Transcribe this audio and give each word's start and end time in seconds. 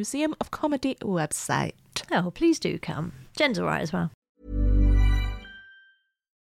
Museum 0.00 0.34
of 0.40 0.50
Comedy 0.50 0.94
website. 1.02 1.72
Oh, 2.10 2.30
please 2.30 2.58
do 2.58 2.78
come. 2.78 3.12
Jen's 3.36 3.58
all 3.58 3.66
right 3.66 3.82
as 3.82 3.92
well. 3.92 4.10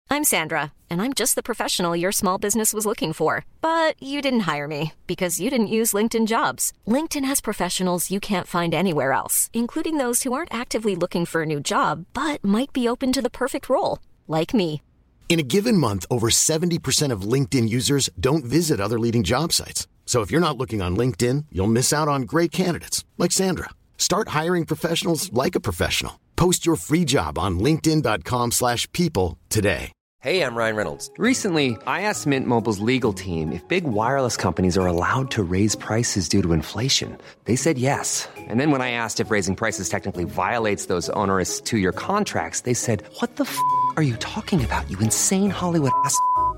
I'm 0.10 0.26
Sandra, 0.26 0.74
and 0.90 1.02
I'm 1.02 1.14
just 1.14 1.36
the 1.36 1.50
professional 1.52 1.96
your 1.96 2.12
small 2.12 2.38
business 2.38 2.74
was 2.74 2.86
looking 2.86 3.14
for. 3.14 3.46
But 3.62 3.94
you 4.04 4.22
didn't 4.22 4.48
hire 4.52 4.68
me 4.68 4.92
because 5.06 5.40
you 5.40 5.50
didn't 5.50 5.76
use 5.80 5.96
LinkedIn 5.96 6.28
jobs. 6.28 6.74
LinkedIn 6.96 7.24
has 7.24 7.40
professionals 7.50 8.12
you 8.12 8.20
can't 8.20 8.54
find 8.56 8.74
anywhere 8.74 9.14
else, 9.14 9.50
including 9.54 9.98
those 9.98 10.24
who 10.24 10.34
aren't 10.34 10.54
actively 10.54 10.96
looking 10.96 11.26
for 11.26 11.42
a 11.42 11.46
new 11.54 11.62
job 11.62 12.06
but 12.14 12.44
might 12.44 12.74
be 12.74 12.90
open 12.90 13.14
to 13.14 13.22
the 13.22 13.38
perfect 13.42 13.70
role, 13.70 14.00
like 14.28 14.54
me. 14.54 14.82
In 15.30 15.40
a 15.40 15.50
given 15.56 15.78
month, 15.78 16.06
over 16.10 16.30
70% 16.30 17.14
of 17.14 17.32
LinkedIn 17.34 17.70
users 17.70 18.10
don't 18.20 18.44
visit 18.44 18.82
other 18.82 19.00
leading 19.00 19.24
job 19.24 19.54
sites. 19.54 19.88
So 20.08 20.22
if 20.22 20.32
you're 20.32 20.48
not 20.48 20.58
looking 20.58 20.82
on 20.82 20.98
LinkedIn, 20.98 21.46
you'll 21.52 21.68
miss 21.68 21.94
out 21.94 22.08
on 22.08 22.22
great 22.24 22.52
candidates 22.52 23.06
like 23.18 23.34
Sandra. 23.34 23.70
Start 23.98 24.30
hiring 24.30 24.66
professionals 24.66 25.32
like 25.32 25.54
a 25.54 25.60
professional. 25.60 26.20
Post 26.38 26.66
your 26.66 26.78
free 26.78 27.06
job 27.06 27.38
on 27.38 27.60
linkedin.com/people 27.60 29.38
today. 29.50 29.92
Hey, 30.20 30.42
I'm 30.42 30.56
Ryan 30.56 30.76
Reynolds. 30.76 31.12
Recently, 31.20 31.78
I 31.86 32.02
asked 32.02 32.26
Mint 32.26 32.48
Mobile's 32.48 32.80
legal 32.80 33.14
team 33.14 33.52
if 33.52 33.66
big 33.68 33.84
wireless 33.84 34.36
companies 34.36 34.76
are 34.76 34.88
allowed 34.88 35.30
to 35.32 35.44
raise 35.44 35.76
prices 35.76 36.28
due 36.28 36.42
to 36.42 36.54
inflation. 36.54 37.18
They 37.46 37.56
said 37.56 37.78
yes. 37.78 38.28
And 38.36 38.60
then 38.60 38.72
when 38.72 38.82
I 38.82 38.92
asked 38.92 39.20
if 39.20 39.30
raising 39.30 39.56
prices 39.56 39.90
technically 39.90 40.24
violates 40.24 40.88
those 40.88 41.10
onerous 41.12 41.62
two 41.62 41.78
year 41.78 41.92
contracts, 41.92 42.62
they 42.62 42.74
said, 42.74 43.04
What 43.20 43.36
the 43.36 43.44
f 43.44 43.58
are 43.96 44.04
you 44.04 44.16
talking 44.18 44.66
about, 44.66 44.90
you 44.90 44.98
insane 45.00 45.52
Hollywood 45.52 45.92
ass? 46.04 46.18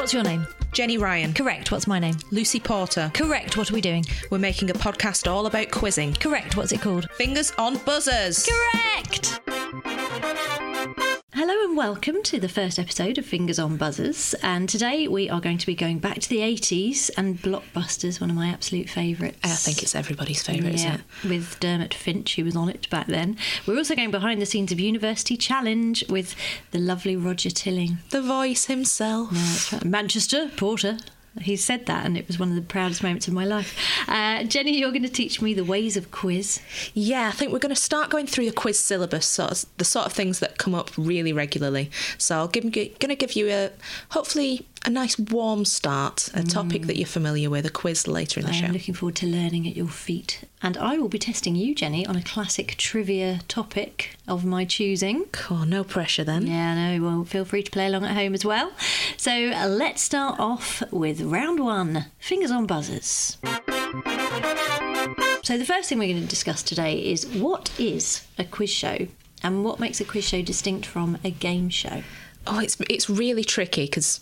What's 0.00 0.14
your 0.14 0.22
name? 0.22 0.46
Jenny 0.72 0.96
Ryan. 0.96 1.34
Correct. 1.34 1.70
What's 1.70 1.86
my 1.86 1.98
name? 1.98 2.16
Lucy 2.30 2.58
Porter. 2.58 3.10
Correct. 3.12 3.58
What 3.58 3.70
are 3.70 3.74
we 3.74 3.82
doing? 3.82 4.02
We're 4.30 4.38
making 4.38 4.70
a 4.70 4.72
podcast 4.72 5.30
all 5.30 5.44
about 5.44 5.70
quizzing. 5.70 6.14
Correct. 6.14 6.56
What's 6.56 6.72
it 6.72 6.80
called? 6.80 7.10
Fingers 7.18 7.52
on 7.58 7.76
buzzers. 7.84 8.48
Correct. 8.48 9.39
Welcome 11.80 12.22
to 12.24 12.38
the 12.38 12.46
first 12.46 12.78
episode 12.78 13.16
of 13.16 13.24
Fingers 13.24 13.58
on 13.58 13.78
Buzzers. 13.78 14.34
And 14.42 14.68
today 14.68 15.08
we 15.08 15.30
are 15.30 15.40
going 15.40 15.56
to 15.56 15.64
be 15.64 15.74
going 15.74 15.98
back 15.98 16.18
to 16.18 16.28
the 16.28 16.40
80s 16.40 17.10
and 17.16 17.40
Blockbusters, 17.40 18.20
one 18.20 18.28
of 18.28 18.36
my 18.36 18.48
absolute 18.48 18.90
favourites. 18.90 19.38
I 19.42 19.48
think 19.48 19.82
it's 19.82 19.94
everybody's 19.94 20.42
favourite, 20.42 20.72
yeah, 20.72 20.96
isn't 20.96 21.00
it? 21.24 21.28
with 21.30 21.58
Dermot 21.58 21.94
Finch, 21.94 22.36
who 22.36 22.44
was 22.44 22.54
on 22.54 22.68
it 22.68 22.90
back 22.90 23.06
then. 23.06 23.38
We're 23.64 23.78
also 23.78 23.96
going 23.96 24.10
behind 24.10 24.42
the 24.42 24.46
scenes 24.46 24.70
of 24.72 24.78
University 24.78 25.38
Challenge 25.38 26.04
with 26.10 26.36
the 26.70 26.78
lovely 26.78 27.16
Roger 27.16 27.48
Tilling. 27.48 27.96
The 28.10 28.20
voice 28.20 28.66
himself. 28.66 29.30
That's 29.30 29.72
right. 29.72 29.82
Manchester 29.82 30.50
Porter. 30.58 30.98
He 31.40 31.54
said 31.56 31.86
that, 31.86 32.04
and 32.04 32.16
it 32.16 32.26
was 32.26 32.40
one 32.40 32.48
of 32.48 32.56
the 32.56 32.62
proudest 32.62 33.04
moments 33.04 33.28
of 33.28 33.34
my 33.34 33.44
life. 33.44 33.76
Uh, 34.08 34.42
Jenny, 34.42 34.76
you're 34.76 34.90
going 34.90 35.04
to 35.04 35.08
teach 35.08 35.40
me 35.40 35.54
the 35.54 35.64
ways 35.64 35.96
of 35.96 36.10
quiz. 36.10 36.60
Yeah, 36.92 37.28
I 37.28 37.30
think 37.30 37.52
we're 37.52 37.60
going 37.60 37.74
to 37.74 37.80
start 37.80 38.10
going 38.10 38.26
through 38.26 38.46
the 38.46 38.52
quiz 38.52 38.80
syllabus, 38.80 39.26
sort 39.26 39.52
of, 39.52 39.64
the 39.76 39.84
sort 39.84 40.06
of 40.06 40.12
things 40.12 40.40
that 40.40 40.58
come 40.58 40.74
up 40.74 40.90
really 40.96 41.32
regularly. 41.32 41.88
So 42.18 42.34
I'll 42.36 42.48
give, 42.48 42.64
going 42.72 42.96
to 42.96 43.14
give 43.14 43.34
you 43.34 43.48
a 43.48 43.70
hopefully 44.10 44.66
a 44.86 44.90
nice 44.90 45.18
warm 45.18 45.64
start, 45.64 46.30
a 46.34 46.42
topic 46.42 46.82
that 46.82 46.96
you're 46.96 47.06
familiar 47.06 47.50
with, 47.50 47.66
a 47.66 47.70
quiz 47.70 48.06
later 48.06 48.40
in 48.40 48.46
the 48.46 48.52
I 48.52 48.54
show. 48.54 48.66
am 48.66 48.72
looking 48.72 48.94
forward 48.94 49.16
to 49.16 49.26
learning 49.26 49.68
at 49.68 49.76
your 49.76 49.88
feet. 49.88 50.44
And 50.62 50.76
I 50.78 50.96
will 50.98 51.08
be 51.08 51.18
testing 51.18 51.54
you, 51.54 51.74
Jenny, 51.74 52.06
on 52.06 52.16
a 52.16 52.22
classic 52.22 52.76
trivia 52.78 53.40
topic 53.46 54.16
of 54.26 54.44
my 54.44 54.64
choosing. 54.64 55.26
Cool, 55.32 55.66
no 55.66 55.84
pressure 55.84 56.24
then. 56.24 56.46
Yeah, 56.46 56.96
no, 56.96 57.04
well, 57.04 57.24
feel 57.24 57.44
free 57.44 57.62
to 57.62 57.70
play 57.70 57.86
along 57.86 58.04
at 58.04 58.16
home 58.16 58.32
as 58.34 58.44
well. 58.44 58.72
So 59.16 59.50
uh, 59.50 59.66
let's 59.66 60.00
start 60.00 60.40
off 60.40 60.82
with 60.90 61.20
round 61.20 61.60
one 61.60 62.06
fingers 62.18 62.50
on 62.50 62.66
buzzers. 62.66 63.36
So, 65.42 65.58
the 65.58 65.64
first 65.64 65.88
thing 65.88 65.98
we're 65.98 66.12
going 66.12 66.22
to 66.22 66.28
discuss 66.28 66.62
today 66.62 66.98
is 67.10 67.26
what 67.26 67.72
is 67.78 68.24
a 68.38 68.44
quiz 68.44 68.70
show 68.70 69.08
and 69.42 69.64
what 69.64 69.80
makes 69.80 70.00
a 70.00 70.04
quiz 70.04 70.24
show 70.24 70.42
distinct 70.42 70.86
from 70.86 71.18
a 71.24 71.30
game 71.30 71.70
show? 71.70 72.02
Oh, 72.46 72.60
it's 72.60 72.76
it's 72.88 73.10
really 73.10 73.42
tricky 73.42 73.86
because 73.86 74.20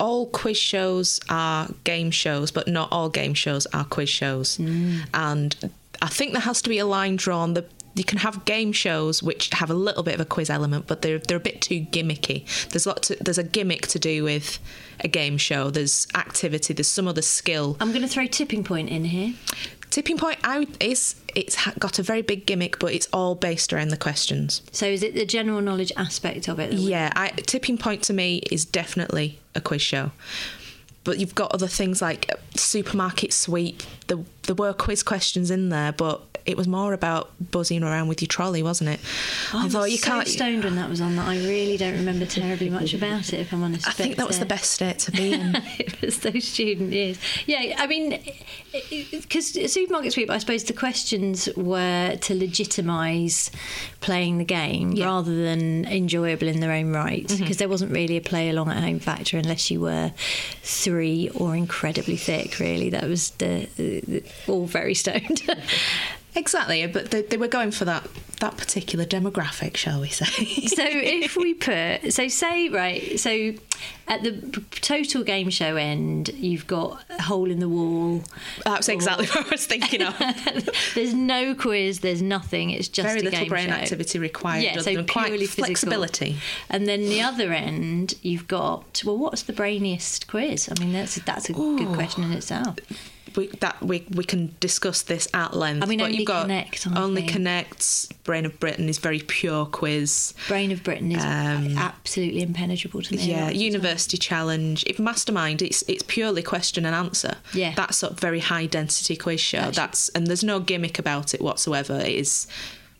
all 0.00 0.26
quiz 0.26 0.56
shows 0.56 1.20
are 1.28 1.68
game 1.84 2.10
shows, 2.10 2.50
but 2.50 2.66
not 2.66 2.88
all 2.90 3.08
game 3.08 3.34
shows 3.34 3.66
are 3.66 3.84
quiz 3.84 4.08
shows. 4.08 4.56
Mm. 4.56 5.02
And 5.14 5.70
I 6.02 6.08
think 6.08 6.32
there 6.32 6.40
has 6.40 6.62
to 6.62 6.70
be 6.70 6.78
a 6.78 6.86
line 6.86 7.16
drawn. 7.16 7.54
The 7.54 7.64
you 7.94 8.04
can 8.04 8.18
have 8.18 8.44
game 8.44 8.72
shows 8.72 9.20
which 9.22 9.50
have 9.52 9.68
a 9.68 9.74
little 9.74 10.02
bit 10.02 10.14
of 10.14 10.20
a 10.20 10.24
quiz 10.24 10.48
element, 10.48 10.86
but 10.86 11.02
they're 11.02 11.18
they're 11.18 11.36
a 11.36 11.40
bit 11.40 11.60
too 11.60 11.80
gimmicky. 11.80 12.44
There's 12.70 12.86
lot 12.86 13.02
to, 13.04 13.16
there's 13.20 13.38
a 13.38 13.44
gimmick 13.44 13.88
to 13.88 13.98
do 13.98 14.24
with 14.24 14.58
a 15.00 15.08
game 15.08 15.36
show. 15.36 15.70
There's 15.70 16.06
activity. 16.14 16.72
There's 16.72 16.88
some 16.88 17.08
other 17.08 17.22
skill. 17.22 17.76
I'm 17.80 17.90
going 17.90 18.02
to 18.02 18.08
throw 18.08 18.26
tipping 18.26 18.64
point 18.64 18.88
in 18.88 19.04
here. 19.04 19.34
Tipping 19.90 20.18
point 20.18 20.38
out 20.44 20.68
is 20.80 21.16
it's 21.34 21.56
got 21.78 21.98
a 21.98 22.02
very 22.02 22.22
big 22.22 22.46
gimmick, 22.46 22.78
but 22.78 22.92
it's 22.94 23.08
all 23.12 23.34
based 23.34 23.72
around 23.72 23.88
the 23.88 23.96
questions. 23.96 24.62
So, 24.70 24.86
is 24.86 25.02
it 25.02 25.14
the 25.14 25.26
general 25.26 25.60
knowledge 25.60 25.92
aspect 25.96 26.48
of 26.48 26.60
it? 26.60 26.72
Yeah, 26.72 27.12
I, 27.16 27.30
tipping 27.30 27.76
point 27.76 28.02
to 28.04 28.12
me 28.12 28.38
is 28.50 28.64
definitely 28.64 29.40
a 29.54 29.60
quiz 29.60 29.82
show. 29.82 30.12
But 31.02 31.18
you've 31.18 31.34
got 31.34 31.52
other 31.52 31.66
things 31.66 32.00
like 32.00 32.30
supermarket 32.54 33.32
sweep. 33.32 33.82
There, 34.06 34.18
there 34.44 34.54
were 34.54 34.72
quiz 34.72 35.02
questions 35.02 35.50
in 35.50 35.70
there, 35.70 35.92
but 35.92 36.22
it 36.46 36.56
was 36.56 36.66
more 36.68 36.92
about 36.92 37.30
buzzing 37.50 37.82
around 37.82 38.08
with 38.08 38.20
your 38.22 38.26
trolley, 38.28 38.62
wasn't 38.62 38.90
it? 38.90 39.00
Oh, 39.52 39.60
I 39.60 39.64
was 39.64 39.74
Although 39.74 39.86
you 39.86 39.98
so 39.98 40.06
can't. 40.10 40.28
stoned 40.28 40.64
when 40.64 40.76
that 40.76 40.88
was 40.88 41.00
on 41.00 41.16
that 41.16 41.26
I 41.28 41.36
really 41.38 41.76
don't 41.76 41.94
remember 41.94 42.26
terribly 42.26 42.70
much 42.70 42.94
about 42.94 43.32
it. 43.32 43.40
If 43.40 43.52
I'm 43.52 43.62
honest, 43.62 43.86
I 43.88 43.92
think 43.92 44.16
that 44.16 44.26
was 44.26 44.38
the 44.38 44.44
uh, 44.44 44.48
best 44.48 44.70
state 44.72 44.98
to 45.00 45.12
be 45.12 45.32
in. 45.34 45.56
it 45.78 46.00
was 46.00 46.18
those 46.20 46.44
student 46.46 46.92
years. 46.92 47.18
Yeah, 47.46 47.74
I 47.78 47.86
mean, 47.86 48.18
because 49.10 49.52
supermarket 49.72 50.12
sweep, 50.12 50.30
I 50.30 50.38
suppose 50.38 50.64
the 50.64 50.72
questions 50.72 51.48
were 51.56 52.16
to 52.16 52.34
legitimise 52.34 53.50
playing 54.00 54.38
the 54.38 54.44
game 54.44 54.92
Yeah. 54.92 55.06
rather 55.06 55.34
than 55.42 55.84
enjoyable 55.86 56.48
in 56.48 56.60
their 56.60 56.72
own 56.72 56.92
right. 56.92 57.26
Mm-hmm. 57.26 57.42
Because 57.42 57.56
there 57.58 57.68
wasn't 57.68 57.92
really 57.92 58.16
a 58.16 58.20
play 58.20 58.48
along 58.50 58.70
at 58.70 58.82
home 58.82 58.98
factor 58.98 59.36
unless 59.38 59.70
you 59.70 59.80
were 59.80 60.12
three 60.62 61.28
or 61.34 61.54
incredibly 61.56 62.16
thick. 62.16 62.58
Really, 62.58 62.90
that 62.90 63.04
was 63.04 63.30
the, 63.32 63.68
the 63.76 64.22
all 64.46 64.66
very 64.66 64.94
stoned. 64.94 65.42
exactly, 66.34 66.86
but 66.86 67.10
they, 67.10 67.22
they 67.22 67.36
were 67.36 67.48
going 67.48 67.70
for 67.70 67.84
that 67.84 68.06
that 68.40 68.56
particular 68.56 69.04
demographic, 69.04 69.76
shall 69.76 70.00
we 70.00 70.08
say? 70.08 70.24
so 70.66 70.84
if 70.84 71.36
we 71.36 71.54
put 71.54 72.12
so 72.12 72.26
say 72.28 72.68
right 72.68 73.20
so 73.20 73.52
at 74.08 74.22
the 74.22 74.32
total 74.80 75.22
game 75.22 75.50
show 75.50 75.76
end, 75.76 76.30
you've 76.30 76.66
got 76.66 77.04
a 77.10 77.22
hole 77.22 77.50
in 77.50 77.60
the 77.60 77.68
wall. 77.68 78.22
That's 78.64 78.88
exactly 78.88 79.26
what 79.26 79.46
I 79.46 79.50
was 79.50 79.66
thinking 79.66 80.02
of. 80.02 80.18
there's 80.94 81.14
no 81.14 81.54
quiz. 81.54 82.00
There's 82.00 82.20
nothing. 82.20 82.70
It's 82.70 82.88
just 82.88 83.06
Very 83.06 83.20
a 83.20 83.24
little 83.24 83.38
game 83.40 83.48
brain 83.48 83.68
show. 83.68 83.74
activity 83.74 84.18
required. 84.18 84.64
Yeah, 84.64 84.78
so 84.80 85.04
purely 85.04 85.46
flexibility. 85.46 86.38
And 86.68 86.88
then 86.88 87.02
the 87.02 87.20
other 87.20 87.52
end, 87.52 88.14
you've 88.22 88.48
got 88.48 89.02
well, 89.04 89.16
what's 89.16 89.42
the 89.42 89.52
brainiest 89.52 90.26
quiz? 90.26 90.68
I 90.68 90.80
mean, 90.80 90.92
that's 90.92 91.16
that's 91.16 91.48
a 91.48 91.52
good 91.52 91.94
question 91.94 92.24
in 92.24 92.32
itself. 92.32 92.76
We, 93.36 93.46
that 93.60 93.80
we 93.82 94.06
we 94.10 94.24
can 94.24 94.54
discuss 94.60 95.02
this 95.02 95.28
at 95.34 95.54
length. 95.54 95.82
I 95.82 95.86
mean, 95.86 95.98
but 95.98 96.06
Only 96.06 96.18
you've 96.18 96.26
got 96.26 96.42
Connect, 96.42 96.86
only 96.96 97.22
think. 97.22 97.32
connects. 97.32 98.06
Brain 98.24 98.46
of 98.46 98.58
Britain 98.60 98.88
is 98.88 98.98
very 98.98 99.20
pure 99.20 99.66
quiz. 99.66 100.34
Brain 100.48 100.70
of 100.72 100.82
Britain 100.84 101.12
is 101.12 101.22
Um, 101.22 101.76
absolutely 101.78 102.42
impenetrable 102.42 103.02
to 103.02 103.14
me. 103.16 103.22
Yeah, 103.22 103.42
of 103.42 103.46
the 103.48 103.52
time. 103.54 103.60
University 103.60 104.16
Challenge. 104.18 104.84
If 104.86 104.98
Mastermind, 104.98 105.62
it's 105.62 105.82
it's 105.88 106.02
purely 106.06 106.42
question 106.42 106.84
and 106.84 106.94
answer. 106.94 107.36
Yeah. 107.54 107.74
that's 107.74 108.02
a 108.02 108.10
very 108.10 108.40
high 108.40 108.66
density 108.66 109.16
quiz 109.16 109.40
show. 109.40 109.58
Actually- 109.58 109.72
That's 109.74 110.08
and 110.10 110.26
there's 110.26 110.44
no 110.44 110.60
gimmick 110.60 110.98
about 110.98 111.34
it 111.34 111.40
whatsoever. 111.40 111.98
It 112.00 112.14
is 112.14 112.46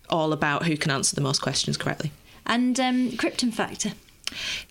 all 0.08 0.32
about 0.32 0.66
who 0.66 0.76
can 0.76 0.90
answer 0.90 1.14
the 1.14 1.22
most 1.22 1.40
questions 1.40 1.76
correctly. 1.76 2.10
And 2.46 2.80
um, 2.80 3.10
Krypton 3.12 3.52
Factor. 3.52 3.92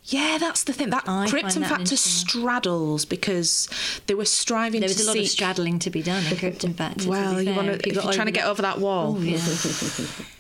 Yeah, 0.06 0.38
that's 0.40 0.64
the 0.64 0.74
thing. 0.74 0.90
That 0.90 1.04
I 1.08 1.28
Krypton 1.28 1.62
that 1.62 1.70
Factor 1.70 1.98
straddles 1.98 3.06
because 3.06 3.70
they 4.08 4.14
were 4.16 4.26
striving 4.26 4.82
There 4.82 4.90
to 4.90 4.96
was 4.96 5.04
a 5.04 5.08
lot 5.08 5.14
seek. 5.14 5.24
of 5.26 5.30
straddling 5.30 5.80
to 5.80 5.90
be 5.90 6.02
done 6.02 6.24
in 6.26 6.34
Krypton 6.38 6.76
Factor. 6.76 7.04
to 7.04 7.10
well, 7.10 7.42
you 7.42 7.54
want 7.54 7.68
to, 7.68 7.74
if 7.88 7.94
you're 7.94 8.14
trying 8.14 8.26
to 8.28 8.32
get 8.32 8.46
over 8.46 8.62
that 8.62 8.80
wall. 8.80 9.16
Oh, 9.18 9.22
yeah. 9.22 9.38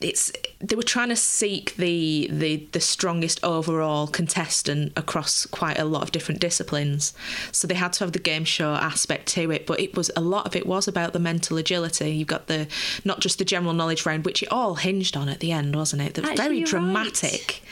it's 0.00 0.32
they 0.60 0.76
were 0.76 0.82
trying 0.82 1.08
to 1.08 1.16
seek 1.16 1.76
the 1.76 2.28
the 2.30 2.66
the 2.72 2.80
strongest 2.80 3.42
overall 3.44 4.06
contestant 4.06 4.92
across 4.96 5.46
quite 5.46 5.78
a 5.78 5.84
lot 5.84 6.02
of 6.02 6.12
different 6.12 6.40
disciplines. 6.40 7.14
So 7.52 7.66
they 7.66 7.74
had 7.74 7.92
to 7.94 8.04
have 8.04 8.12
the 8.12 8.18
game 8.18 8.44
show 8.44 8.74
aspect 8.74 9.26
to 9.28 9.50
it 9.50 9.66
but 9.66 9.80
it 9.80 9.96
was 9.96 10.10
a 10.16 10.20
lot 10.20 10.46
of 10.46 10.56
it 10.56 10.66
was 10.66 10.88
about 10.88 11.12
the 11.12 11.18
mental 11.18 11.56
agility. 11.56 12.10
You've 12.10 12.28
got 12.28 12.46
the 12.46 12.66
not 13.04 13.20
just 13.20 13.38
the 13.38 13.44
general 13.44 13.72
knowledge 13.74 14.04
round 14.06 14.24
which 14.24 14.42
it 14.42 14.50
all 14.52 14.74
hinged 14.76 15.16
on 15.16 15.28
at 15.28 15.40
the 15.40 15.52
end 15.52 15.76
wasn't 15.76 16.02
it? 16.02 16.14
That 16.14 16.22
was 16.22 16.30
Actually, 16.32 16.44
very 16.46 16.62
dramatic. 16.64 17.62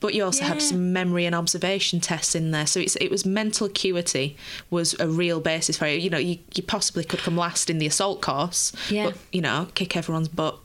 but 0.00 0.14
you 0.14 0.24
also 0.24 0.44
had 0.44 0.60
some 0.62 0.92
memory 0.92 1.26
and 1.26 1.34
observation 1.34 2.00
tests 2.00 2.34
in 2.34 2.50
there. 2.50 2.66
So 2.66 2.80
it's 2.80 2.96
it 2.96 3.10
was 3.10 3.24
mental 3.24 3.66
acuity 3.66 4.36
was 4.70 4.94
a 5.00 5.08
real 5.08 5.40
basis 5.40 5.76
for 5.76 5.86
it. 5.86 6.00
You 6.00 6.10
know 6.10 6.18
you, 6.18 6.38
you 6.54 6.62
possibly 6.62 7.04
could 7.04 7.20
come 7.20 7.36
last 7.36 7.70
in 7.70 7.78
the 7.78 7.86
assault 7.86 8.20
course 8.20 8.72
Yeah. 8.90 9.06
but 9.06 9.16
you 9.32 9.40
know 9.40 9.68
kick 9.74 9.96
everyone's 9.96 10.28
butt 10.28 10.58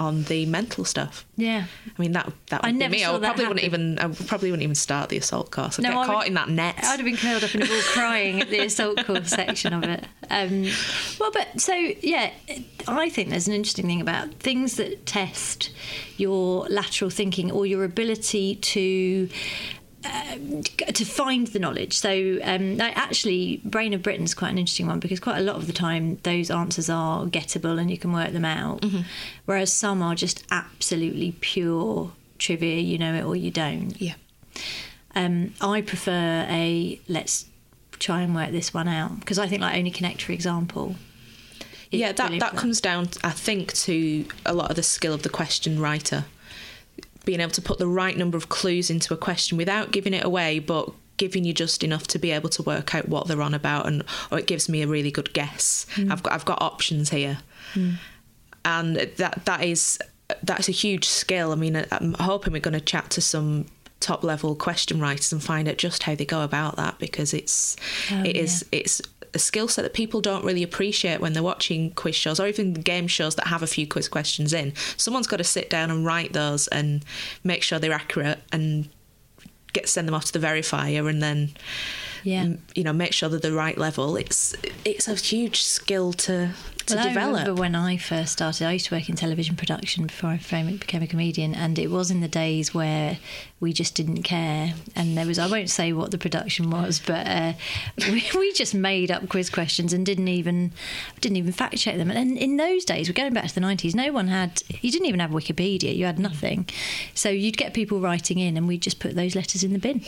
on 0.00 0.22
the 0.24 0.46
mental 0.46 0.84
stuff. 0.84 1.24
Yeah. 1.36 1.64
I 1.96 2.02
mean 2.02 2.12
that 2.12 2.32
that 2.48 2.62
would 2.62 2.68
I 2.68 2.72
be 2.72 2.88
me. 2.88 3.04
I 3.04 3.12
would 3.12 3.22
probably 3.22 3.46
wouldn't 3.46 3.64
even 3.64 3.98
I 3.98 4.08
probably 4.08 4.50
wouldn't 4.50 4.64
even 4.64 4.74
start 4.74 5.10
the 5.10 5.18
assault 5.18 5.50
course. 5.50 5.78
I'd 5.78 5.82
No, 5.82 5.90
get 5.90 5.96
I 5.96 6.00
would- 6.00 6.06
caught 6.06 6.26
in 6.26 6.34
that 6.34 6.48
net. 6.48 6.74
I'd 6.78 6.96
have 6.96 7.04
been 7.04 7.16
curled 7.16 7.44
up 7.44 7.54
in 7.54 7.62
a 7.62 7.66
ball 7.66 7.80
crying 7.92 8.40
at 8.40 8.50
the 8.50 8.60
assault 8.60 9.04
course 9.04 9.28
section 9.28 9.72
of 9.74 9.84
it. 9.84 10.04
Um, 10.30 10.66
well, 11.20 11.30
but 11.32 11.60
so 11.60 11.74
yeah, 11.74 12.30
I 12.88 13.10
think 13.10 13.28
there's 13.30 13.46
an 13.46 13.54
interesting 13.54 13.86
thing 13.86 14.00
about 14.00 14.32
things 14.34 14.76
that 14.76 15.04
test 15.06 15.70
your 16.16 16.66
lateral 16.68 17.10
thinking 17.10 17.50
or 17.52 17.66
your 17.66 17.84
ability 17.84 18.56
to. 18.56 19.28
Um, 20.02 20.62
to 20.62 21.04
find 21.04 21.46
the 21.48 21.58
knowledge. 21.58 21.98
So, 21.98 22.38
um, 22.42 22.80
actually, 22.80 23.60
Brain 23.64 23.92
of 23.92 24.02
Britain's 24.02 24.32
quite 24.32 24.50
an 24.50 24.56
interesting 24.56 24.86
one 24.86 24.98
because 24.98 25.20
quite 25.20 25.38
a 25.38 25.42
lot 25.42 25.56
of 25.56 25.66
the 25.66 25.74
time 25.74 26.18
those 26.22 26.50
answers 26.50 26.88
are 26.88 27.26
gettable 27.26 27.78
and 27.78 27.90
you 27.90 27.98
can 27.98 28.12
work 28.12 28.32
them 28.32 28.46
out, 28.46 28.82
whereas 29.44 29.72
some 29.72 30.00
are 30.00 30.14
just 30.14 30.42
absolutely 30.50 31.32
pure 31.40 32.12
trivia. 32.38 32.80
You 32.80 32.96
know 32.96 33.14
it 33.14 33.24
or 33.24 33.36
you 33.36 33.50
don't. 33.50 34.00
yeah. 34.00 34.14
Um, 35.14 35.54
I 35.60 35.82
prefer 35.82 36.46
a 36.48 37.00
let's 37.08 37.46
try 37.98 38.22
and 38.22 38.34
work 38.34 38.50
this 38.52 38.72
one 38.72 38.88
out 38.88 39.20
because 39.20 39.38
I 39.38 39.46
think 39.48 39.60
like 39.60 39.76
Only 39.76 39.90
Connect, 39.90 40.22
for 40.22 40.32
example. 40.32 40.96
Yeah, 41.90 42.12
that 42.12 42.38
that 42.38 42.56
comes 42.56 42.80
down, 42.80 43.08
I 43.24 43.30
think, 43.30 43.72
to 43.74 44.24
a 44.46 44.54
lot 44.54 44.70
of 44.70 44.76
the 44.76 44.82
skill 44.82 45.12
of 45.12 45.22
the 45.24 45.28
question 45.28 45.80
writer, 45.80 46.24
being 47.24 47.40
able 47.40 47.52
to 47.52 47.62
put 47.62 47.78
the 47.78 47.86
right 47.86 48.16
number 48.16 48.36
of 48.36 48.48
clues 48.48 48.90
into 48.90 49.14
a 49.14 49.16
question 49.16 49.58
without 49.58 49.90
giving 49.90 50.14
it 50.14 50.24
away, 50.24 50.58
but 50.58 50.90
giving 51.16 51.44
you 51.44 51.52
just 51.52 51.84
enough 51.84 52.06
to 52.06 52.18
be 52.18 52.30
able 52.30 52.48
to 52.48 52.62
work 52.62 52.94
out 52.94 53.08
what 53.08 53.28
they're 53.28 53.42
on 53.42 53.54
about, 53.54 53.86
and 53.86 54.02
or 54.30 54.38
it 54.38 54.46
gives 54.46 54.68
me 54.68 54.82
a 54.82 54.86
really 54.86 55.10
good 55.10 55.32
guess. 55.32 55.86
Hmm. 55.94 56.10
I've 56.10 56.22
got 56.22 56.32
I've 56.32 56.44
got 56.44 56.62
options 56.62 57.10
here, 57.10 57.38
hmm. 57.74 57.92
and 58.64 58.96
that 58.96 59.44
that 59.44 59.62
is 59.62 59.98
that's 60.42 60.68
a 60.68 60.72
huge 60.72 61.06
skill. 61.06 61.52
I 61.52 61.56
mean, 61.56 61.84
I'm 61.90 62.14
hoping 62.14 62.52
we're 62.52 62.60
going 62.60 62.72
to 62.72 62.80
chat 62.80 63.10
to 63.10 63.20
some 63.20 63.66
top 64.00 64.24
level 64.24 64.56
question 64.56 64.98
writers 64.98 65.30
and 65.32 65.42
find 65.42 65.68
out 65.68 65.76
just 65.76 66.04
how 66.04 66.14
they 66.14 66.24
go 66.24 66.42
about 66.42 66.76
that 66.76 66.98
because 66.98 67.34
it's 67.34 67.76
oh, 68.10 68.22
it 68.24 68.34
is 68.34 68.64
it's 68.72 69.02
a 69.34 69.38
skill 69.38 69.68
set 69.68 69.82
that 69.82 69.94
people 69.94 70.20
don't 70.20 70.44
really 70.44 70.62
appreciate 70.62 71.20
when 71.20 71.32
they're 71.32 71.42
watching 71.42 71.90
quiz 71.92 72.14
shows 72.14 72.40
or 72.40 72.46
even 72.46 72.74
game 72.74 73.06
shows 73.06 73.34
that 73.36 73.46
have 73.46 73.62
a 73.62 73.66
few 73.66 73.86
quiz 73.86 74.08
questions 74.08 74.52
in. 74.52 74.72
Someone's 74.96 75.26
got 75.26 75.36
to 75.36 75.44
sit 75.44 75.70
down 75.70 75.90
and 75.90 76.04
write 76.04 76.32
those 76.32 76.68
and 76.68 77.04
make 77.44 77.62
sure 77.62 77.78
they're 77.78 77.92
accurate 77.92 78.40
and 78.52 78.88
get 79.72 79.88
send 79.88 80.08
them 80.08 80.14
off 80.14 80.24
to 80.24 80.32
the 80.32 80.44
verifier 80.44 81.08
and 81.08 81.22
then 81.22 81.50
Yeah. 82.24 82.54
you 82.74 82.84
know 82.84 82.92
make 82.92 83.12
sure 83.12 83.28
they're 83.28 83.38
the 83.38 83.52
right 83.52 83.78
level. 83.78 84.16
It's 84.16 84.54
it's 84.84 85.08
a 85.08 85.14
huge 85.14 85.62
skill 85.62 86.12
to 86.14 86.50
to 86.86 86.94
Well, 86.96 87.04
I 87.04 87.08
develop. 87.08 87.32
remember 87.40 87.60
when 87.60 87.74
I 87.74 87.96
first 87.98 88.32
started, 88.32 88.66
I 88.66 88.72
used 88.72 88.86
to 88.86 88.94
work 88.96 89.08
in 89.08 89.14
television 89.14 89.54
production 89.54 90.06
before 90.06 90.30
I 90.30 90.36
became 90.36 91.02
a 91.02 91.06
comedian, 91.06 91.54
and 91.54 91.78
it 91.78 91.88
was 91.88 92.10
in 92.10 92.20
the 92.20 92.28
days 92.28 92.74
where 92.74 93.18
we 93.60 93.72
just 93.72 93.94
didn't 93.94 94.22
care. 94.22 94.72
And 94.96 95.16
there 95.16 95.26
was, 95.26 95.38
I 95.38 95.46
won't 95.46 95.68
say 95.70 95.92
what 95.92 96.10
the 96.10 96.18
production 96.18 96.70
was, 96.70 96.98
but 96.98 97.26
uh, 97.26 97.52
we, 98.08 98.24
we 98.36 98.52
just 98.54 98.74
made 98.74 99.10
up 99.10 99.28
quiz 99.28 99.50
questions 99.50 99.92
and 99.92 100.04
didn't 100.06 100.28
even 100.28 100.72
didn't 101.20 101.36
even 101.36 101.52
fact 101.52 101.76
check 101.76 101.96
them. 101.96 102.10
And 102.10 102.36
in 102.36 102.56
those 102.56 102.84
days, 102.84 103.08
we're 103.08 103.14
going 103.14 103.34
back 103.34 103.46
to 103.48 103.54
the 103.54 103.60
nineties. 103.60 103.94
No 103.94 104.10
one 104.12 104.28
had, 104.28 104.62
you 104.80 104.90
didn't 104.90 105.06
even 105.06 105.20
have 105.20 105.30
Wikipedia. 105.30 105.94
You 105.94 106.06
had 106.06 106.18
nothing, 106.18 106.66
so 107.14 107.28
you'd 107.28 107.56
get 107.58 107.72
people 107.74 108.00
writing 108.00 108.38
in, 108.38 108.56
and 108.56 108.66
we'd 108.66 108.82
just 108.82 108.98
put 108.98 109.14
those 109.14 109.34
letters 109.36 109.62
in 109.62 109.72
the 109.72 109.78
bin. 109.78 110.00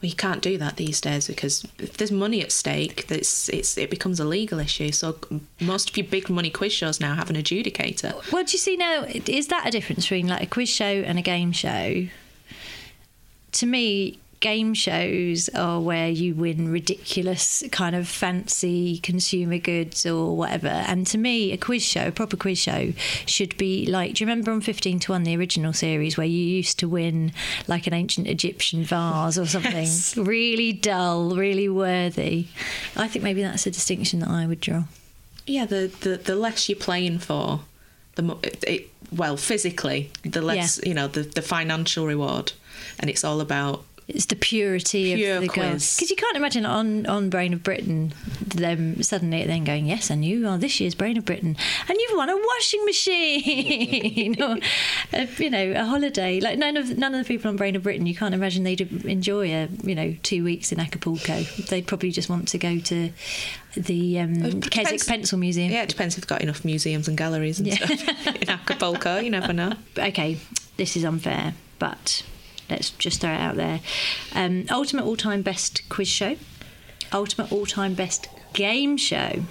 Well, 0.00 0.08
you 0.08 0.16
can't 0.16 0.40
do 0.40 0.56
that 0.56 0.76
these 0.76 0.98
days 0.98 1.26
because 1.26 1.66
if 1.78 1.98
there's 1.98 2.10
money 2.10 2.40
at 2.40 2.52
stake, 2.52 3.04
it's, 3.10 3.50
it's 3.50 3.76
it 3.76 3.90
becomes 3.90 4.18
a 4.18 4.24
legal 4.24 4.58
issue. 4.58 4.92
So 4.92 5.18
most 5.60 5.90
of 5.90 5.96
your 5.96 6.06
big 6.06 6.30
money 6.30 6.48
quiz 6.48 6.72
shows 6.72 7.00
now 7.00 7.14
have 7.14 7.28
an 7.28 7.36
adjudicator. 7.36 8.32
Well, 8.32 8.44
do 8.44 8.52
you 8.52 8.58
see 8.58 8.76
now? 8.78 9.04
Is 9.04 9.48
that 9.48 9.66
a 9.66 9.70
difference 9.70 10.04
between 10.04 10.26
like 10.26 10.42
a 10.42 10.46
quiz 10.46 10.70
show 10.70 10.84
and 10.84 11.18
a 11.18 11.22
game 11.22 11.52
show? 11.52 12.06
To 13.52 13.66
me, 13.66 14.18
game 14.40 14.72
shows 14.72 15.48
are 15.50 15.80
where 15.80 16.08
you 16.08 16.34
win 16.34 16.70
ridiculous 16.70 17.62
kind 17.70 17.94
of 17.94 18.08
fancy 18.08 18.98
consumer 18.98 19.58
goods 19.58 20.06
or 20.06 20.36
whatever. 20.36 20.68
And 20.68 21.06
to 21.08 21.18
me, 21.18 21.52
a 21.52 21.58
quiz 21.58 21.84
show, 21.84 22.08
a 22.08 22.12
proper 22.12 22.36
quiz 22.36 22.58
show, 22.58 22.92
should 23.26 23.56
be 23.56 23.86
like. 23.86 24.14
Do 24.14 24.24
you 24.24 24.28
remember 24.28 24.50
on 24.50 24.60
Fifteen 24.60 24.98
to 25.00 25.12
One, 25.12 25.24
the 25.24 25.36
original 25.36 25.72
series, 25.72 26.16
where 26.16 26.26
you 26.26 26.42
used 26.42 26.78
to 26.80 26.88
win 26.88 27.32
like 27.68 27.86
an 27.86 27.92
ancient 27.92 28.26
Egyptian 28.26 28.82
vase 28.82 29.38
or 29.38 29.46
something 29.46 29.88
really 30.24 30.72
dull, 30.72 31.36
really 31.36 31.68
worthy? 31.68 32.48
I 32.96 33.08
think 33.08 33.22
maybe 33.22 33.42
that's 33.42 33.66
a 33.66 33.70
distinction 33.70 34.20
that 34.20 34.30
I 34.30 34.46
would 34.46 34.60
draw. 34.60 34.84
Yeah, 35.46 35.66
the 35.66 35.92
the, 36.00 36.16
the 36.16 36.34
less 36.34 36.68
you're 36.68 36.78
playing 36.78 37.18
for, 37.18 37.60
the 38.14 38.22
more 38.22 38.38
it, 38.42 38.64
it 38.66 38.90
well 39.12 39.36
physically, 39.36 40.10
the 40.22 40.40
less 40.40 40.80
you 40.84 40.94
know 40.94 41.08
the 41.08 41.22
the 41.22 41.42
financial 41.42 42.06
reward, 42.06 42.52
and 42.98 43.10
it's 43.10 43.24
all 43.24 43.40
about 43.40 43.84
It's 44.14 44.26
the 44.26 44.36
purity 44.36 45.14
Pure 45.14 45.36
of 45.36 45.42
the 45.42 45.48
quiz. 45.48 45.96
Because 45.96 46.10
you 46.10 46.16
can't 46.16 46.36
imagine 46.36 46.66
on, 46.66 47.06
on 47.06 47.30
Brain 47.30 47.52
of 47.52 47.62
Britain 47.62 48.12
them 48.44 49.02
suddenly 49.02 49.44
then 49.46 49.64
going, 49.64 49.86
Yes, 49.86 50.10
and 50.10 50.24
you 50.24 50.46
are 50.48 50.58
this 50.58 50.80
year's 50.80 50.94
Brain 50.94 51.16
of 51.16 51.24
Britain. 51.24 51.56
And 51.88 51.98
you've 51.98 52.16
won 52.16 52.28
a 52.28 52.36
washing 52.36 52.84
machine 52.84 54.42
or, 54.42 54.58
a, 55.12 55.28
you 55.38 55.50
know, 55.50 55.72
a 55.72 55.84
holiday. 55.84 56.40
Like 56.40 56.58
none 56.58 56.76
of 56.76 56.96
none 56.98 57.14
of 57.14 57.24
the 57.24 57.28
people 57.28 57.48
on 57.48 57.56
Brain 57.56 57.76
of 57.76 57.82
Britain, 57.82 58.06
you 58.06 58.14
can't 58.14 58.34
imagine 58.34 58.64
they'd 58.64 58.80
enjoy 59.04 59.48
a, 59.52 59.68
you 59.82 59.94
know, 59.94 60.14
two 60.22 60.44
weeks 60.44 60.72
in 60.72 60.80
Acapulco. 60.80 61.42
They'd 61.68 61.86
probably 61.86 62.10
just 62.10 62.28
want 62.28 62.48
to 62.48 62.58
go 62.58 62.78
to 62.78 63.10
the 63.76 64.18
um, 64.18 64.34
Keswick 64.60 64.62
depends- 64.62 65.04
Pencil 65.04 65.38
Museum. 65.38 65.70
yeah. 65.70 65.82
It 65.82 65.88
depends 65.88 66.16
if 66.16 66.22
they've 66.22 66.28
got 66.28 66.42
enough 66.42 66.64
museums 66.64 67.08
and 67.08 67.16
galleries 67.16 67.60
and 67.60 67.72
stuff 67.72 68.36
in 68.42 68.50
Acapulco. 68.50 69.18
You 69.18 69.30
never 69.30 69.52
know. 69.52 69.72
okay, 69.98 70.38
this 70.76 70.96
is 70.96 71.04
unfair, 71.04 71.54
but 71.78 72.22
let's 72.70 72.90
just 72.90 73.20
throw 73.20 73.30
it 73.32 73.40
out 73.40 73.56
there. 73.56 73.80
Um, 74.34 74.66
ultimate 74.70 75.04
all 75.04 75.16
time 75.16 75.42
best 75.42 75.88
quiz 75.88 76.08
show, 76.08 76.36
ultimate 77.12 77.50
all 77.52 77.66
time 77.66 77.94
best 77.94 78.28
game 78.52 78.96
show 78.96 79.42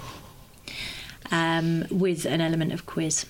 um, 1.32 1.86
with 1.92 2.26
an 2.26 2.42
element 2.42 2.74
of 2.74 2.86
quiz. 2.86 3.26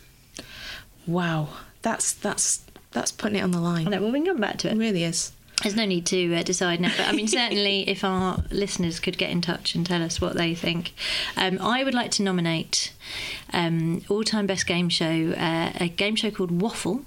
Wow, 1.08 1.50
that's 1.82 2.14
that's 2.14 2.64
that's 2.92 3.12
putting 3.12 3.38
it 3.38 3.42
on 3.42 3.52
the 3.52 3.60
line. 3.60 3.90
Well, 3.90 4.12
we 4.12 4.20
can 4.20 4.26
come 4.26 4.38
back 4.42 4.58
to 4.60 4.68
It 4.70 4.74
it. 4.74 4.78
really 4.78 5.04
is. 5.04 5.32
There's 5.64 5.76
no 5.76 5.86
need 5.86 6.06
to 6.06 6.36
uh, 6.36 6.44
decide 6.44 6.80
now, 6.80 6.92
but 6.96 7.08
I 7.08 7.12
mean, 7.12 7.28
certainly 7.40 7.88
if 7.90 8.04
our 8.06 8.44
listeners 8.50 9.00
could 9.02 9.18
get 9.18 9.30
in 9.30 9.42
touch 9.42 9.76
and 9.76 9.86
tell 9.86 10.02
us 10.02 10.22
what 10.22 10.36
they 10.36 10.56
think. 10.56 10.94
Um, 11.36 11.60
I 11.62 11.84
would 11.84 11.94
like 11.94 12.12
to 12.12 12.24
nominate 12.24 12.94
um, 13.54 14.02
all 14.10 14.24
time 14.24 14.48
best 14.48 14.68
game 14.68 14.90
show, 14.90 15.34
uh, 15.38 15.72
a 15.80 15.88
game 15.88 16.16
show 16.16 16.32
called 16.32 16.62
Waffle, 16.62 17.04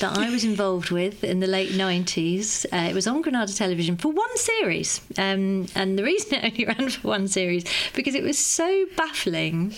that 0.00 0.16
I 0.16 0.30
was 0.30 0.44
involved 0.44 0.90
with 0.90 1.24
in 1.24 1.40
the 1.40 1.46
late 1.46 1.70
90s. 1.70 2.66
Uh, 2.72 2.88
it 2.90 2.94
was 2.94 3.06
on 3.06 3.22
Granada 3.22 3.52
Television 3.52 3.96
for 3.96 4.08
one 4.08 4.36
series. 4.36 5.00
Um, 5.18 5.66
and 5.74 5.98
the 5.98 6.04
reason 6.04 6.34
it 6.34 6.44
only 6.44 6.64
ran 6.78 6.90
for 6.90 7.08
one 7.08 7.28
series, 7.28 7.64
because 7.94 8.14
it 8.14 8.22
was 8.22 8.38
so 8.38 8.86
baffling 8.96 9.74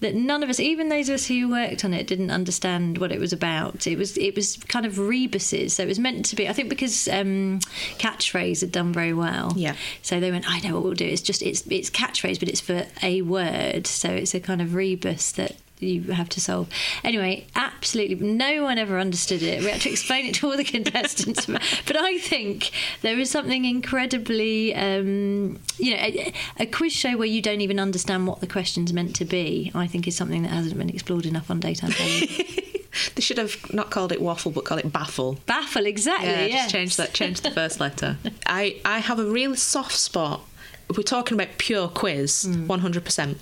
that 0.00 0.14
none 0.14 0.42
of 0.42 0.50
us, 0.50 0.60
even 0.60 0.88
those 0.88 1.08
of 1.08 1.16
us 1.16 1.26
who 1.26 1.50
worked 1.50 1.84
on 1.84 1.94
it, 1.94 2.06
didn't 2.06 2.30
understand 2.30 2.98
what 2.98 3.12
it 3.12 3.20
was 3.20 3.32
about. 3.32 3.86
It 3.86 3.98
was 3.98 4.16
it 4.18 4.34
was 4.36 4.56
kind 4.68 4.86
of 4.86 4.98
rebuses. 4.98 5.74
So 5.74 5.82
it 5.82 5.86
was 5.86 5.98
meant 5.98 6.26
to 6.26 6.36
be, 6.36 6.48
I 6.48 6.52
think 6.52 6.68
because 6.68 7.08
um, 7.08 7.60
Catchphrase 7.98 8.60
had 8.60 8.72
done 8.72 8.92
very 8.92 9.12
well. 9.12 9.52
Yeah. 9.56 9.76
So 10.02 10.20
they 10.20 10.30
went, 10.30 10.48
I 10.48 10.60
know 10.60 10.74
what 10.74 10.84
we'll 10.84 10.94
do. 10.94 11.06
It's 11.06 11.22
just, 11.22 11.42
it's, 11.42 11.66
it's 11.68 11.90
catchphrase, 11.90 12.38
but 12.38 12.48
it's 12.48 12.60
for 12.60 12.86
a 13.02 13.22
word. 13.22 13.86
So 13.86 14.08
it's 14.10 14.34
a 14.34 14.40
kind 14.40 14.60
of 14.60 14.74
rebus 14.74 15.11
that 15.32 15.56
you 15.82 16.02
have 16.12 16.28
to 16.30 16.40
solve. 16.40 16.68
Anyway, 17.02 17.46
absolutely 17.54 18.14
no 18.14 18.62
one 18.62 18.78
ever 18.78 18.98
understood 18.98 19.42
it. 19.42 19.62
We 19.62 19.70
had 19.70 19.80
to 19.82 19.90
explain 19.90 20.26
it 20.26 20.34
to 20.36 20.50
all 20.50 20.56
the 20.56 20.64
contestants. 20.78 21.46
but 21.46 21.96
I 21.96 22.18
think 22.18 22.70
there 23.02 23.18
is 23.18 23.30
something 23.30 23.64
incredibly, 23.64 24.74
um, 24.74 25.58
you 25.78 25.90
know, 25.92 26.00
a, 26.00 26.32
a, 26.60 26.66
quiz 26.66 26.92
show 26.92 27.16
where 27.16 27.26
you 27.26 27.42
don't 27.42 27.60
even 27.60 27.80
understand 27.80 28.26
what 28.26 28.40
the 28.40 28.46
question's 28.46 28.92
meant 28.92 29.16
to 29.16 29.24
be. 29.24 29.70
I 29.74 29.86
think 29.86 30.06
is 30.06 30.16
something 30.16 30.42
that 30.42 30.50
hasn't 30.50 30.78
been 30.78 30.90
explored 30.90 31.26
enough 31.26 31.50
on 31.50 31.60
daytime 31.60 31.90
television. 31.90 32.46
they 33.14 33.20
should 33.20 33.38
have 33.38 33.72
not 33.72 33.90
called 33.90 34.12
it 34.12 34.20
waffle, 34.20 34.52
but 34.52 34.64
called 34.64 34.80
it 34.80 34.92
baffle. 34.92 35.38
Baffle, 35.46 35.86
exactly. 35.86 36.28
Yeah, 36.28 36.44
yes. 36.44 36.62
just 36.62 36.74
change 36.74 36.96
that. 36.96 37.12
Change 37.12 37.40
the 37.40 37.50
first 37.50 37.80
letter. 37.80 38.18
I 38.46 38.80
I 38.84 38.98
have 38.98 39.18
a 39.18 39.24
real 39.24 39.56
soft 39.56 39.96
spot. 39.96 40.42
We're 40.94 41.02
talking 41.02 41.38
about 41.38 41.56
pure 41.56 41.88
quiz, 41.88 42.46
one 42.66 42.80
hundred 42.80 43.04
percent 43.04 43.38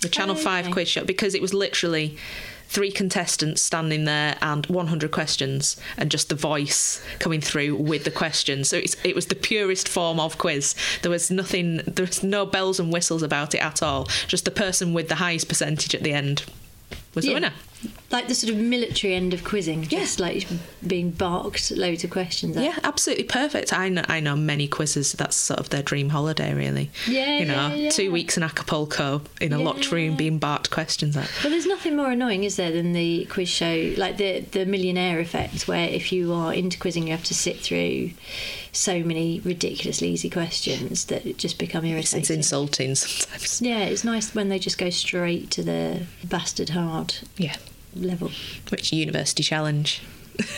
the 0.00 0.08
Channel 0.08 0.34
oh, 0.34 0.38
okay. 0.38 0.62
5 0.62 0.70
quiz 0.70 0.88
show 0.88 1.04
because 1.04 1.34
it 1.34 1.42
was 1.42 1.54
literally 1.54 2.16
three 2.70 2.92
contestants 2.92 3.60
standing 3.60 4.04
there 4.04 4.36
and 4.40 4.64
100 4.66 5.10
questions 5.10 5.76
and 5.96 6.08
just 6.08 6.28
the 6.28 6.36
voice 6.36 7.04
coming 7.18 7.40
through 7.40 7.74
with 7.74 8.04
the 8.04 8.12
questions 8.12 8.68
so 8.68 8.76
it 8.76 9.14
was 9.14 9.26
the 9.26 9.34
purest 9.34 9.88
form 9.88 10.20
of 10.20 10.38
quiz 10.38 10.76
there 11.02 11.10
was 11.10 11.32
nothing 11.32 11.78
there 11.78 12.06
was 12.06 12.22
no 12.22 12.46
bells 12.46 12.78
and 12.78 12.92
whistles 12.92 13.24
about 13.24 13.56
it 13.56 13.58
at 13.58 13.82
all 13.82 14.04
just 14.28 14.44
the 14.44 14.52
person 14.52 14.94
with 14.94 15.08
the 15.08 15.16
highest 15.16 15.48
percentage 15.48 15.96
at 15.96 16.04
the 16.04 16.12
end 16.12 16.44
was 17.14 17.26
yeah. 17.26 17.30
the 17.30 17.34
winner 17.34 17.52
like 18.10 18.26
the 18.26 18.34
sort 18.34 18.52
of 18.52 18.58
military 18.58 19.14
end 19.14 19.32
of 19.32 19.44
quizzing, 19.44 19.82
just 19.84 20.18
yeah. 20.18 20.26
like 20.26 20.48
being 20.84 21.10
barked 21.10 21.70
loads 21.70 22.02
of 22.02 22.10
questions. 22.10 22.56
At. 22.56 22.64
Yeah, 22.64 22.78
absolutely 22.82 23.24
perfect. 23.24 23.72
I 23.72 23.88
know, 23.88 24.02
I 24.08 24.18
know 24.18 24.34
many 24.36 24.66
quizzes. 24.66 25.12
That's 25.12 25.36
sort 25.36 25.60
of 25.60 25.70
their 25.70 25.82
dream 25.82 26.08
holiday, 26.08 26.52
really. 26.52 26.90
Yeah, 27.06 27.38
you 27.38 27.46
know, 27.46 27.68
yeah, 27.68 27.74
yeah. 27.74 27.90
two 27.90 28.10
weeks 28.10 28.36
in 28.36 28.42
Acapulco 28.42 29.22
in 29.40 29.52
a 29.52 29.58
locked 29.58 29.92
room 29.92 30.16
being 30.16 30.38
barked 30.38 30.70
questions 30.70 31.16
at. 31.16 31.30
But 31.42 31.50
there's 31.50 31.66
nothing 31.66 31.96
more 31.96 32.10
annoying, 32.10 32.42
is 32.42 32.56
there, 32.56 32.72
than 32.72 32.92
the 32.92 33.26
quiz 33.26 33.48
show, 33.48 33.94
like 33.96 34.16
the 34.16 34.40
the 34.40 34.66
millionaire 34.66 35.20
effect, 35.20 35.68
where 35.68 35.88
if 35.88 36.12
you 36.12 36.32
are 36.32 36.52
into 36.52 36.78
quizzing, 36.78 37.04
you 37.04 37.12
have 37.12 37.24
to 37.24 37.34
sit 37.34 37.60
through 37.60 38.10
so 38.72 39.02
many 39.02 39.40
ridiculously 39.40 40.08
easy 40.08 40.30
questions 40.30 41.06
that 41.06 41.38
just 41.38 41.58
become 41.58 41.84
irritating. 41.84 42.20
It's 42.20 42.30
insulting 42.30 42.94
sometimes. 42.94 43.62
Yeah, 43.62 43.84
it's 43.84 44.04
nice 44.04 44.34
when 44.34 44.48
they 44.48 44.58
just 44.58 44.78
go 44.78 44.90
straight 44.90 45.50
to 45.52 45.62
the 45.62 46.02
bastard 46.24 46.70
hard. 46.70 47.14
Yeah 47.36 47.56
level. 47.94 48.30
Which 48.70 48.92
university 48.92 49.42
challenge? 49.42 50.02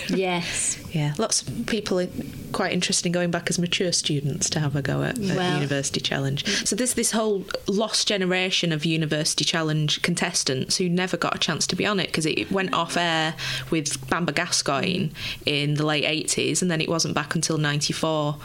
yes. 0.08 0.82
yeah, 0.92 1.14
lots 1.18 1.42
of 1.42 1.66
people 1.66 2.00
are 2.00 2.08
quite 2.52 2.72
interested 2.72 3.06
in 3.06 3.12
going 3.12 3.30
back 3.30 3.48
as 3.48 3.58
mature 3.58 3.92
students 3.92 4.50
to 4.50 4.60
have 4.60 4.76
a 4.76 4.82
go 4.82 5.02
at, 5.02 5.18
at 5.18 5.36
well, 5.36 5.54
University 5.54 6.00
Challenge. 6.00 6.44
Mm. 6.44 6.66
So 6.66 6.76
there's 6.76 6.94
this 6.94 7.12
whole 7.12 7.44
lost 7.66 8.08
generation 8.08 8.72
of 8.72 8.84
University 8.84 9.44
Challenge 9.44 10.00
contestants 10.02 10.76
who 10.76 10.88
never 10.88 11.16
got 11.16 11.34
a 11.34 11.38
chance 11.38 11.66
to 11.68 11.76
be 11.76 11.86
on 11.86 12.00
it 12.00 12.06
because 12.06 12.26
it 12.26 12.50
went 12.50 12.74
off 12.74 12.96
air 12.96 13.34
with 13.70 14.08
Bamber 14.08 14.32
Gascoigne 14.32 15.08
in 15.46 15.74
the 15.74 15.86
late 15.86 16.04
80s 16.04 16.62
and 16.62 16.70
then 16.70 16.80
it 16.80 16.88
wasn't 16.88 17.14
back 17.14 17.34
until 17.34 17.58
94 17.58 18.36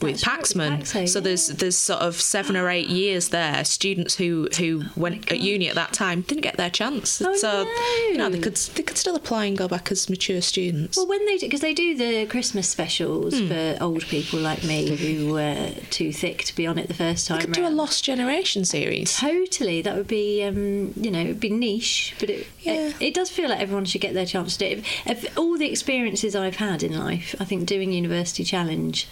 with 0.00 0.20
Paxman. 0.20 0.86
so 0.86 1.18
yeah. 1.18 1.22
there's 1.22 1.48
there's 1.48 1.76
sort 1.76 2.00
of 2.00 2.20
seven 2.20 2.56
or 2.56 2.68
eight 2.68 2.88
years 2.88 3.28
there. 3.28 3.64
Students 3.64 4.14
who 4.16 4.48
who 4.56 4.82
oh 4.84 4.90
went 4.96 5.30
at 5.30 5.40
uni 5.40 5.68
at 5.68 5.74
that 5.74 5.92
time 5.92 6.22
didn't 6.22 6.42
get 6.42 6.56
their 6.56 6.70
chance. 6.70 7.20
Oh 7.20 7.34
so 7.34 7.64
no. 7.64 8.08
you 8.10 8.18
know 8.18 8.28
they 8.28 8.38
could 8.38 8.56
they 8.56 8.82
could 8.82 8.96
still 8.96 9.16
apply 9.16 9.46
and 9.46 9.58
go 9.58 9.68
back 9.68 9.90
as 9.90 10.08
mature 10.08 10.40
students. 10.40 10.96
Well, 10.96 11.06
when 11.06 11.24
they 11.26 11.38
because 11.38 11.60
they 11.60 11.74
do 11.74 11.96
the 11.96 12.26
Christmas 12.26 12.68
specials 12.68 13.34
mm. 13.34 13.48
for 13.48 13.82
old 13.82 14.02
people 14.02 14.38
like 14.38 14.64
me 14.64 14.96
who 14.96 15.32
were 15.32 15.72
too 15.90 16.12
thick 16.12 16.44
to 16.44 16.54
be 16.54 16.66
on 16.66 16.78
it 16.78 16.88
the 16.88 16.94
first 16.94 17.26
time. 17.26 17.38
They 17.38 17.46
could 17.46 17.56
round. 17.56 17.70
do 17.70 17.74
a 17.74 17.76
Lost 17.76 18.04
Generation 18.04 18.64
series. 18.64 19.16
Totally, 19.16 19.82
that 19.82 19.96
would 19.96 20.08
be 20.08 20.44
um, 20.44 20.92
you 20.96 21.10
know 21.10 21.20
it'd 21.20 21.40
be 21.40 21.50
niche, 21.50 22.14
but 22.20 22.30
it, 22.30 22.46
yeah. 22.60 22.72
it, 22.72 22.96
it 23.00 23.14
does 23.14 23.30
feel 23.30 23.48
like 23.48 23.60
everyone 23.60 23.84
should 23.84 24.00
get 24.00 24.14
their 24.14 24.26
chance 24.26 24.56
to 24.56 24.58
do 24.58 24.64
it. 24.66 24.78
If, 24.78 25.24
if 25.24 25.38
all 25.38 25.58
the 25.58 25.70
experiences 25.70 26.36
I've 26.36 26.56
had 26.56 26.82
in 26.82 26.98
life, 26.98 27.34
I 27.40 27.44
think 27.44 27.66
doing 27.66 27.92
University 27.92 28.44
Challenge 28.44 29.08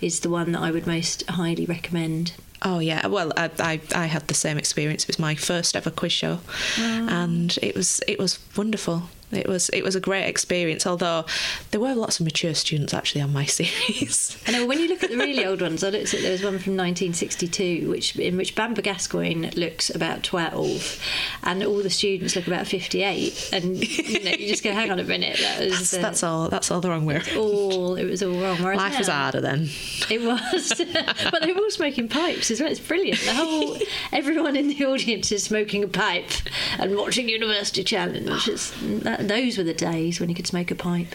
is 0.00 0.20
the 0.20 0.29
one 0.30 0.52
that 0.52 0.62
I 0.62 0.70
would 0.70 0.86
most 0.86 1.28
highly 1.28 1.66
recommend. 1.66 2.32
Oh 2.62 2.78
yeah, 2.78 3.06
well 3.06 3.32
I, 3.36 3.50
I, 3.58 3.80
I 3.94 4.06
had 4.06 4.28
the 4.28 4.34
same 4.34 4.58
experience. 4.58 5.04
It 5.04 5.08
was 5.08 5.18
my 5.18 5.34
first 5.34 5.74
ever 5.74 5.90
quiz 5.90 6.12
show, 6.12 6.40
wow. 6.78 7.06
and 7.08 7.58
it 7.62 7.74
was 7.74 8.00
it 8.06 8.18
was 8.18 8.38
wonderful. 8.56 9.04
It 9.32 9.48
was 9.48 9.68
it 9.70 9.82
was 9.82 9.94
a 9.94 10.00
great 10.00 10.26
experience. 10.26 10.86
Although 10.86 11.24
there 11.70 11.80
were 11.80 11.94
lots 11.94 12.20
of 12.20 12.24
mature 12.24 12.54
students 12.54 12.92
actually 12.92 13.20
on 13.20 13.32
my 13.32 13.44
series. 13.46 14.36
I 14.46 14.52
know 14.52 14.66
when 14.66 14.80
you 14.80 14.88
look 14.88 15.02
at 15.02 15.10
the 15.10 15.16
really 15.16 15.44
old 15.44 15.60
ones, 15.60 15.84
I 15.84 15.90
looked 15.90 16.14
at 16.14 16.22
there 16.22 16.32
was 16.32 16.42
one 16.42 16.58
from 16.58 16.76
1962, 16.76 17.88
which 17.88 18.16
in 18.16 18.36
which 18.36 18.54
Bamber 18.54 18.82
Gascoigne 18.82 19.50
looks 19.50 19.90
about 19.90 20.22
12, 20.22 21.00
and 21.44 21.62
all 21.62 21.82
the 21.82 21.90
students 21.90 22.36
look 22.36 22.46
about 22.46 22.66
58. 22.66 23.50
And 23.52 23.98
you 23.98 24.24
know, 24.24 24.30
you 24.30 24.48
just 24.48 24.64
go, 24.64 24.72
hang 24.72 24.90
on 24.90 24.98
a 24.98 25.04
minute, 25.04 25.38
that 25.40 25.60
was 25.60 25.90
that's, 25.90 25.94
uh, 25.94 26.02
that's 26.02 26.22
all. 26.22 26.48
That's 26.48 26.70
all 26.70 26.80
the 26.80 26.90
wrong 26.90 27.06
way. 27.06 27.20
All 27.36 27.96
it 27.96 28.04
was 28.04 28.22
all 28.22 28.32
wrong. 28.40 28.58
Whereas 28.58 28.78
Life 28.78 28.92
now, 28.92 28.98
was 28.98 29.08
harder 29.08 29.40
then. 29.40 29.68
It 30.10 30.22
was, 30.22 30.82
but 31.30 31.42
they 31.42 31.52
were 31.52 31.60
all 31.60 31.70
smoking 31.70 32.08
pipes 32.08 32.50
as 32.50 32.60
well. 32.60 32.70
It's 32.70 32.80
brilliant. 32.80 33.20
The 33.20 33.34
whole 33.34 33.76
everyone 34.12 34.56
in 34.56 34.68
the 34.68 34.84
audience 34.84 35.30
is 35.32 35.44
smoking 35.44 35.84
a 35.84 35.88
pipe 35.88 36.30
and 36.78 36.96
watching 36.96 37.28
University 37.28 37.84
Challenge. 37.84 38.48
It's, 38.48 38.72
that, 39.02 39.19
those 39.22 39.58
were 39.58 39.64
the 39.64 39.74
days 39.74 40.20
when 40.20 40.28
you 40.28 40.34
could 40.34 40.46
smoke 40.46 40.70
a 40.70 40.74
pipe. 40.74 41.14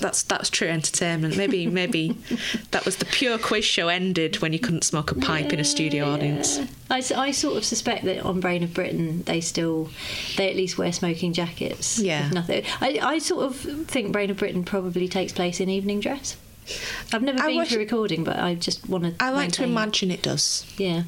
That's 0.00 0.22
that's 0.24 0.50
true 0.50 0.68
entertainment. 0.68 1.36
Maybe 1.36 1.66
maybe 1.66 2.18
that 2.72 2.84
was 2.84 2.96
the 2.96 3.04
pure 3.04 3.38
quiz 3.38 3.64
show 3.64 3.88
ended 3.88 4.40
when 4.40 4.52
you 4.52 4.58
couldn't 4.58 4.84
smoke 4.84 5.10
a 5.10 5.14
pipe 5.14 5.46
yeah, 5.46 5.54
in 5.54 5.60
a 5.60 5.64
studio 5.64 6.12
audience. 6.12 6.60
I, 6.90 7.02
I 7.16 7.30
sort 7.30 7.56
of 7.56 7.64
suspect 7.64 8.04
that 8.04 8.20
on 8.24 8.40
Brain 8.40 8.62
of 8.62 8.74
Britain 8.74 9.22
they 9.22 9.40
still 9.40 9.88
they 10.36 10.50
at 10.50 10.56
least 10.56 10.78
wear 10.78 10.92
smoking 10.92 11.32
jackets. 11.32 11.98
Yeah, 11.98 12.28
nothing. 12.30 12.64
I, 12.80 12.98
I 13.00 13.18
sort 13.18 13.44
of 13.44 13.56
think 13.88 14.12
Brain 14.12 14.30
of 14.30 14.36
Britain 14.36 14.64
probably 14.64 15.08
takes 15.08 15.32
place 15.32 15.60
in 15.60 15.68
evening 15.68 16.00
dress. 16.00 16.36
I've 17.12 17.22
never 17.22 17.38
been 17.38 17.64
to 17.64 17.76
a 17.76 17.78
recording, 17.78 18.24
but 18.24 18.38
I 18.38 18.56
just 18.56 18.88
want 18.88 19.04
to. 19.04 19.24
I 19.24 19.30
like 19.30 19.52
to 19.52 19.64
imagine 19.64 20.10
it 20.10 20.22
does. 20.22 20.66
Yeah. 20.76 21.04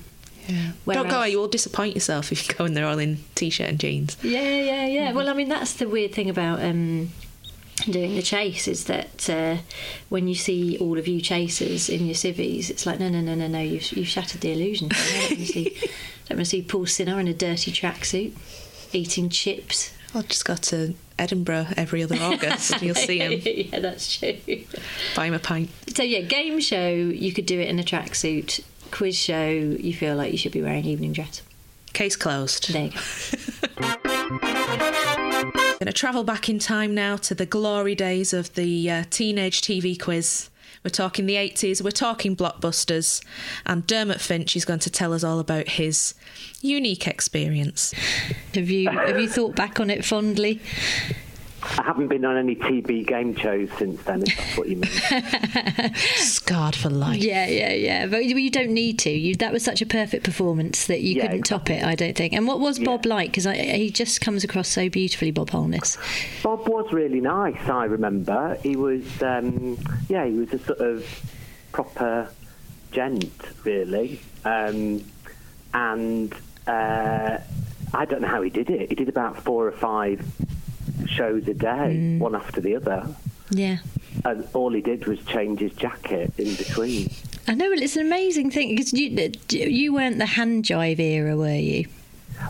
Yeah. 0.49 0.73
Whereas, 0.85 1.03
Don't 1.03 1.11
go. 1.11 1.19
out. 1.19 1.31
You 1.31 1.39
will 1.39 1.49
disappoint 1.49 1.95
yourself 1.95 2.33
if 2.33 2.49
you 2.49 2.55
go 2.55 2.65
in 2.65 2.75
there 2.75 2.87
all 2.87 2.99
in 2.99 3.19
t-shirt 3.35 3.69
and 3.69 3.79
jeans. 3.79 4.17
Yeah, 4.23 4.41
yeah, 4.41 4.87
yeah. 4.87 5.07
Mm-hmm. 5.09 5.17
Well, 5.17 5.29
I 5.29 5.35
mean, 5.35 5.49
that's 5.49 5.75
the 5.75 5.89
weird 5.89 6.13
thing 6.13 6.31
about 6.31 6.63
um, 6.63 7.11
doing 7.85 8.15
the 8.15 8.23
chase 8.23 8.67
is 8.67 8.85
that 8.85 9.29
uh, 9.29 9.59
when 10.09 10.27
you 10.27 10.35
see 10.35 10.79
all 10.79 10.99
of 10.99 11.07
you 11.07 11.21
chasers 11.21 11.89
in 11.89 12.07
your 12.07 12.15
civvies, 12.15 12.71
it's 12.71 12.87
like 12.87 12.99
no, 12.99 13.09
no, 13.09 13.21
no, 13.21 13.35
no, 13.35 13.47
no. 13.47 13.61
You've 13.61 13.93
you've 13.93 14.09
shattered 14.09 14.41
the 14.41 14.53
illusion. 14.53 14.89
I 14.91 14.97
don't 14.97 15.29
want 15.29 15.39
to 15.39 15.47
see, 15.47 15.65
don't 16.29 16.39
want 16.39 16.39
to 16.39 16.45
see 16.47 16.63
Paul 16.63 16.87
Sinha 16.87 17.21
in 17.21 17.29
a 17.29 17.35
dirty 17.35 17.71
tracksuit 17.71 18.33
eating 18.93 19.29
chips. 19.29 19.93
I'll 20.15 20.23
just 20.23 20.47
go 20.47 20.57
to 20.57 20.95
Edinburgh 21.19 21.67
every 21.77 22.03
other 22.03 22.17
August 22.21 22.73
and 22.73 22.83
you'll 22.83 22.95
see 22.95 23.19
him. 23.19 23.43
yeah, 23.73 23.81
that's 23.81 24.19
true. 24.19 24.39
Buy 25.15 25.27
him 25.27 25.35
a 25.35 25.39
pint. 25.39 25.71
So 25.95 26.03
yeah, 26.03 26.21
game 26.21 26.61
show 26.61 26.89
you 26.89 27.33
could 27.33 27.47
do 27.47 27.61
it 27.61 27.69
in 27.69 27.79
a 27.79 27.83
tracksuit 27.83 28.65
quiz 28.91 29.17
show, 29.17 29.49
you 29.49 29.95
feel 29.95 30.17
like 30.17 30.33
you 30.33 30.39
should 30.39 30.53
be 30.53 30.63
wearing 30.63 30.85
evening 30.85 31.13
dress. 31.13 31.43
Case 31.93 32.17
closed. 32.17 32.73
There 32.73 32.87
you 32.87 32.91
go. 32.91 32.99
Going 35.79 35.87
to 35.87 35.93
travel 35.93 36.25
back 36.25 36.49
in 36.49 36.59
time 36.59 36.93
now 36.93 37.17
to 37.19 37.37
the 37.37 37.47
glory 37.47 37.95
days 37.95 38.33
of 38.33 38.53
the 38.55 38.91
uh, 38.91 39.05
teenage 39.11 39.61
TV 39.61 39.99
quiz. 39.99 40.51
We're 40.85 40.91
talking 40.91 41.27
the 41.27 41.35
80s, 41.35 41.83
we're 41.83 41.93
talking 41.93 42.35
blockbusters, 42.35 43.25
and 43.65 43.87
Dermot 43.87 44.21
Finch 44.21 44.57
is 44.57 44.65
going 44.65 44.81
to 44.81 44.91
tell 44.91 45.13
us 45.13 45.23
all 45.23 45.39
about 45.39 45.69
his 45.69 46.15
unique 46.61 47.07
experience. 47.07 47.93
Have 48.55 48.71
you 48.71 48.89
have 48.89 49.21
you 49.21 49.29
thought 49.29 49.55
back 49.55 49.79
on 49.79 49.89
it 49.89 50.05
fondly? 50.05 50.61
I 51.77 51.83
haven't 51.83 52.09
been 52.09 52.25
on 52.25 52.37
any 52.37 52.57
TV 52.57 53.07
game 53.07 53.35
shows 53.37 53.69
since 53.79 54.03
then, 54.05 54.23
if 54.23 54.37
that's 54.37 54.57
what 54.57 54.69
you 54.69 54.77
mean. 54.77 55.95
Scarred 56.17 56.75
for 56.75 56.89
life. 56.89 57.23
Yeah, 57.23 57.47
yeah, 57.47 57.73
yeah. 57.73 58.07
But 58.07 58.25
you 58.25 58.51
don't 58.51 58.71
need 58.71 58.99
to. 59.01 59.11
You, 59.11 59.35
that 59.37 59.53
was 59.53 59.65
such 59.65 59.83
a 59.83 59.87
perfect 59.87 60.25
performance 60.25 60.87
that 60.87 61.01
you 61.01 61.17
yeah, 61.17 61.23
couldn't 61.23 61.39
exactly. 61.41 61.77
top 61.77 61.85
it, 61.85 61.87
I 61.87 61.95
don't 61.95 62.17
think. 62.17 62.33
And 62.33 62.47
what 62.47 62.61
was 62.61 62.79
Bob 62.79 63.05
like? 63.05 63.31
Because 63.31 63.45
he 63.45 63.91
just 63.91 64.21
comes 64.21 64.45
across 64.45 64.69
so 64.69 64.89
beautifully, 64.89 65.31
Bob 65.31 65.51
Holness. 65.51 65.99
Bob 66.43 66.67
was 66.69 66.93
really 66.93 67.21
nice, 67.21 67.69
I 67.69 67.85
remember. 67.85 68.57
He 68.63 68.77
was, 68.77 69.05
um, 69.23 69.79
yeah, 70.09 70.25
he 70.25 70.35
was 70.35 70.53
a 70.53 70.59
sort 70.61 70.81
of 70.81 71.07
proper 71.73 72.31
gent, 72.93 73.33
really. 73.65 74.21
Um, 74.45 75.05
and 75.75 76.35
uh, 76.67 77.39
I 77.93 78.05
don't 78.07 78.23
know 78.23 78.29
how 78.29 78.43
he 78.43 78.51
did 78.51 78.71
it. 78.71 78.89
He 78.89 78.95
did 78.95 79.09
about 79.09 79.43
four 79.43 79.67
or 79.67 79.73
five 79.73 80.25
shows 81.07 81.47
a 81.49 81.55
day, 81.55 82.19
one 82.19 82.35
after 82.35 82.61
the 82.61 82.77
other. 82.77 83.07
Yeah. 83.51 83.79
And 84.25 84.47
all 84.53 84.73
he 84.73 84.81
did 84.81 85.07
was 85.07 85.21
change 85.25 85.61
his 85.61 85.73
jacket 85.73 86.33
in 86.39 86.55
between. 86.57 87.11
I 87.47 87.55
know, 87.55 87.71
well, 87.71 87.83
it's 87.83 87.97
an 87.97 88.07
amazing 88.07 88.51
thing 88.51 88.75
because 88.75 88.93
you, 88.93 89.31
you 89.51 89.95
weren't 89.95 90.19
the 90.19 90.27
hand 90.27 90.65
jive 90.65 90.99
era, 90.99 91.37
were 91.37 91.55
you? 91.55 91.87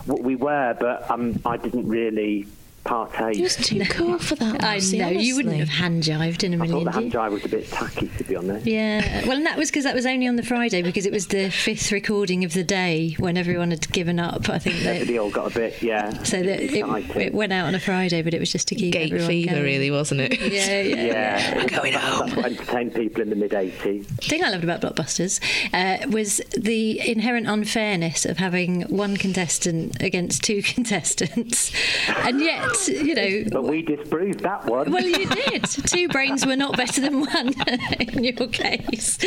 What 0.05 0.23
we 0.23 0.35
were, 0.35 0.75
but 0.79 1.09
um, 1.09 1.39
I 1.45 1.57
didn't 1.57 1.87
really 1.87 2.47
partake. 2.83 3.35
He 3.35 3.41
was 3.43 3.55
too 3.55 3.81
cool 3.85 4.17
for 4.19 4.35
that. 4.35 4.63
I 4.63 4.75
Lucy, 4.75 4.99
know, 4.99 5.07
you 5.09 5.35
wouldn't 5.35 5.55
have 5.57 5.69
hand 5.69 6.03
jived 6.03 6.43
in 6.43 6.59
a 6.59 6.63
I 6.63 6.67
thought 6.67 6.83
the 6.85 6.91
hand 6.91 7.05
years. 7.05 7.13
jive 7.13 7.31
was 7.31 7.45
a 7.45 7.49
bit 7.49 7.67
tacky, 7.69 8.07
to 8.17 8.23
be 8.23 8.35
honest. 8.35 8.65
Yeah, 8.65 9.25
well, 9.27 9.37
and 9.37 9.45
that 9.45 9.57
was 9.57 9.69
because 9.69 9.83
that 9.83 9.95
was 9.95 10.05
only 10.05 10.27
on 10.27 10.35
the 10.35 10.43
Friday 10.43 10.81
because 10.81 11.05
it 11.05 11.11
was 11.11 11.27
the 11.27 11.49
fifth 11.49 11.91
recording 11.91 12.43
of 12.43 12.53
the 12.53 12.63
day 12.63 13.15
when 13.19 13.37
everyone 13.37 13.71
had 13.71 13.89
given 13.91 14.19
up. 14.19 14.49
I 14.49 14.59
think 14.59 14.77
that 14.83 14.95
Everybody 14.95 15.19
all 15.19 15.29
got 15.31 15.51
a 15.51 15.53
bit, 15.53 15.81
yeah. 15.81 16.23
so 16.23 16.41
that 16.41 16.61
it, 16.61 16.85
it 17.15 17.33
went 17.33 17.53
out 17.53 17.67
on 17.67 17.75
a 17.75 17.79
Friday, 17.79 18.21
but 18.21 18.33
it 18.33 18.39
was 18.39 18.51
just 18.51 18.67
to 18.69 18.75
keep 18.75 18.93
Gate 18.93 19.11
everyone 19.11 19.27
fever, 19.27 19.51
going. 19.51 19.63
really, 19.63 19.91
wasn't 19.91 20.21
it? 20.21 20.39
Yeah, 20.39 20.81
yeah. 20.81 21.05
Yeah, 21.05 21.65
going 21.67 21.93
that's, 21.93 22.05
home. 22.05 22.25
that's 22.27 22.35
what 22.37 22.45
entertained 22.45 22.93
people 22.95 23.21
in 23.21 23.29
the 23.29 23.35
mid 23.35 23.51
80s. 23.51 24.07
The 24.07 24.15
thing 24.27 24.43
I 24.43 24.49
loved 24.49 24.63
about 24.63 24.81
Blockbusters 24.81 25.39
uh, 25.73 26.07
was 26.09 26.41
the 26.57 27.07
inherent 27.07 27.47
unfairness 27.47 28.25
of 28.25 28.37
having 28.37 28.81
one 28.83 29.17
contestant 29.17 30.01
against 30.01 30.43
two 30.43 30.61
contestants, 31.09 31.71
and 32.17 32.39
yet, 32.41 32.68
you 32.87 33.15
know. 33.15 33.43
But 33.51 33.63
we 33.63 33.81
disproved 33.81 34.41
that 34.41 34.65
one. 34.65 34.91
Well, 34.91 35.03
you 35.03 35.25
did. 35.27 35.63
Two 35.63 36.07
brains 36.07 36.45
were 36.45 36.55
not 36.55 36.77
better 36.77 37.01
than 37.01 37.21
one 37.21 37.53
in 37.99 38.23
your 38.23 38.47
case. 38.47 39.17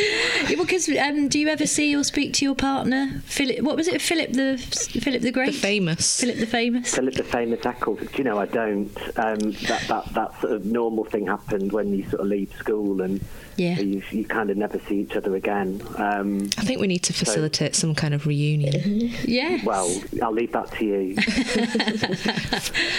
Because 0.49 0.89
um, 0.89 1.29
do 1.29 1.39
you 1.39 1.49
ever 1.49 1.67
see 1.67 1.95
or 1.95 2.05
speak 2.05 2.35
to 2.35 2.45
your 2.45 2.55
partner, 2.55 3.23
Philip? 3.25 3.61
What 3.61 3.77
was 3.77 3.89
it, 3.89 4.01
Philip 4.01 4.33
the 4.33 4.59
Philip 4.59 5.23
the 5.23 5.33
Great? 5.33 5.53
The 5.53 5.59
famous. 5.59 6.21
Philip 6.21 6.39
the 6.39 6.47
famous. 6.47 6.95
Philip 6.95 7.15
the 7.15 7.25
famous 7.25 7.65
Eccles. 7.65 8.01
Do 8.01 8.09
you 8.19 8.25
know, 8.25 8.39
I 8.39 8.47
don't. 8.47 8.97
Um, 9.19 9.39
that, 9.39 9.85
that, 9.89 10.15
that 10.15 10.41
sort 10.41 10.53
of 10.53 10.67
normal 10.67 11.05
thing 11.05 11.27
happened 11.27 11.73
when 11.73 11.93
you 11.95 12.05
sort 12.09 12.21
of 12.21 12.27
leave 12.27 12.53
school 12.55 13.03
and 13.03 13.25
Yeah. 13.57 13.79
you, 13.81 14.03
you 14.11 14.25
kind 14.25 14.51
of 14.51 14.57
never 14.57 14.79
see 14.89 15.01
each 15.01 15.15
other 15.17 15.35
again. 15.37 15.81
Um, 15.97 16.49
I 16.59 16.63
think 16.65 16.81
we 16.81 16.87
need 16.87 17.03
to 17.05 17.13
facilitate 17.13 17.75
some 17.75 17.95
kind 17.95 18.15
of 18.15 18.27
reunion. 18.27 19.13
Yeah. 19.25 19.61
well, 19.65 19.89
I'll 20.23 20.33
leave 20.33 20.53
that 20.53 20.71
to 20.73 20.85
you. 20.85 21.17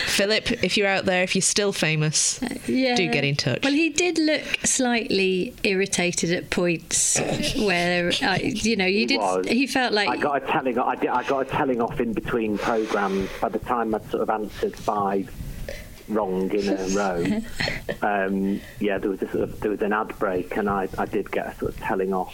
Philip, 0.08 0.52
if 0.64 0.78
you're 0.78 0.88
out 0.88 1.06
there, 1.06 1.24
if 1.24 1.36
you're 1.36 1.42
still 1.42 1.72
famous, 1.74 2.40
Yeah. 2.68 2.96
do 2.96 3.08
get 3.10 3.24
in 3.24 3.36
touch. 3.36 3.64
Well, 3.64 3.74
he 3.74 3.90
did 3.90 4.18
look 4.18 4.44
slightly 4.64 5.54
irritated 5.64 6.32
at 6.32 6.50
points 6.50 7.20
where, 7.58 8.12
uh, 8.22 8.38
you 8.42 8.76
know, 8.76 8.86
you 8.86 9.06
did. 9.08 9.20
was. 9.20 9.48
He 9.48 9.68
felt 9.68 9.94
like 9.94 10.10
I 10.10 10.18
got 10.18 10.44
a 10.44 10.46
telling. 10.46 10.78
I, 10.80 10.96
did, 10.96 11.10
I 11.10 11.24
got 11.24 11.48
a 11.48 11.50
telling 11.50 11.82
off 11.82 12.00
in 12.00 12.14
between 12.14 12.58
programs. 12.58 13.30
By 13.42 13.50
the 13.50 13.60
time 13.60 13.94
I'd 13.96 14.10
sort 14.10 14.24
of 14.24 14.30
answered 14.30 14.76
five 14.76 15.32
wrong 16.10 16.52
in 16.52 16.70
a 16.70 16.88
row, 16.96 17.42
um, 18.02 18.62
yeah, 18.80 18.98
there 18.98 19.10
was 19.10 19.22
a 19.22 19.30
sort 19.30 19.44
of 19.44 19.60
there 19.60 19.72
was 19.72 19.82
an 19.82 19.94
ad 19.94 20.18
break, 20.20 20.56
and 20.58 20.70
I, 20.70 20.88
I 20.98 21.06
did 21.06 21.32
get 21.32 21.48
a 21.48 21.56
sort 21.58 21.74
of 21.74 21.80
telling 21.80 22.14
off. 22.14 22.34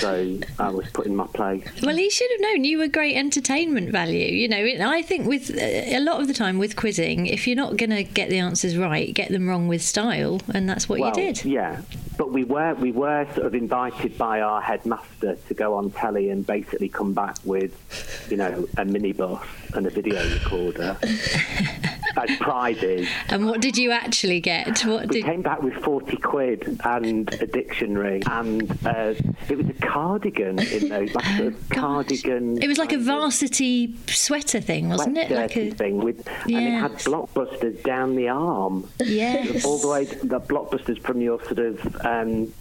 So 0.00 0.38
I 0.58 0.68
was 0.70 0.88
put 0.90 1.06
in 1.06 1.16
my 1.16 1.26
place. 1.26 1.66
Well, 1.82 1.96
he 1.96 2.10
should 2.10 2.30
have 2.30 2.40
known 2.40 2.64
you 2.64 2.78
were 2.78 2.88
great 2.88 3.16
entertainment 3.16 3.90
value. 3.90 4.26
You 4.26 4.48
know, 4.48 4.58
and 4.58 4.82
I 4.82 5.02
think 5.02 5.26
with 5.26 5.50
uh, 5.50 5.60
a 5.60 6.00
lot 6.00 6.20
of 6.20 6.28
the 6.28 6.34
time 6.34 6.58
with 6.58 6.76
quizzing, 6.76 7.26
if 7.26 7.46
you're 7.46 7.56
not 7.56 7.76
going 7.76 7.90
to 7.90 8.04
get 8.04 8.30
the 8.30 8.38
answers 8.38 8.76
right, 8.76 9.12
get 9.14 9.30
them 9.30 9.48
wrong 9.48 9.68
with 9.68 9.82
style, 9.82 10.40
and 10.52 10.68
that's 10.68 10.88
what 10.88 11.00
well, 11.00 11.08
you 11.16 11.32
did. 11.32 11.44
Yeah, 11.44 11.80
but 12.16 12.32
we 12.32 12.44
were 12.44 12.74
we 12.74 12.92
were 12.92 13.26
sort 13.34 13.46
of 13.46 13.54
invited 13.54 14.16
by 14.18 14.40
our 14.40 14.60
headmaster 14.60 15.36
to 15.36 15.54
go 15.54 15.74
on 15.74 15.90
telly 15.90 16.30
and 16.30 16.46
basically 16.46 16.88
come 16.88 17.12
back 17.12 17.36
with, 17.44 18.26
you 18.30 18.36
know, 18.36 18.66
a 18.76 18.84
minibus 18.84 19.42
and 19.74 19.86
a 19.86 19.90
video 19.90 20.22
recorder 20.34 20.96
as 22.16 22.36
prizes. 22.38 23.08
And 23.28 23.46
what 23.46 23.60
did 23.60 23.76
you 23.76 23.90
actually 23.92 24.40
get? 24.40 24.84
What 24.84 25.08
We 25.08 25.16
did? 25.20 25.24
came 25.24 25.42
back 25.42 25.62
with 25.62 25.74
40 25.74 26.16
quid 26.18 26.80
and 26.84 27.32
a 27.34 27.46
dictionary, 27.46 28.22
and 28.30 28.70
uh, 28.86 29.14
it 29.48 29.56
was 29.56 29.68
a 29.68 29.72
cardigan 29.74 30.58
in 30.58 30.88
those, 30.88 31.14
like 31.14 31.38
a 31.40 31.52
cardigan. 31.70 32.62
It 32.62 32.68
was 32.68 32.78
like 32.78 32.92
a 32.92 32.98
varsity 32.98 33.96
sweater 34.08 34.60
thing, 34.60 34.88
wasn't 34.88 35.18
it? 35.18 35.30
Like 35.30 35.56
a 35.56 35.70
thing 35.70 35.98
with, 35.98 36.26
and 36.44 36.52
it 36.56 36.70
had 36.80 36.92
blockbusters 36.92 37.82
down 37.82 38.16
the 38.16 38.28
arm. 38.28 38.88
yes. 39.00 39.64
All 39.64 39.78
the 39.78 39.88
way, 39.88 40.04
the 40.04 40.40
blockbusters 40.40 41.00
from 41.02 41.20
your 41.20 41.42
sort 41.44 41.58
of 41.58 41.96
um, 42.06 42.52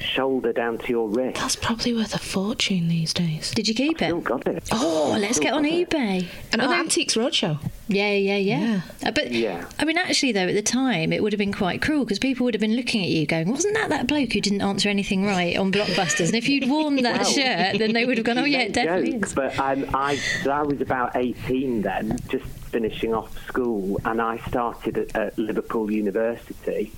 shoulder 0.00 0.52
down 0.52 0.78
to 0.78 0.88
your 0.88 1.08
wrist. 1.08 1.40
That's 1.40 1.56
probably 1.56 1.92
worth 1.94 2.14
a 2.14 2.18
fortune 2.18 2.88
these 2.88 3.12
days. 3.12 3.50
Did 3.52 3.68
you 3.68 3.74
keep 3.74 4.00
it? 4.02 4.06
Still 4.06 4.20
got 4.20 4.46
it. 4.46 4.68
Oh, 4.72 5.16
let's 5.18 5.38
get 5.38 5.52
on 5.52 5.64
eBay. 5.64 6.26
And 6.52 6.62
Well, 6.62 6.70
our 6.72 6.78
Antiques 6.78 7.14
Roadshow. 7.14 7.58
Yeah, 7.88 8.12
yeah, 8.12 8.36
yeah. 8.36 8.80
Uh, 9.04 9.10
but 9.10 9.32
Yeah. 9.32 9.66
I 9.78 9.84
mean, 9.84 9.98
actually, 9.98 10.32
though, 10.32 10.46
at 10.46 10.54
the 10.54 10.62
time, 10.62 11.12
it 11.12 11.22
would 11.22 11.32
have 11.32 11.38
been 11.38 11.52
quite 11.52 11.82
cruel 11.82 12.04
because 12.04 12.18
people 12.18 12.44
would 12.44 12.54
have 12.54 12.60
been 12.60 12.76
looking 12.76 13.02
at 13.02 13.08
you, 13.08 13.26
going, 13.26 13.50
"Wasn't 13.50 13.74
that 13.74 13.88
that 13.90 14.06
bloke 14.06 14.32
who 14.32 14.40
didn't 14.40 14.62
answer 14.62 14.88
anything 14.88 15.24
right 15.24 15.56
on 15.56 15.72
Blockbusters?" 15.72 16.26
And 16.28 16.36
if 16.36 16.48
you'd 16.48 16.68
worn 16.68 16.96
that 17.02 17.22
Well, 17.22 17.30
shirt, 17.30 17.78
then 17.78 17.92
they 17.92 18.04
would 18.06 18.16
have 18.18 18.24
gone, 18.26 18.38
"Oh 18.38 18.44
yeah, 18.44 18.60
it 18.60 18.72
definitely 18.72 19.12
jokes, 19.12 19.28
is." 19.28 19.34
But 19.34 19.58
um, 19.58 19.86
I, 19.94 20.18
I 20.50 20.62
was 20.62 20.80
about 20.80 21.16
18 21.16 21.82
then, 21.82 22.18
just 22.28 22.44
finishing 22.46 23.12
off 23.14 23.36
school, 23.46 24.00
and 24.04 24.20
I 24.20 24.38
started 24.48 24.96
at, 24.98 25.16
at 25.16 25.38
Liverpool 25.38 25.90
University 25.90 26.92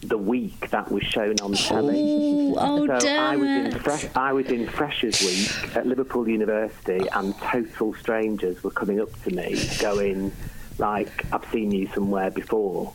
the 0.00 0.18
week 0.18 0.70
that 0.70 0.90
was 0.90 1.02
shown 1.02 1.34
on 1.40 1.52
oh, 1.52 1.54
telly. 1.54 2.54
Oh, 2.56 2.56
oh 2.58 2.86
so 2.86 2.92
I 2.94 2.98
damn 2.98 3.40
was 3.40 3.94
in 3.94 4.10
I 4.14 4.32
was 4.32 4.46
in 4.46 4.66
Freshers 4.66 5.20
Week 5.20 5.76
at 5.76 5.86
Liverpool 5.86 6.28
University, 6.28 7.06
and 7.14 7.36
total 7.38 7.94
strangers 7.94 8.62
were 8.62 8.70
coming 8.70 9.00
up 9.00 9.10
to 9.24 9.30
me, 9.30 9.60
going 9.80 10.32
like, 10.78 11.24
"I've 11.32 11.44
seen 11.50 11.72
you 11.72 11.88
somewhere 11.88 12.30
before." 12.30 12.92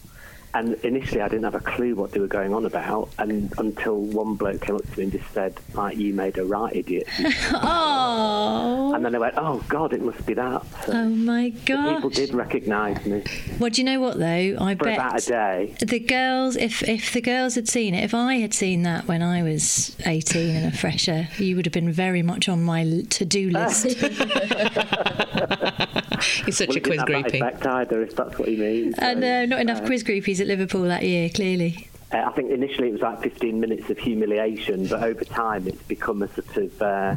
And 0.56 0.74
initially, 0.84 1.22
I 1.22 1.28
didn't 1.30 1.46
have 1.46 1.56
a 1.56 1.60
clue 1.60 1.96
what 1.96 2.12
they 2.12 2.20
were 2.20 2.28
going 2.28 2.54
on 2.54 2.66
about, 2.66 3.10
and 3.18 3.52
until 3.58 4.02
one 4.02 4.36
bloke 4.36 4.62
came 4.62 4.76
up 4.76 4.84
to 4.84 4.98
me 4.98 5.04
and 5.06 5.12
just 5.12 5.32
said, 5.34 5.60
"Like, 5.74 5.98
you 5.98 6.14
made 6.14 6.38
a 6.38 6.46
right 6.46 6.76
idiot." 6.76 7.08
Oh, 7.54 8.94
and 8.94 9.04
then 9.04 9.16
I 9.16 9.20
went, 9.20 9.34
"Oh 9.38 9.64
God, 9.68 9.94
it 9.94 10.02
must 10.02 10.26
be 10.26 10.34
that." 10.36 10.64
So 10.86 10.94
oh 10.94 11.10
my 11.10 11.50
God! 11.50 11.96
people 11.96 12.10
did 12.10 12.34
recognise 12.34 13.04
me 13.06 13.24
Well, 13.60 13.70
do 13.70 13.82
you 13.82 13.86
know 13.86 14.00
what 14.00 14.20
though? 14.20 14.58
I 14.60 14.76
for 14.76 14.86
bet 14.86 14.98
about 14.98 15.24
a 15.24 15.26
day. 15.26 15.76
the 15.80 16.00
girls, 16.00 16.56
if 16.56 16.88
if 16.88 17.12
the 17.14 17.22
girls 17.22 17.56
had 17.56 17.68
seen 17.68 17.96
it, 17.96 18.04
if 18.04 18.14
I 18.14 18.36
had 18.36 18.54
seen 18.54 18.84
that 18.84 19.08
when 19.08 19.22
I 19.24 19.42
was 19.44 19.96
eighteen 20.06 20.56
and 20.56 20.74
a 20.74 20.78
fresher, 20.78 21.28
you 21.38 21.56
would 21.56 21.66
have 21.66 21.74
been 21.74 21.92
very 21.92 22.22
much 22.22 22.48
on 22.48 22.64
my 22.64 22.84
to 23.10 23.26
do 23.26 23.50
list. 23.50 23.88
He's 26.46 26.58
such 26.58 26.70
Well, 26.70 26.78
a 26.78 26.82
quiz 26.82 26.98
that 27.00 27.08
groupie. 27.08 27.36
effect 27.36 27.66
either, 27.66 28.02
if 28.02 28.16
that's 28.16 28.38
what 28.38 28.48
he 28.48 28.56
means. 28.58 28.96
and 29.00 29.24
uh, 29.24 29.46
not 29.46 29.60
enough 29.62 29.86
quiz 29.86 30.04
groupies 30.04 30.40
at 30.40 30.48
Liverpool 30.48 30.84
that 30.84 31.04
year, 31.04 31.30
clearly. 31.30 31.90
Uh, 32.12 32.18
I 32.28 32.32
think 32.34 32.52
initially 32.52 32.90
it 32.90 32.94
was 32.94 33.02
like 33.02 33.22
15 33.24 33.60
minutes 33.60 33.90
of 33.90 33.98
humiliation, 33.98 34.88
but 34.88 35.02
over 35.04 35.24
time 35.26 35.68
it's 35.68 35.82
become 35.84 36.22
a 36.22 36.28
sort 36.30 36.58
of, 36.58 36.82
uh, 36.82 37.16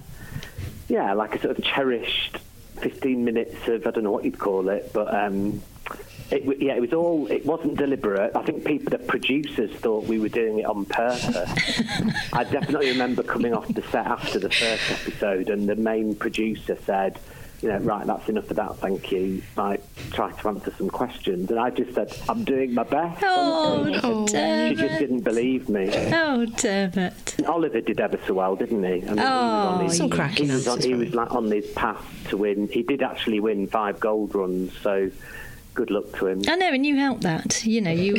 yeah, 0.88 1.12
like 1.12 1.34
a 1.34 1.40
sort 1.40 1.58
of 1.58 1.64
cherished 1.64 2.38
15 2.80 3.24
minutes 3.24 3.54
of, 3.68 3.86
I 3.86 3.90
don't 3.90 4.04
know 4.04 4.10
what 4.10 4.24
you'd 4.24 4.38
call 4.38 4.68
it, 4.70 4.90
but 4.94 5.12
um, 5.14 5.60
it, 6.30 6.60
yeah, 6.60 6.74
it 6.74 6.80
was 6.80 6.92
all, 6.92 7.26
it 7.30 7.44
wasn't 7.44 7.76
deliberate. 7.76 8.34
I 8.34 8.42
think 8.42 8.64
people, 8.64 8.90
the 8.90 8.98
producers 8.98 9.70
thought 9.76 10.04
we 10.04 10.18
were 10.18 10.28
doing 10.30 10.58
it 10.60 10.64
on 10.66 10.84
purpose. 10.86 11.82
I 12.32 12.44
definitely 12.44 12.88
remember 12.88 13.22
coming 13.22 13.52
off 13.54 13.68
the 13.68 13.82
set 13.82 14.06
after 14.06 14.38
the 14.38 14.50
first 14.50 14.90
episode 14.90 15.50
and 15.50 15.68
the 15.68 15.76
main 15.76 16.14
producer 16.14 16.76
said, 16.86 17.18
you 17.62 17.68
know, 17.68 17.78
right, 17.78 18.06
that's 18.06 18.28
enough 18.28 18.50
of 18.50 18.56
that, 18.56 18.76
thank 18.76 19.10
you. 19.10 19.42
Like, 19.56 19.82
try 20.10 20.30
to 20.32 20.48
answer 20.48 20.72
some 20.76 20.90
questions. 20.90 21.50
And 21.50 21.58
I 21.58 21.70
just 21.70 21.94
said, 21.94 22.16
I'm 22.28 22.44
doing 22.44 22.74
my 22.74 22.84
best. 22.84 23.22
Oh, 23.24 23.80
honestly. 23.80 24.24
damn 24.26 24.76
She 24.76 24.82
just 24.82 24.98
didn't 24.98 25.20
believe 25.20 25.68
me. 25.68 25.90
Oh, 26.12 26.46
damn 26.56 26.92
it. 26.98 27.36
Oliver 27.46 27.80
did 27.80 28.00
ever 28.00 28.18
so 28.26 28.34
well, 28.34 28.56
didn't 28.56 28.84
he? 28.84 28.88
I 28.88 28.92
mean, 28.92 29.00
he 29.00 29.14
was 29.14 29.20
on 29.20 29.80
Oh, 29.80 29.84
his, 29.84 29.96
Some 29.96 30.10
cracking 30.10 30.46
he 30.46 30.52
was, 30.52 30.68
on, 30.68 30.74
answers 30.74 30.86
he 30.86 30.94
was 30.94 31.14
like 31.14 31.32
on 31.32 31.50
his 31.50 31.66
path 31.72 32.26
to 32.28 32.36
win. 32.36 32.68
He 32.68 32.82
did 32.82 33.02
actually 33.02 33.40
win 33.40 33.66
five 33.66 34.00
gold 34.00 34.34
runs, 34.34 34.76
so 34.78 35.10
good 35.76 35.90
luck 35.90 36.10
to 36.18 36.26
him. 36.26 36.42
I 36.48 36.56
know, 36.56 36.68
and 36.72 36.84
you 36.84 36.96
helped 36.96 37.22
that. 37.22 37.64
You 37.64 37.80
know, 37.80 37.90
you 37.92 38.14
were 38.14 38.18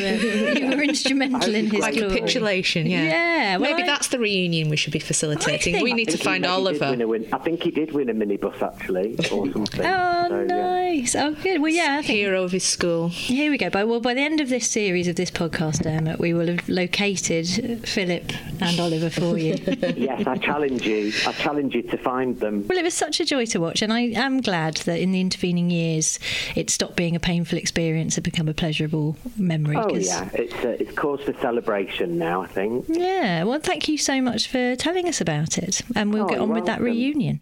you 0.59 0.67
were 0.77 0.83
instrumental 0.93 1.53
in 1.53 1.69
his 1.69 1.81
Like 1.81 1.95
glory. 1.95 2.13
capitulation, 2.19 2.87
yeah. 2.87 3.03
Yeah, 3.03 3.57
well, 3.57 3.71
Maybe 3.71 3.83
I- 3.83 3.87
that's 3.87 4.07
the 4.09 4.19
reunion 4.19 4.69
we 4.69 4.77
should 4.77 4.93
be 4.93 4.99
facilitating. 4.99 5.73
think- 5.73 5.83
We 5.83 5.93
need 5.93 6.09
to 6.09 6.17
find 6.17 6.45
Oliver. 6.45 6.89
win 6.91 7.07
win- 7.09 7.27
I 7.33 7.39
think 7.39 7.63
he 7.63 7.71
did 7.71 7.91
win 7.91 8.09
a 8.09 8.13
minibus 8.13 8.61
actually, 8.61 9.15
or 9.31 9.51
something. 9.51 9.85
Oh, 9.85 10.25
So, 10.29 10.39
yeah. 10.41 10.45
nice. 10.45 11.15
Oh, 11.15 11.31
good. 11.43 11.61
Well, 11.61 11.71
yeah, 11.71 11.97
I 11.99 12.01
think 12.03 12.17
Hero 12.19 12.43
of 12.43 12.51
his 12.51 12.63
school. 12.63 13.09
here 13.09 13.49
we 13.51 13.57
go. 13.57 13.69
By 13.69 13.83
well, 13.83 13.99
by 13.99 14.13
the 14.13 14.21
end 14.21 14.39
of 14.39 14.49
this 14.49 14.69
series 14.69 15.07
of 15.07 15.15
this 15.15 15.31
podcast, 15.31 15.83
Dermot, 15.83 16.19
we 16.19 16.33
will 16.33 16.47
have 16.47 16.67
located 16.69 17.47
Philip 17.87 18.31
and 18.61 18.79
Oliver 18.79 19.09
for 19.09 19.37
you. 19.37 19.55
Yes, 19.97 20.27
I 20.27 20.37
challenge 20.37 20.85
you. 20.85 21.11
I 21.25 21.31
challenge 21.33 21.73
you 21.75 21.81
to 21.83 21.97
find 21.97 22.39
them. 22.39 22.65
Well, 22.67 22.77
it 22.77 22.83
was 22.83 22.93
such 22.93 23.19
a 23.19 23.25
joy 23.25 23.45
to 23.47 23.59
watch, 23.59 23.81
and 23.81 23.91
I 23.91 24.01
am 24.01 24.41
glad 24.41 24.77
that 24.87 24.99
in 24.99 25.11
the 25.11 25.21
intervening 25.21 25.69
years 25.71 26.19
it 26.55 26.69
stopped 26.69 26.95
being 26.95 27.15
a 27.15 27.19
painful 27.19 27.46
experience 27.55 28.17
and 28.17 28.23
become 28.23 28.49
a 28.49 28.53
pleasurable 28.53 29.15
memory. 29.37 29.77
Oh 29.77 29.87
'cause- 29.87 30.07
yeah, 30.07 30.29
it's 30.33 30.53
uh, 30.65 30.75
it's 30.79 30.91
cause 30.93 31.21
for 31.21 31.33
celebration 31.39 32.17
now. 32.17 32.41
I 32.41 32.47
think. 32.47 32.85
Yeah, 32.89 33.43
well, 33.43 33.59
thank 33.61 33.87
you 33.87 33.97
so 33.97 34.21
much 34.21 34.49
for 34.49 34.75
telling 34.75 35.07
us 35.07 35.21
about 35.21 35.57
it, 35.57 35.81
and 35.95 36.11
we'll 36.13 36.23
Oh, 36.23 36.27
get 36.27 36.39
on 36.39 36.47
you're 36.49 36.55
with 36.55 36.65
that 36.65 36.81
reunion. 36.81 37.39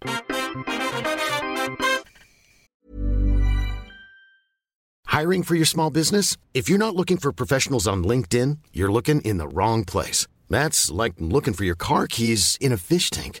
Hiring 5.06 5.42
for 5.42 5.54
your 5.54 5.64
small 5.66 5.90
business? 5.90 6.36
If 6.52 6.68
you're 6.68 6.78
not 6.78 6.94
looking 6.94 7.16
for 7.16 7.32
professionals 7.32 7.86
on 7.88 8.04
LinkedIn, 8.04 8.58
you're 8.72 8.92
looking 8.92 9.20
in 9.22 9.38
the 9.38 9.48
wrong 9.48 9.84
place. 9.84 10.26
That's 10.50 10.90
like 10.90 11.14
looking 11.18 11.54
for 11.54 11.64
your 11.64 11.74
car 11.74 12.06
keys 12.06 12.56
in 12.60 12.70
a 12.72 12.76
fish 12.76 13.10
tank. 13.10 13.40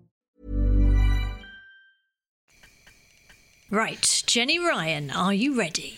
Right, 3.71 4.23
Jenny 4.27 4.59
Ryan, 4.59 5.11
are 5.11 5.33
you 5.33 5.57
ready? 5.57 5.97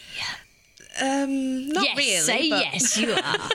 Um, 1.02 1.70
not 1.70 1.84
yes, 1.84 1.98
really. 1.98 2.20
Say 2.20 2.50
but- 2.52 2.66
yes, 2.66 2.98
you 3.00 3.14
are. 3.14 3.50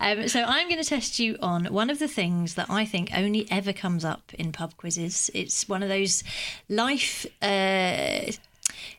um, 0.00 0.26
so 0.26 0.42
I'm 0.42 0.68
going 0.68 0.82
to 0.82 0.88
test 0.88 1.20
you 1.20 1.36
on 1.40 1.66
one 1.66 1.88
of 1.88 2.00
the 2.00 2.08
things 2.08 2.56
that 2.56 2.68
I 2.68 2.84
think 2.84 3.10
only 3.14 3.46
ever 3.48 3.72
comes 3.72 4.04
up 4.04 4.34
in 4.34 4.50
pub 4.50 4.76
quizzes. 4.76 5.30
It's 5.34 5.68
one 5.68 5.84
of 5.84 5.88
those 5.88 6.24
life. 6.68 7.24
Uh, 7.40 8.32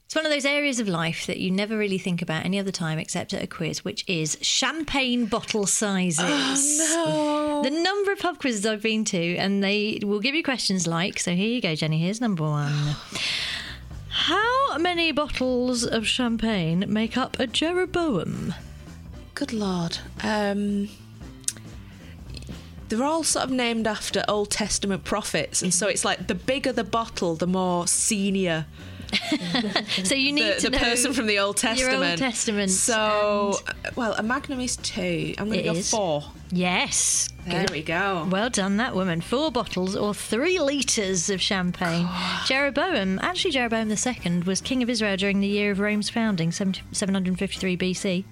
it's 0.06 0.16
one 0.16 0.26
of 0.26 0.32
those 0.32 0.46
areas 0.46 0.80
of 0.80 0.88
life 0.88 1.28
that 1.28 1.40
you 1.40 1.52
never 1.52 1.78
really 1.78 1.98
think 1.98 2.22
about 2.22 2.46
any 2.46 2.58
other 2.58 2.72
time 2.72 2.98
except 2.98 3.34
at 3.34 3.44
a 3.44 3.48
quiz, 3.48 3.84
which 3.84 4.06
is 4.08 4.38
champagne 4.42 5.26
bottle 5.26 5.66
sizes. 5.66 6.22
Oh, 6.94 7.62
no. 7.64 7.70
The 7.70 7.84
number 7.84 8.14
of 8.14 8.20
pub 8.20 8.40
quizzes 8.40 8.66
I've 8.66 8.82
been 8.82 9.04
to, 9.06 9.36
and 9.36 9.62
they 9.62 10.00
will 10.02 10.22
give 10.22 10.34
you 10.34 10.44
questions 10.44 10.88
like 10.88 11.20
so 11.20 11.36
here 11.36 11.50
you 11.50 11.62
go, 11.62 11.76
Jenny, 11.76 12.00
here's 12.00 12.22
number 12.22 12.44
one. 12.44 12.96
How 14.26 14.78
many 14.78 15.12
bottles 15.12 15.84
of 15.84 16.06
champagne 16.06 16.86
make 16.88 17.18
up 17.18 17.40
a 17.40 17.48
Jeroboam? 17.48 18.54
Good 19.34 19.52
lord. 19.52 19.98
Um, 20.22 20.90
they're 22.88 23.04
all 23.04 23.24
sort 23.24 23.46
of 23.46 23.50
named 23.50 23.88
after 23.88 24.24
Old 24.28 24.52
Testament 24.52 25.06
prophets, 25.06 25.64
and 25.64 25.74
so 25.74 25.88
it's 25.88 26.06
like 26.06 26.28
the 26.28 26.36
bigger 26.36 26.72
the 26.72 26.84
bottle, 26.84 27.34
the 27.34 27.48
more 27.48 27.88
senior. 27.88 28.68
So 30.04 30.16
you 30.16 30.32
need 30.32 30.56
the, 30.56 30.62
to 30.62 30.70
the 30.70 30.78
know 30.78 30.84
person 30.84 31.14
from 31.14 31.28
the 31.28 31.40
Old 31.40 31.58
Testament. 31.58 32.04
Old 32.04 32.18
Testament. 32.18 32.72
So, 32.72 33.60
uh, 33.68 33.74
well, 33.96 34.14
a 34.14 34.24
Magnum 34.24 34.60
is 34.60 34.78
two. 34.78 35.34
I'm 35.38 35.48
going 35.48 35.60
to 35.60 35.64
go 35.64 35.74
is. 35.74 35.90
four. 35.90 36.24
Yes. 36.52 37.30
There 37.46 37.62
good. 37.62 37.72
we 37.72 37.82
go. 37.82 38.28
Well 38.30 38.50
done, 38.50 38.78
that 38.78 38.94
woman. 38.94 39.22
Four 39.22 39.52
bottles 39.52 39.96
or 39.96 40.14
three 40.14 40.60
litres 40.60 41.30
of 41.30 41.42
champagne. 41.42 42.08
Jeroboam, 42.46 43.20
actually, 43.20 43.52
Jeroboam 43.52 43.90
II 43.90 44.42
was 44.44 44.62
king 44.62 44.84
of 44.84 44.90
Israel 44.90 45.18
during 45.18 45.40
the 45.40 45.48
year 45.48 45.72
of 45.72 45.80
Rome's 45.80 46.10
founding, 46.10 46.52
753 46.52 47.78
BC. 47.78 48.26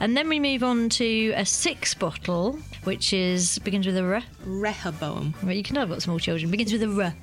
And 0.00 0.16
then 0.16 0.28
we 0.28 0.40
move 0.40 0.62
on 0.64 0.88
to 0.90 1.32
a 1.36 1.44
six 1.44 1.94
bottle, 1.94 2.58
which 2.84 3.12
is 3.12 3.58
begins 3.60 3.86
with 3.86 3.96
a 3.96 4.02
R. 4.02 4.22
Rehoboam. 4.44 5.34
Well, 5.42 5.52
you 5.52 5.62
can 5.62 5.74
know 5.74 5.82
I've 5.82 5.88
got 5.90 6.02
small 6.02 6.18
children. 6.18 6.50
Begins 6.50 6.72
with 6.72 6.82
a 6.82 6.88
R. 6.88 7.14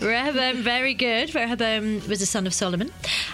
Rehoboam, 0.00 0.62
very 0.62 0.94
good. 0.94 1.34
Rehoboam 1.34 2.06
was 2.08 2.20
the 2.20 2.26
son 2.26 2.46
of 2.46 2.54
Solomon. 2.54 2.90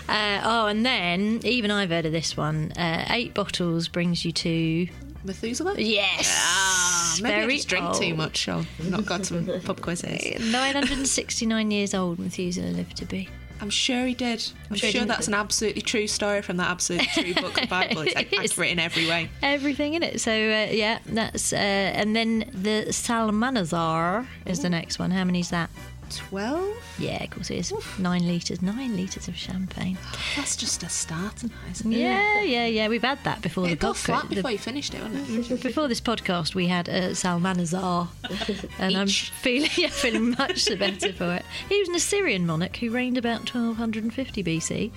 Uh, 0.09 0.41
oh, 0.45 0.67
and 0.67 0.85
then 0.85 1.41
even 1.45 1.71
I've 1.71 1.91
heard 1.91 2.07
of 2.07 2.13
this 2.13 2.37
one. 2.37 2.73
Uh, 2.73 3.07
eight 3.11 3.35
bottles 3.35 3.89
brings 3.89 4.25
you 4.25 4.33
to 4.33 4.89
Methuselah? 5.25 5.75
Yes. 5.79 6.33
Ah, 6.41 7.17
maybe 7.23 7.35
Very 7.35 7.53
I 7.55 7.57
just 7.57 7.69
drink 7.69 7.95
too 7.97 8.05
old. 8.07 8.17
much. 8.17 8.49
Or 8.49 8.65
not 8.85 9.05
got 9.07 9.27
some 9.27 9.47
pub 9.65 9.81
quizzes. 9.81 10.41
969 10.53 11.71
years 11.71 11.95
old 11.95 12.19
Methuselah 12.19 12.67
lived 12.71 12.97
to 12.99 13.05
be. 13.07 13.29
I'm 13.61 13.71
sure 13.71 14.07
he 14.07 14.15
did. 14.15 14.45
I'm 14.71 14.77
sure 14.77 14.91
sure, 14.91 15.05
that's 15.05 15.29
an 15.29 15.35
absolutely 15.35 15.83
true 15.83 16.07
story 16.07 16.43
from 16.43 16.57
that 16.59 16.69
absolutely 16.71 17.09
true 17.15 17.35
book, 17.35 17.55
the 17.55 17.67
Bible. 17.67 18.03
It's 18.03 18.15
It 18.17 18.33
is. 18.33 18.53
accurate 18.53 18.71
in 18.71 18.79
every 18.79 19.07
way. 19.09 19.31
Everything 19.43 19.95
in 19.95 20.03
it. 20.03 20.21
So 20.21 20.31
uh, 20.31 20.69
yeah, 20.71 20.99
that's 21.07 21.53
uh, 21.53 21.57
and 21.57 22.15
then 22.15 22.51
the 22.53 22.93
Salmanazar 22.93 24.27
is 24.45 24.61
the 24.61 24.71
next 24.71 24.99
one. 24.99 25.11
How 25.11 25.25
many 25.25 25.41
is 25.41 25.51
that? 25.51 25.71
Twelve? 26.11 26.75
Yeah, 26.99 27.23
of 27.25 27.31
course 27.31 27.51
it 27.51 27.57
is. 27.59 27.99
Nine 27.99 28.27
litres. 28.27 28.63
Nine 28.63 28.97
litres 28.97 29.29
of 29.29 29.37
champagne. 29.37 29.99
That's 30.37 30.57
just 30.57 30.83
a 30.83 30.89
start, 30.89 31.43
isn't 31.71 31.93
it? 31.93 31.97
Yeah, 31.99 32.43
yeah, 32.43 32.67
yeah. 32.67 32.89
We've 32.89 33.03
had 33.03 33.23
that 33.25 33.43
before 33.43 33.67
It'd 33.67 33.79
the 33.81 33.87
go 33.87 33.93
podcast. 33.93 33.97
flat 33.97 34.29
the- 34.29 34.37
before 34.37 34.51
you 34.53 34.59
finished 34.59 34.95
it, 34.95 35.03
wouldn't 35.03 35.51
it? 35.51 35.63
Before 35.67 35.89
this 35.89 36.01
podcast, 36.01 36.55
we 36.55 36.69
had 36.69 36.89
uh, 36.89 37.13
Salmanazar, 37.15 38.09
and 38.79 38.97
I'm 38.97 39.09
feeling 39.09 39.71
yeah, 39.77 39.89
feeling 39.89 40.31
much 40.31 40.65
the 40.67 40.77
better 40.77 41.13
for 41.13 41.35
it. 41.35 41.45
He 41.69 41.79
was 41.81 41.89
an 41.89 41.95
Assyrian 41.97 42.47
monarch 42.47 42.77
who 42.77 42.91
reigned 42.91 43.19
about 43.19 43.41
1250 43.53 44.45
BC, 44.45 44.93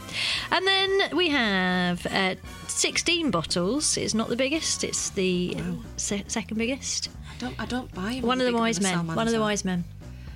and 0.52 0.68
then 0.68 1.18
we 1.18 1.30
have 1.30 2.06
uh, 2.08 2.36
16 2.68 3.32
bottles. 3.32 3.98
It's 3.98 4.14
not 4.14 4.30
the 4.30 4.36
biggest; 4.36 4.84
it's 4.84 5.10
the 5.10 5.58
se- 5.98 6.26
second 6.28 6.58
biggest. 6.58 7.10
I 7.32 7.40
don't, 7.40 7.60
I 7.60 7.66
don't 7.66 7.94
buy. 7.94 8.20
One 8.22 8.40
of 8.42 8.48
the 8.48 8.54
wise 8.54 8.80
men. 8.82 9.08
One 9.08 9.28
of 9.28 9.34
the 9.34 9.40
wise 9.42 9.66
men. 9.66 9.84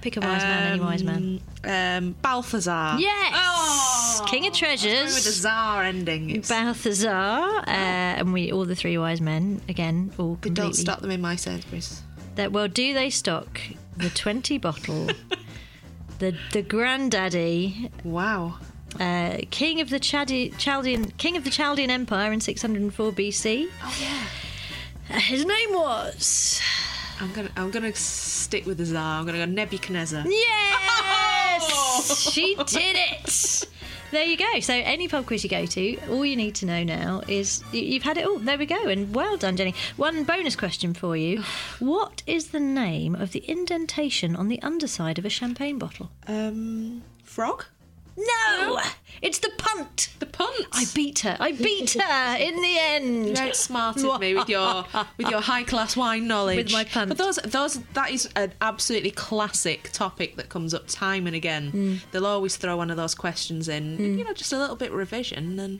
Pick 0.04 0.18
a 0.18 0.20
wise 0.20 0.44
man, 0.44 0.72
any 0.74 0.82
wise 0.82 1.02
man. 1.04 1.40
Um, 1.64 2.12
Balthazar. 2.22 2.98
Yes, 3.00 3.34
Oh, 3.38 4.26
King 4.28 4.46
of 4.46 4.48
I 4.48 4.50
was 4.52 4.60
going 4.62 4.78
Treasures. 4.78 5.16
With 5.16 5.24
the 5.24 5.32
czar 5.32 5.84
ending. 5.84 6.30
It's, 6.30 6.50
Balthazar, 6.50 7.08
uh, 7.10 7.64
and 7.68 8.34
we 8.34 8.52
all 8.52 8.66
the 8.66 8.76
three 8.76 8.98
wise 8.98 9.22
men 9.22 9.62
again, 9.70 10.12
all 10.18 10.36
they 10.36 10.50
completely. 10.50 10.56
don't 10.56 10.74
stop 10.74 11.00
them 11.00 11.10
in 11.12 11.22
my 11.22 11.38
Sainsbury's. 11.38 12.02
That 12.36 12.52
well, 12.52 12.68
do 12.68 12.94
they 12.94 13.10
stock 13.10 13.62
the 13.96 14.10
twenty 14.10 14.58
bottle, 14.58 15.08
the 16.20 16.36
the 16.52 16.62
granddaddy, 16.64 17.90
Wow. 18.04 18.58
uh, 19.00 19.38
king 19.52 19.80
of 19.80 19.90
the 19.90 20.02
Chadi- 20.02 20.54
Chaldean 20.58 21.12
king 21.12 21.38
of 21.38 21.46
the 21.46 21.50
Chaldean 21.50 21.90
Empire 21.90 22.34
in 22.34 22.42
six 22.42 22.62
hundred 22.62 22.82
and 22.82 22.94
four 22.94 23.14
BC. 23.14 23.68
Oh 23.84 23.98
yeah. 24.02 25.16
Uh, 25.16 25.20
his 25.20 25.46
name 25.46 25.70
was 25.74 26.62
I'm 27.24 27.32
gonna 27.32 27.50
I'm 27.56 27.72
gonna 27.72 27.96
stick 27.96 28.66
with 28.66 28.78
the 28.80 28.86
czar. 28.86 29.20
I'm 29.20 29.26
gonna 29.26 29.38
go 29.38 29.46
Nebuchadnezzar. 29.46 30.26
yes, 30.28 32.20
she 32.34 32.56
did 32.56 32.98
it. 32.98 33.64
There 34.12 34.26
you 34.26 34.36
go. 34.36 34.60
So 34.60 34.74
any 34.74 35.08
pub 35.08 35.26
quiz 35.26 35.42
you 35.46 35.50
go 35.50 35.66
to, 35.66 35.98
all 36.10 36.26
you 36.26 36.36
need 36.36 36.54
to 36.56 36.66
know 36.66 36.84
now 36.84 37.22
is 37.30 37.64
you've 37.72 38.04
had 38.04 38.18
it 38.18 38.26
all. 38.28 38.40
There 38.40 38.58
we 38.58 38.66
go. 38.66 38.88
And 38.90 39.16
well 39.16 39.38
done, 39.38 39.56
Jenny. 39.56 39.74
One 39.96 40.26
bonus 40.26 40.58
question 40.58 40.94
for 40.94 41.16
you: 41.16 41.44
What 41.80 42.24
is 42.28 42.48
the 42.50 42.60
name 42.60 43.16
of 43.16 43.32
the 43.32 43.50
indentation 43.50 44.36
on 44.36 44.50
the 44.50 44.62
underside 44.62 45.18
of 45.18 45.24
a 45.24 45.30
champagne 45.30 45.80
bottle? 45.80 46.12
Um, 46.28 47.04
frog. 47.24 47.64
No, 48.18 48.82
it's 49.24 49.40
the 49.40 49.52
punt. 49.58 50.10
The 50.20 50.26
punt. 50.26 50.68
I 50.74 50.84
beat 50.94 51.20
her. 51.20 51.38
I 51.40 51.54
beat 51.54 51.94
her 52.00 52.36
in 52.38 52.62
the 52.62 52.78
end. 52.78 53.30
You 53.30 53.44
outsmarted 53.44 54.20
me 54.20 54.36
with 54.36 54.50
your 54.50 54.86
with 55.18 55.30
your 55.30 55.40
high 55.40 55.64
class 55.64 55.96
wine 55.96 56.28
knowledge. 56.28 56.58
With 56.58 56.74
my 56.74 56.84
punt. 56.84 57.08
But 57.08 57.18
those 57.18 57.38
those 57.38 57.80
that 57.94 58.12
is 58.12 58.30
an 58.36 58.52
absolutely 58.60 59.12
classic 59.12 59.90
topic 59.94 60.36
that 60.36 60.50
comes 60.50 60.74
up 60.74 60.84
time 60.88 61.26
and 61.26 61.36
again. 61.36 61.72
Mm. 61.72 62.00
They'll 62.12 62.26
always 62.26 62.58
throw 62.58 62.76
one 62.76 62.92
of 62.92 62.98
those 62.98 63.16
questions 63.16 63.70
in. 63.70 63.98
You 63.98 64.26
know, 64.26 64.34
just 64.34 64.52
a 64.52 64.60
little 64.60 64.76
bit 64.76 64.92
revision, 64.92 65.58
and 65.58 65.80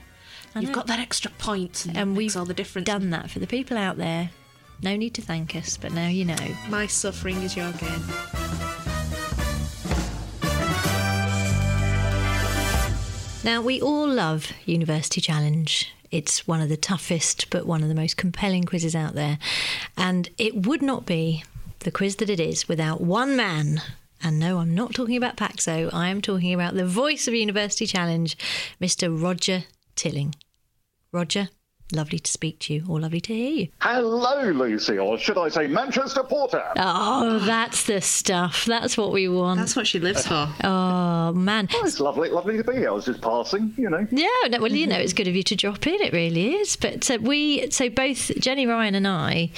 you've 0.56 0.72
got 0.72 0.88
that 0.88 1.00
extra 1.00 1.30
point, 1.32 1.86
and, 1.86 1.98
and 1.98 2.18
we've 2.18 2.38
all 2.38 2.46
the 2.46 2.54
difference. 2.54 2.86
done 2.86 3.10
that 3.10 3.30
for 3.30 3.40
the 3.40 3.48
people 3.48 3.78
out 3.78 3.98
there 3.98 4.30
No 4.82 4.96
need 4.96 5.14
to 5.16 5.22
thank 5.22 5.54
us, 5.56 5.76
but 5.76 5.92
now 5.92 6.08
you 6.08 6.24
know. 6.24 6.36
My 6.70 6.88
suffering 6.88 7.42
is 7.42 7.58
your 7.58 7.72
gain. 7.74 8.83
Now, 13.44 13.62
we 13.62 13.82
all 13.82 14.08
love 14.08 14.54
University 14.66 15.20
Challenge. 15.20 15.94
It's 16.12 16.48
one 16.48 16.62
of 16.62 16.70
the 16.70 16.78
toughest, 16.78 17.50
but 17.50 17.66
one 17.66 17.84
of 17.84 17.90
the 17.90 17.96
most 17.96 18.16
compelling 18.16 18.64
quizzes 18.64 18.96
out 18.96 19.16
there. 19.16 19.38
And 19.98 20.30
it 20.38 20.66
would 20.66 20.82
not 20.82 21.06
be 21.06 21.44
the 21.80 21.92
quiz 21.92 22.16
that 22.18 22.30
it 22.30 22.40
is 22.40 22.70
without 22.70 23.02
one 23.02 23.36
man. 23.36 23.82
And 24.24 24.40
no, 24.40 24.60
I'm 24.60 24.74
not 24.74 24.94
talking 24.94 25.18
about 25.18 25.36
Paxo. 25.36 25.94
I 25.94 26.08
am 26.08 26.22
talking 26.22 26.54
about 26.54 26.76
the 26.76 26.88
voice 26.88 27.28
of 27.28 27.34
University 27.34 27.86
Challenge, 27.86 28.38
Mr. 28.82 29.12
Roger 29.12 29.66
Tilling. 29.96 30.36
Roger, 31.12 31.50
lovely 31.94 32.20
to 32.20 32.32
speak 32.32 32.60
to 32.60 32.74
you, 32.74 32.86
or 32.90 33.00
lovely 33.00 33.22
to 33.22 33.34
hear 33.34 33.50
you. 33.52 33.68
Hello, 33.82 34.42
Lucy, 34.52 34.98
or 34.98 35.18
should 35.18 35.38
I 35.38 35.50
say 35.50 35.68
Manchester 35.68 36.24
Porter? 36.24 36.64
Oh, 36.78 37.40
that's 37.40 37.86
the 37.86 38.02
stuff. 38.02 38.66
That's 38.66 38.98
what 38.98 39.12
we 39.12 39.28
want. 39.28 39.60
That's 39.60 39.76
what 39.76 39.88
she 39.88 40.00
lives 40.00 40.28
for. 40.28 40.48
Oh, 40.64 41.32
man. 41.34 41.68
Oh, 41.74 41.86
it's 41.86 42.00
lovely, 42.00 42.30
lovely 42.30 42.58
to 42.58 42.64
be 42.64 42.74
here. 42.74 42.90
I 42.90 42.92
was 42.92 43.06
just 43.06 43.22
passing, 43.22 43.74
you 43.78 43.90
know. 43.90 44.06
Yeah, 44.12 44.28
no, 44.50 44.60
well, 44.60 44.72
you 44.72 44.88
know, 44.88 44.98
it's 44.98 45.14
good 45.14 45.28
of 45.28 45.36
you 45.36 45.44
to 45.44 45.56
drop 45.56 45.86
in. 45.88 46.02
It 46.02 46.12
really 46.14 46.56
is. 46.56 46.76
But 46.76 47.10
uh, 47.10 47.18
we, 47.22 47.70
so 47.70 47.90
both 47.90 48.32
Jenny 48.40 48.66
Ryan 48.66 48.96
and 48.96 49.08
I 49.08 49.52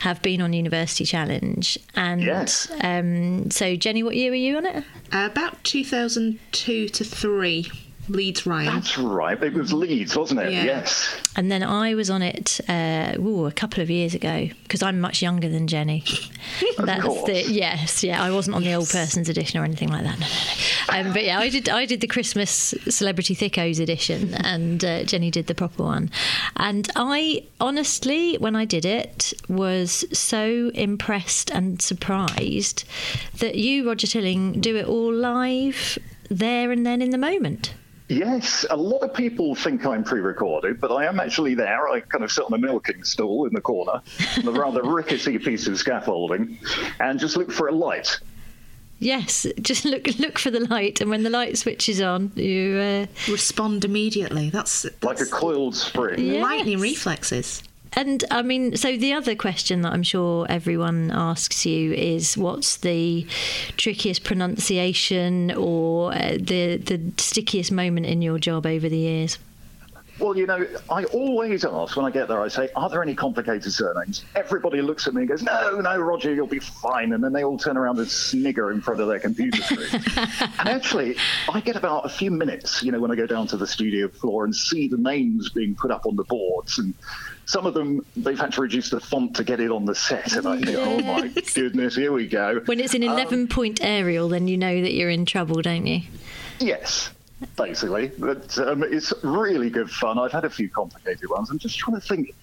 have 0.00 0.20
been 0.22 0.40
on 0.40 0.52
University 0.52 1.04
Challenge. 1.04 1.78
And 1.94 2.22
Yes. 2.22 2.70
um, 2.82 3.50
so, 3.50 3.76
Jenny, 3.76 4.02
what 4.02 4.16
year 4.16 4.30
were 4.30 4.36
you 4.36 4.56
on 4.56 4.66
it? 4.66 4.84
Uh, 5.12 5.28
about 5.30 5.62
2002 5.64 6.88
to 6.88 7.04
3, 7.04 7.70
Leeds 8.08 8.46
Ryan. 8.46 8.74
That's 8.74 8.98
right. 8.98 9.40
It 9.40 9.54
was 9.54 9.72
Leeds, 9.72 10.16
wasn't 10.16 10.40
it? 10.40 10.52
Yeah. 10.52 10.64
Yes. 10.64 11.20
And 11.36 11.50
then 11.50 11.62
I 11.62 11.94
was 11.94 12.10
on 12.10 12.20
it 12.20 12.60
uh, 12.68 13.14
ooh, 13.18 13.46
a 13.46 13.52
couple 13.52 13.82
of 13.82 13.90
years 13.90 14.14
ago 14.14 14.48
because 14.64 14.82
I'm 14.82 15.00
much 15.00 15.22
younger 15.22 15.48
than 15.48 15.68
Jenny. 15.68 16.04
That's 16.78 17.04
course. 17.04 17.26
the 17.26 17.42
yes, 17.42 18.02
yeah. 18.02 18.22
I 18.22 18.30
wasn't 18.32 18.56
on 18.56 18.64
the 18.64 18.74
old 18.74 18.88
person's 18.88 19.28
edition 19.28 19.60
or 19.60 19.64
anything 19.64 19.88
like 19.88 20.02
that. 20.02 20.18
No, 20.18 20.26
no, 20.26 21.02
no. 21.02 21.08
Um, 21.08 21.12
but 21.12 21.24
yeah, 21.24 21.38
I 21.38 21.48
did. 21.48 21.68
I 21.68 21.86
did 21.86 22.00
the 22.00 22.08
Christmas 22.08 22.74
Celebrity 22.88 23.36
Thickos 23.36 23.80
edition, 23.80 24.34
and 24.34 24.84
uh, 24.84 25.04
Jenny 25.04 25.30
did 25.30 25.46
the 25.46 25.54
proper 25.54 25.84
one. 25.84 26.10
And 26.56 26.90
I 26.96 27.44
honestly, 27.60 28.36
when 28.36 28.56
I 28.56 28.64
did 28.64 28.84
it, 28.84 29.32
was 29.48 30.04
so 30.12 30.70
impressed 30.74 31.50
and 31.50 31.80
surprised 31.80 32.84
that 33.38 33.54
you, 33.54 33.86
Roger 33.86 34.08
Tilling, 34.08 34.60
do 34.60 34.76
it 34.76 34.86
all 34.86 35.12
live 35.12 35.98
there 36.28 36.72
and 36.72 36.84
then 36.84 37.00
in 37.00 37.10
the 37.10 37.18
moment. 37.18 37.74
Yes, 38.08 38.66
a 38.68 38.76
lot 38.76 38.98
of 39.02 39.14
people 39.14 39.54
think 39.54 39.86
I'm 39.86 40.04
pre-recorded, 40.04 40.80
but 40.80 40.90
I 40.92 41.06
am 41.06 41.18
actually 41.18 41.54
there. 41.54 41.88
I 41.88 42.00
kind 42.00 42.22
of 42.24 42.30
sit 42.30 42.44
on 42.44 42.52
a 42.52 42.58
milking 42.58 43.04
stool 43.04 43.46
in 43.46 43.54
the 43.54 43.60
corner, 43.60 44.02
on 44.38 44.48
a 44.48 44.52
rather 44.52 44.82
rickety 44.84 45.38
piece 45.38 45.66
of 45.66 45.78
scaffolding, 45.78 46.58
and 47.00 47.18
just 47.18 47.36
look 47.36 47.50
for 47.50 47.68
a 47.68 47.72
light. 47.72 48.20
Yes, 48.98 49.46
just 49.60 49.84
look 49.84 50.06
look 50.18 50.38
for 50.38 50.50
the 50.50 50.60
light, 50.60 51.00
and 51.00 51.10
when 51.10 51.22
the 51.24 51.30
light 51.30 51.58
switches 51.58 52.00
on, 52.00 52.30
you 52.36 52.76
uh, 52.76 53.06
respond 53.30 53.84
immediately. 53.84 54.50
That's, 54.50 54.86
Like 55.02 55.20
a 55.20 55.26
coiled 55.26 55.74
spring. 55.74 56.20
Yes. 56.24 56.42
lightning 56.42 56.78
reflexes. 56.80 57.62
And 57.94 58.24
I 58.30 58.42
mean, 58.42 58.76
so 58.76 58.96
the 58.96 59.12
other 59.12 59.34
question 59.34 59.82
that 59.82 59.92
I'm 59.92 60.02
sure 60.02 60.46
everyone 60.48 61.10
asks 61.10 61.66
you 61.66 61.92
is, 61.92 62.38
what's 62.38 62.78
the 62.78 63.26
trickiest 63.76 64.24
pronunciation 64.24 65.52
or 65.52 66.14
uh, 66.14 66.38
the 66.40 66.78
the 66.78 67.12
stickiest 67.18 67.70
moment 67.70 68.06
in 68.06 68.22
your 68.22 68.38
job 68.38 68.66
over 68.66 68.88
the 68.88 68.96
years? 68.96 69.38
Well, 70.18 70.36
you 70.36 70.46
know, 70.46 70.66
I 70.90 71.04
always 71.04 71.64
ask 71.64 71.96
when 71.96 72.04
I 72.04 72.10
get 72.10 72.28
there, 72.28 72.40
I 72.40 72.48
say, 72.48 72.68
are 72.76 72.88
there 72.90 73.02
any 73.02 73.14
complicated 73.14 73.72
surnames? 73.72 74.24
Everybody 74.36 74.82
looks 74.82 75.06
at 75.06 75.14
me 75.14 75.22
and 75.22 75.28
goes, 75.28 75.42
no, 75.42 75.80
no, 75.80 75.98
Roger, 75.98 76.34
you'll 76.34 76.46
be 76.46 76.58
fine. 76.58 77.12
And 77.12 77.24
then 77.24 77.32
they 77.32 77.44
all 77.44 77.56
turn 77.56 77.76
around 77.76 77.98
and 77.98 78.08
snigger 78.08 78.70
in 78.70 78.80
front 78.82 79.00
of 79.00 79.08
their 79.08 79.18
computer 79.18 79.62
screen. 79.62 80.02
and 80.58 80.68
actually, 80.68 81.16
I 81.48 81.60
get 81.60 81.76
about 81.76 82.04
a 82.04 82.10
few 82.10 82.30
minutes, 82.30 82.82
you 82.82 82.92
know, 82.92 83.00
when 83.00 83.10
I 83.10 83.14
go 83.14 83.26
down 83.26 83.46
to 83.48 83.56
the 83.56 83.66
studio 83.66 84.08
floor 84.08 84.44
and 84.44 84.54
see 84.54 84.86
the 84.86 84.98
names 84.98 85.48
being 85.50 85.74
put 85.74 85.90
up 85.90 86.04
on 86.04 86.16
the 86.16 86.24
boards. 86.24 86.78
And 86.78 86.94
some 87.46 87.64
of 87.64 87.72
them, 87.74 88.04
they've 88.16 88.38
had 88.38 88.52
to 88.52 88.60
reduce 88.60 88.90
the 88.90 89.00
font 89.00 89.36
to 89.36 89.44
get 89.44 89.60
it 89.60 89.70
on 89.70 89.86
the 89.86 89.94
set. 89.94 90.34
And 90.34 90.46
I 90.46 90.60
think, 90.60 90.76
oh 90.78 91.00
my 91.00 91.28
goodness, 91.54 91.96
here 91.96 92.12
we 92.12 92.28
go. 92.28 92.60
When 92.66 92.80
it's 92.80 92.94
an 92.94 93.02
um, 93.02 93.10
11 93.10 93.48
point 93.48 93.82
Arial, 93.82 94.28
then 94.28 94.46
you 94.46 94.58
know 94.58 94.82
that 94.82 94.92
you're 94.92 95.10
in 95.10 95.24
trouble, 95.24 95.62
don't 95.62 95.86
you? 95.86 96.02
Yes, 96.60 97.10
basically. 97.56 98.12
But 98.18 98.56
um, 98.58 98.82
it's 98.82 99.12
really 99.22 99.70
good 99.70 99.90
fun. 99.90 100.18
I've 100.18 100.32
had 100.32 100.44
a 100.44 100.50
few 100.50 100.68
complicated 100.68 101.28
ones. 101.30 101.50
I'm 101.50 101.58
just 101.58 101.78
trying 101.78 102.00
to 102.00 102.06
think. 102.06 102.34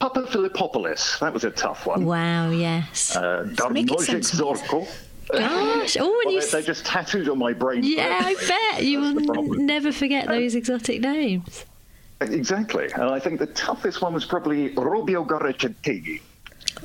Papa 0.00 0.22
Philippopoulos, 0.22 1.20
that 1.20 1.32
was 1.32 1.44
a 1.44 1.50
tough 1.52 1.86
one. 1.86 2.04
Wow, 2.04 2.50
yes. 2.50 3.14
Uh, 3.14 3.44
make 3.70 3.90
it 3.90 3.90
Darmojic 3.90 4.04
sensible. 4.24 4.54
Zorko. 4.54 4.88
Gosh, 5.32 5.96
oh, 5.98 6.04
and 6.04 6.12
Well, 6.24 6.34
you 6.34 6.46
they, 6.50 6.62
just 6.62 6.84
tattooed 6.84 7.28
on 7.28 7.38
my 7.38 7.52
brain. 7.52 7.82
Yeah, 7.82 8.20
I 8.22 8.34
bet 8.74 8.84
you 8.84 9.14
That's 9.14 9.26
will 9.28 9.54
never 9.54 9.92
forget 9.92 10.26
those 10.26 10.54
exotic 10.54 11.00
names. 11.00 11.64
Exactly. 12.20 12.90
And 12.92 13.04
I 13.04 13.18
think 13.18 13.38
the 13.38 13.46
toughest 13.46 14.02
one 14.02 14.14
was 14.14 14.24
probably 14.24 14.68
Rubio 14.74 15.24
Gorechetegui. 15.24 16.20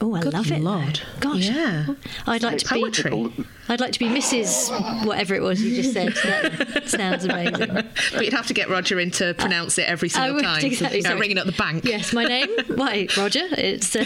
Oh, 0.01 0.15
I 0.15 0.21
Good 0.21 0.33
love 0.33 0.51
it. 0.51 0.61
Lord. 0.61 1.01
Gosh, 1.19 1.49
Yeah. 1.49 1.87
I'd 2.25 2.41
like 2.43 2.55
It's 2.55 2.63
to 2.63 2.73
be. 2.73 2.81
poetry. 2.81 3.45
I'd 3.67 3.81
like 3.81 3.91
to 3.91 3.99
be 3.99 4.07
Mrs. 4.07 5.05
Whatever 5.05 5.35
it 5.35 5.41
was 5.41 5.61
you 5.61 5.75
just 5.75 5.93
said. 5.93 6.13
That 6.13 6.87
sounds 6.89 7.25
amazing. 7.25 7.67
But 8.13 8.23
you'd 8.23 8.33
have 8.33 8.47
to 8.47 8.53
get 8.53 8.69
Roger 8.69 8.99
in 8.99 9.11
to 9.11 9.33
pronounce 9.35 9.77
it 9.77 9.83
every 9.87 10.07
I 10.09 10.11
single 10.13 10.35
would, 10.35 10.43
time. 10.43 10.65
exactly, 10.65 10.97
You 10.99 11.03
know, 11.03 11.09
sorry. 11.09 11.19
ringing 11.21 11.37
up 11.37 11.45
the 11.45 11.51
bank. 11.51 11.83
Yes, 11.85 12.13
my 12.13 12.23
name. 12.23 12.47
Why, 12.75 13.07
Roger? 13.17 13.41
It's 13.51 13.95
uh, 13.95 14.05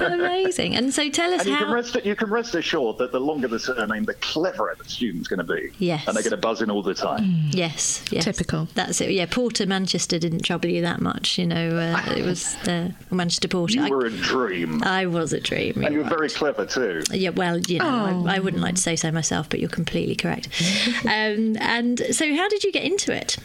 amazing. 0.00 0.76
And 0.76 0.92
so, 0.92 1.08
tell 1.10 1.32
us 1.32 1.42
And 1.42 1.50
you 1.50 1.56
can 1.56 1.66
how. 1.68 1.74
rest 1.74 1.96
you 2.04 2.16
can 2.16 2.30
rest 2.30 2.54
assured 2.54 2.98
that 2.98 3.12
the 3.12 3.20
longer 3.20 3.48
the 3.48 3.58
surname, 3.58 4.04
the 4.04 4.14
cleverer 4.14 4.74
the 4.78 4.88
student's 4.88 5.28
going 5.28 5.44
to 5.46 5.54
be. 5.54 5.70
Yes. 5.78 6.06
And 6.06 6.16
they're 6.16 6.22
going 6.22 6.30
to 6.32 6.36
buzz 6.36 6.62
in 6.62 6.70
all 6.70 6.82
the 6.82 6.94
time. 6.94 7.48
Yes, 7.50 8.02
yes. 8.10 8.24
Typical. 8.24 8.68
That's 8.74 9.00
it. 9.00 9.10
Yeah, 9.10 9.26
Porter 9.26 9.66
Manchester 9.66 10.18
didn't 10.18 10.40
trouble 10.42 10.68
you 10.70 10.82
that 10.82 11.00
much. 11.00 11.38
You 11.38 11.46
know, 11.46 11.76
uh, 11.76 12.02
it 12.16 12.24
was 12.24 12.56
uh, 12.68 12.90
Manchester 13.10 13.48
Porter. 13.48 13.74
You 13.74 13.84
I- 13.86 13.90
were 13.90 14.06
a 14.12 14.22
dream. 14.22 14.82
I 14.82 15.06
was 15.06 15.32
a 15.32 15.40
dream. 15.40 15.74
and 15.76 15.94
you 15.94 16.00
you're 16.00 16.04
were 16.04 16.16
very 16.16 16.28
clever 16.28 16.66
too. 16.66 17.02
Yeah, 17.10 17.30
well, 17.30 17.58
you 17.58 17.78
know, 17.78 18.24
I, 18.26 18.36
I 18.36 18.38
wouldn't 18.38 18.62
like 18.62 18.76
to 18.76 18.80
say 18.80 18.96
so 18.96 19.10
myself, 19.10 19.48
but 19.48 19.60
you're 19.60 19.68
completely 19.68 20.14
correct. 20.14 20.48
um, 21.04 21.56
and 21.58 22.00
so, 22.10 22.34
how 22.34 22.48
did 22.48 22.64
you 22.64 22.72
get 22.72 22.84
into 22.84 23.14
it? 23.14 23.36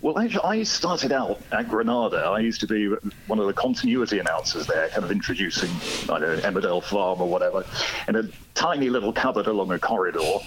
Well, 0.00 0.16
actually, 0.18 0.44
I 0.44 0.62
started 0.62 1.10
out 1.10 1.40
at 1.50 1.68
Granada. 1.68 2.18
I 2.18 2.38
used 2.38 2.60
to 2.60 2.68
be 2.68 2.86
one 3.26 3.40
of 3.40 3.46
the 3.46 3.52
continuity 3.52 4.20
announcers 4.20 4.66
there, 4.68 4.88
kind 4.90 5.02
of 5.02 5.10
introducing, 5.10 5.70
I 6.04 6.20
don't 6.20 6.20
know, 6.20 6.36
Emmerdale 6.36 6.84
Farm 6.84 7.20
or 7.20 7.28
whatever, 7.28 7.64
in 8.06 8.14
a 8.14 8.22
tiny 8.54 8.90
little 8.90 9.12
cupboard 9.12 9.48
along 9.48 9.72
a 9.72 9.78
corridor. 9.78 10.38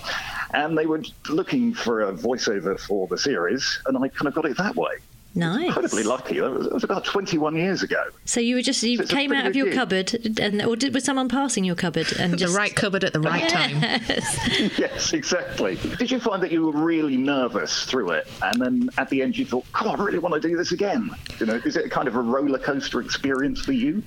And 0.53 0.77
they 0.77 0.85
were 0.85 1.03
looking 1.29 1.73
for 1.73 2.01
a 2.01 2.13
voiceover 2.13 2.79
for 2.79 3.07
the 3.07 3.17
series, 3.17 3.81
and 3.85 3.97
I 3.97 4.07
kind 4.07 4.27
of 4.27 4.33
got 4.33 4.45
it 4.45 4.57
that 4.57 4.75
way. 4.77 4.99
Nice. 5.33 5.67
Incredibly 5.67 6.03
lucky. 6.03 6.39
That 6.39 6.51
was, 6.51 6.65
that 6.65 6.73
was 6.73 6.83
about 6.83 7.05
21 7.05 7.55
years 7.55 7.83
ago. 7.83 8.03
So 8.25 8.41
you 8.41 8.55
were 8.55 8.61
just 8.61 8.83
you 8.83 8.97
So 8.97 9.05
came 9.05 9.31
out 9.31 9.45
of 9.45 9.55
your 9.55 9.67
gig. 9.67 9.75
cupboard, 9.75 10.39
and 10.39 10.61
or 10.61 10.75
did, 10.75 10.93
was 10.93 11.05
someone 11.05 11.29
passing 11.29 11.63
your 11.63 11.75
cupboard 11.75 12.11
and 12.19 12.37
The 12.37 12.49
right 12.49 12.75
cupboard 12.75 13.03
at 13.05 13.13
the 13.13 13.21
right 13.21 13.47
time. 13.47 13.81
Yes. 13.81 14.77
yes, 14.77 15.13
exactly. 15.13 15.77
Did 15.97 16.11
you 16.11 16.19
find 16.19 16.43
that 16.43 16.51
you 16.51 16.65
were 16.65 16.73
really 16.73 17.15
nervous 17.15 17.85
through 17.85 18.11
it, 18.11 18.27
and 18.41 18.61
then 18.61 18.89
at 18.97 19.09
the 19.09 19.21
end 19.21 19.37
you 19.37 19.45
thought, 19.45 19.65
"God, 19.71 19.99
I 19.99 20.03
really 20.03 20.19
want 20.19 20.33
to 20.41 20.45
do 20.45 20.57
this 20.57 20.73
again"? 20.73 21.09
You 21.39 21.45
know, 21.45 21.55
is 21.63 21.77
it 21.77 21.85
a 21.85 21.89
kind 21.89 22.09
of 22.09 22.15
a 22.17 22.21
roller 22.21 22.59
coaster 22.59 22.99
experience 22.99 23.61
for 23.61 23.71
you? 23.71 24.03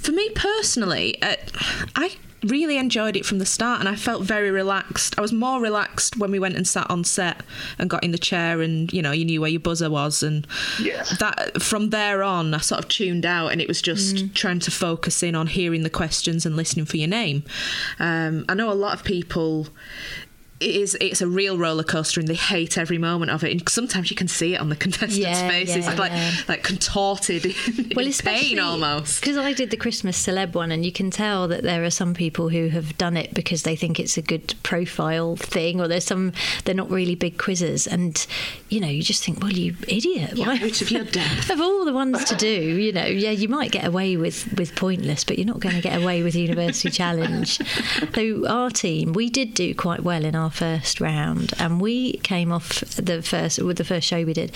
For 0.00 0.12
me 0.12 0.28
personally, 0.34 1.20
uh, 1.22 1.36
I 1.96 2.16
really 2.44 2.76
enjoyed 2.78 3.16
it 3.16 3.26
from 3.26 3.38
the 3.38 3.46
start 3.46 3.80
and 3.80 3.88
I 3.88 3.96
felt 3.96 4.22
very 4.22 4.50
relaxed. 4.50 5.18
I 5.18 5.20
was 5.20 5.32
more 5.32 5.60
relaxed 5.60 6.16
when 6.16 6.30
we 6.30 6.38
went 6.38 6.54
and 6.56 6.66
sat 6.66 6.88
on 6.88 7.02
set 7.04 7.42
and 7.78 7.90
got 7.90 8.04
in 8.04 8.12
the 8.12 8.18
chair 8.18 8.60
and, 8.62 8.92
you 8.92 9.02
know, 9.02 9.10
you 9.12 9.24
knew 9.24 9.40
where 9.40 9.50
your 9.50 9.60
buzzer 9.60 9.90
was. 9.90 10.22
And 10.22 10.46
Yes. 10.80 11.18
that 11.18 11.60
from 11.62 11.90
there 11.90 12.22
on, 12.22 12.54
I 12.54 12.58
sort 12.58 12.78
of 12.78 12.88
tuned 12.88 13.26
out 13.26 13.48
and 13.52 13.60
it 13.60 13.66
was 13.68 13.82
just 13.82 14.16
Mm. 14.16 14.34
trying 14.34 14.60
to 14.60 14.70
focus 14.70 15.22
in 15.22 15.34
on 15.34 15.48
hearing 15.48 15.82
the 15.82 15.90
questions 15.90 16.46
and 16.46 16.54
listening 16.56 16.86
for 16.86 16.96
your 16.96 17.08
name. 17.08 17.42
Um, 17.98 18.44
I 18.48 18.54
know 18.54 18.70
a 18.70 18.74
lot 18.74 18.94
of 18.94 19.04
people. 19.04 19.68
It 20.60 20.74
is. 20.74 20.96
It's 21.00 21.20
a 21.20 21.28
real 21.28 21.56
roller 21.56 21.84
coaster, 21.84 22.18
and 22.20 22.28
they 22.28 22.34
hate 22.34 22.76
every 22.76 22.98
moment 22.98 23.30
of 23.30 23.44
it. 23.44 23.52
And 23.52 23.68
sometimes 23.68 24.10
you 24.10 24.16
can 24.16 24.28
see 24.28 24.54
it 24.54 24.60
on 24.60 24.68
the 24.68 24.76
contestants' 24.76 25.16
Yeah, 25.16 25.48
faces, 25.48 25.86
yeah, 25.86 25.94
like 25.94 26.10
yeah. 26.10 26.32
like 26.48 26.62
contorted 26.64 27.46
in, 27.46 27.92
well, 27.94 28.06
in 28.06 28.12
pain 28.12 28.58
almost. 28.58 29.20
because 29.20 29.36
I 29.36 29.52
did 29.52 29.70
the 29.70 29.76
Christmas 29.76 30.24
celeb 30.24 30.54
one, 30.54 30.72
and 30.72 30.84
you 30.84 30.92
can 30.92 31.10
tell 31.10 31.46
that 31.48 31.62
there 31.62 31.84
are 31.84 31.90
some 31.90 32.12
people 32.12 32.48
who 32.48 32.68
have 32.68 32.98
done 32.98 33.16
it 33.16 33.34
because 33.34 33.62
they 33.62 33.76
think 33.76 34.00
it's 34.00 34.16
a 34.16 34.22
good 34.22 34.54
profile 34.62 35.36
thing, 35.36 35.80
or 35.80 35.86
there's 35.86 36.04
some 36.04 36.32
they're 36.64 36.74
not 36.74 36.90
really 36.90 37.14
big 37.14 37.38
quizzes, 37.38 37.86
and 37.86 38.26
you 38.68 38.80
know 38.80 38.88
you 38.88 39.02
just 39.02 39.24
think, 39.24 39.40
well, 39.40 39.52
you 39.52 39.76
idiot, 39.86 40.36
You're 40.36 40.46
why 40.46 40.54
out 40.56 40.82
of 40.82 40.90
your 40.90 41.04
depth. 41.04 41.50
of 41.50 41.60
all 41.60 41.84
the 41.84 41.92
ones 41.92 42.24
to 42.24 42.34
do, 42.34 42.48
you 42.48 42.92
know, 42.92 43.06
yeah, 43.06 43.30
you 43.30 43.48
might 43.48 43.70
get 43.70 43.84
away 43.84 44.16
with 44.16 44.52
with 44.58 44.74
pointless, 44.74 45.22
but 45.24 45.38
you're 45.38 45.46
not 45.46 45.60
going 45.60 45.76
to 45.76 45.82
get 45.82 46.00
away 46.02 46.22
with 46.22 46.34
University 46.34 46.90
Challenge. 46.90 47.60
So 48.14 48.48
our 48.48 48.70
team, 48.70 49.12
we 49.12 49.30
did 49.30 49.54
do 49.54 49.74
quite 49.74 50.02
well 50.02 50.24
in 50.24 50.34
our 50.34 50.47
our 50.48 50.52
first 50.52 50.98
round, 50.98 51.52
and 51.58 51.78
we 51.78 52.12
came 52.18 52.50
off 52.50 52.80
the 52.80 53.20
first 53.20 53.60
with 53.62 53.76
the 53.76 53.84
first 53.84 54.06
show 54.08 54.24
we 54.24 54.32
did, 54.32 54.50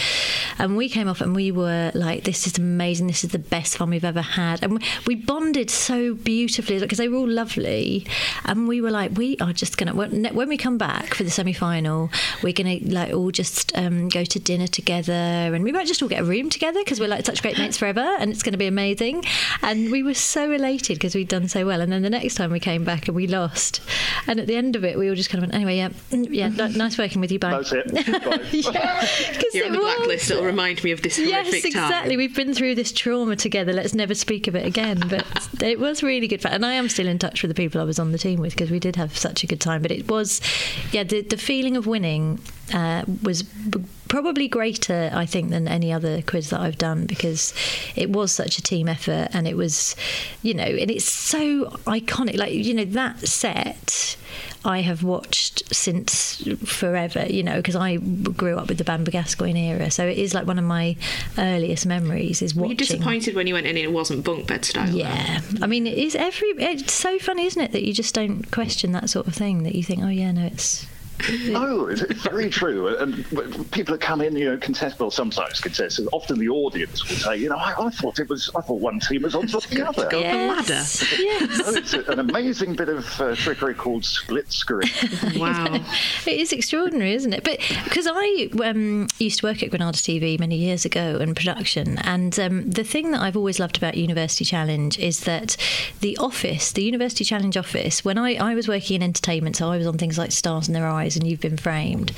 and 0.59 0.74
we 0.74 0.88
came 0.88 1.07
off 1.07 1.20
and 1.20 1.37
we 1.37 1.52
were 1.52 1.92
like, 1.94 2.24
"This 2.24 2.46
is 2.46 2.57
amazing! 2.57 3.09
This 3.09 3.24
is 3.24 3.33
the 3.33 3.38
best 3.38 3.76
fun 3.76 3.90
we've 3.90 4.05
ever 4.05 4.22
had," 4.22 4.62
and 4.62 4.83
we, 5.07 5.14
bonded 5.14 5.70
so 5.70 6.14
beautifully 6.14 6.81
because 6.81 6.98
they 6.98 7.09
were 7.09 7.18
all 7.18 7.28
lovely, 7.28 8.07
and 8.46 8.66
we 8.66 8.81
were 8.81 8.90
like, 8.90 9.16
"We 9.18 9.37
are 9.38 9.52
just 9.52 9.76
gonna 9.76 9.94
when, 9.94 10.48
we 10.48 10.57
come 10.57 10.78
back 10.78 11.14
for 11.14 11.24
the 11.24 11.31
semi 11.31 11.52
final, 11.52 12.11
we're 12.42 12.55
gonna 12.55 12.78
like 12.85 13.12
all 13.12 13.31
just 13.31 13.76
um, 13.76 14.09
go 14.09 14.24
to 14.24 14.38
dinner 14.40 14.66
together, 14.66 15.12
and 15.12 15.62
we 15.62 15.72
might 15.72 15.87
just 15.87 16.02
all 16.02 16.09
get 16.09 16.22
a 16.22 16.24
room 16.24 16.48
together 16.48 16.81
because 16.81 17.00
we're 17.00 17.09
like 17.09 17.26
such 17.26 17.42
great 17.42 17.59
mates 17.59 17.76
forever, 17.76 18.16
and 18.18 18.31
it's 18.31 18.42
to 18.42 18.57
be 18.57 18.66
amazing." 18.66 19.24
And 19.61 19.92
we 19.92 20.02
were 20.02 20.14
so 20.14 20.50
elated 20.50 20.96
because 20.96 21.14
we'd 21.14 21.28
done 21.28 21.48
so 21.48 21.66
well, 21.66 21.83
and 21.83 21.92
then 21.92 22.00
the 22.00 22.11
next 22.11 22.37
time 22.37 22.50
we 22.50 22.61
came 22.61 22.83
back 22.83 23.09
and 23.09 23.14
we 23.14 23.26
lost, 23.26 23.83
and 24.26 24.40
at 24.40 24.46
the 24.46 24.57
end 24.57 24.74
of 24.74 24.85
it, 24.85 24.98
we 24.98 25.11
all 25.11 25.14
just 25.14 25.28
kind 25.28 25.42
of 25.42 25.48
went, 25.48 25.55
"Anyway, 25.55 25.76
yeah, 25.76 25.82
yeah, 26.11 26.49
ni- 26.49 26.77
nice 26.77 26.99
working 26.99 27.21
with 27.21 27.33
you, 27.33 27.38
bye." 27.38 27.51
That's 27.51 27.73
it. 27.73 27.92
Bye. 27.95 29.09
You're 29.53 29.66
on 29.66 29.73
the 29.73 29.79
blacklist. 29.79 30.31
It'll 30.31 30.45
remind 30.45 30.83
me 30.85 30.90
of 30.92 31.03
this 31.03 31.18
Yes, 31.18 31.47
horrific 31.49 31.73
time. 31.73 31.85
exactly. 31.85 32.16
We've 32.16 32.35
been 32.35 32.55
through 32.55 32.75
this 32.75 32.92
trauma 32.92 33.37
together. 33.37 33.73
Let's 33.73 33.95
never 33.95 34.14
speak 34.14 34.49
of 34.49 34.55
it 34.57 34.66
again. 34.66 35.03
But 35.09 35.27
it 35.62 35.79
was 35.79 36.03
really 36.03 36.29
good 36.29 36.42
fun, 36.42 36.53
and 36.53 36.64
I 36.66 36.73
am 36.75 36.88
still 36.88 37.07
in 37.09 37.18
touch 37.18 37.42
with 37.42 37.51
the 37.51 37.55
people 37.55 37.81
I 37.81 37.85
was 37.85 37.99
on 37.99 38.12
the 38.12 38.18
team 38.18 38.40
with 38.40 38.53
because 38.55 38.71
we 38.71 38.79
did 38.79 38.97
have 38.97 39.16
such 39.16 39.42
a 39.45 39.47
good 39.47 39.61
time. 39.61 39.83
But 39.83 39.90
it 39.90 40.09
was, 40.11 40.40
yeah, 40.92 41.05
the 41.05 41.23
the 41.23 41.37
feeling 41.37 41.77
of 41.77 41.87
winning 41.87 42.38
uh, 42.75 43.05
was. 43.23 43.42
B- 43.42 43.85
Probably 44.12 44.46
greater, 44.46 45.11
I 45.14 45.25
think, 45.25 45.48
than 45.48 45.66
any 45.66 45.90
other 45.90 46.20
quiz 46.20 46.51
that 46.51 46.61
I've 46.61 46.77
done 46.77 47.07
because 47.07 47.55
it 47.96 48.11
was 48.11 48.31
such 48.31 48.59
a 48.59 48.62
team 48.62 48.87
effort 48.87 49.29
and 49.33 49.48
it 49.48 49.57
was, 49.57 49.96
you 50.42 50.53
know, 50.53 50.64
and 50.64 50.90
it's 50.90 51.11
so 51.11 51.70
iconic. 51.87 52.37
Like, 52.37 52.53
you 52.53 52.75
know, 52.75 52.85
that 52.85 53.27
set 53.27 54.18
I 54.66 54.83
have 54.83 55.03
watched 55.03 55.75
since 55.75 56.46
forever, 56.62 57.25
you 57.25 57.42
know, 57.42 57.57
because 57.57 57.75
I 57.75 57.96
grew 57.96 58.59
up 58.59 58.68
with 58.68 58.77
the 58.77 58.85
Bamber 58.85 59.11
Gascoigne 59.11 59.70
era. 59.70 59.90
So 59.90 60.07
it 60.07 60.18
is 60.18 60.35
like 60.35 60.46
one 60.46 60.59
of 60.59 60.66
my 60.66 60.94
earliest 61.38 61.87
memories 61.87 62.42
is 62.42 62.55
watching. 62.55 62.68
Were 62.68 62.72
you 62.72 62.77
disappointed 62.77 63.35
when 63.35 63.46
you 63.46 63.55
went 63.55 63.66
in 63.66 63.79
and 63.79 63.85
it 63.87 63.92
wasn't 63.92 64.27
bunk 64.27 64.46
bed 64.46 64.66
style? 64.66 64.90
Yeah, 64.90 65.40
I 65.62 65.66
mean, 65.66 65.87
it 65.87 65.96
is 65.96 66.14
every. 66.14 66.48
It's 66.59 66.92
so 66.92 67.18
funny, 67.18 67.46
isn't 67.46 67.62
it, 67.62 67.72
that 67.72 67.83
you 67.83 67.94
just 67.94 68.14
don't 68.14 68.51
question 68.51 68.92
that 68.92 69.09
sort 69.09 69.27
of 69.27 69.35
thing. 69.35 69.62
That 69.62 69.75
you 69.75 69.83
think, 69.83 70.03
oh 70.03 70.09
yeah, 70.09 70.33
no, 70.33 70.44
it's. 70.44 70.87
Oh, 71.55 71.87
it's 71.87 72.03
it's 72.03 72.22
very 72.22 72.51
true. 72.51 72.96
And 72.96 73.25
w- 73.31 73.64
people 73.64 73.92
that 73.94 74.01
come 74.01 74.20
in, 74.20 74.35
you 74.37 74.46
know, 74.46 74.57
contest, 74.57 74.98
well, 74.98 75.11
sometimes 75.11 75.61
contest, 75.61 75.98
and 75.98 76.09
often 76.12 76.38
the 76.38 76.48
audience 76.48 77.09
will 77.09 77.16
say, 77.16 77.37
you 77.37 77.48
know, 77.48 77.57
I, 77.57 77.75
I 77.87 77.90
thought 77.90 78.18
it 78.18 78.29
was, 78.29 78.51
I 78.57 78.61
thought 78.61 78.81
one 78.81 78.98
team 79.01 79.22
was 79.22 79.35
on 79.35 79.46
top 79.46 79.64
of 79.64 79.70
the 79.70 79.87
other. 79.88 80.09
Go 80.11 80.20
up 80.20 80.66
the 80.66 80.72
ladder. 80.72 80.83
Oh, 81.64 81.75
it's 81.77 81.94
a- 81.94 82.05
an 82.11 82.18
amazing 82.18 82.75
bit 82.75 82.88
of 82.88 83.20
uh, 83.20 83.35
trickery 83.37 83.75
called 83.75 84.05
split 84.05 84.51
screen. 84.53 84.90
Wow. 85.37 85.75
It 86.27 86.40
is 86.40 86.53
extraordinary, 86.53 87.12
isn't 87.14 87.33
it? 87.33 87.44
But 87.44 87.59
because 87.85 88.07
I 88.11 88.48
um, 88.64 89.07
used 89.18 89.40
to 89.40 89.46
work 89.46 89.62
at 89.62 89.70
Granada 89.70 89.98
TV 89.98 90.38
many 90.38 90.57
years 90.57 90.85
ago 90.85 91.18
in 91.20 91.35
production, 91.35 91.98
and 91.98 92.38
um, 92.40 92.68
the 92.70 92.85
thing 92.85 93.11
that 93.12 93.20
I've 93.20 93.37
always 93.37 93.59
loved 93.61 93.77
about 93.77 93.96
University 93.96 94.44
Challenge 94.44 94.98
is 94.98 95.20
that 95.20 95.57
the 96.01 96.16
office, 96.18 96.72
the 96.72 96.83
University 96.83 97.25
Challenge 97.25 97.57
office, 97.57 98.05
when 98.05 98.18
I, 98.18 98.35
I 98.35 98.55
was 98.55 98.66
working 98.68 98.96
in 98.96 99.03
entertainment, 99.03 99.57
so 99.57 99.70
I 99.70 99.77
was 99.79 99.87
on 99.87 99.98
things 99.98 100.18
like 100.18 100.33
Stars 100.33 100.68
in 100.68 100.75
Their 100.75 100.87
Eyes 100.88 101.02
and 101.03 101.27
You've 101.27 101.41
Been 101.41 101.57
Framed, 101.57 102.11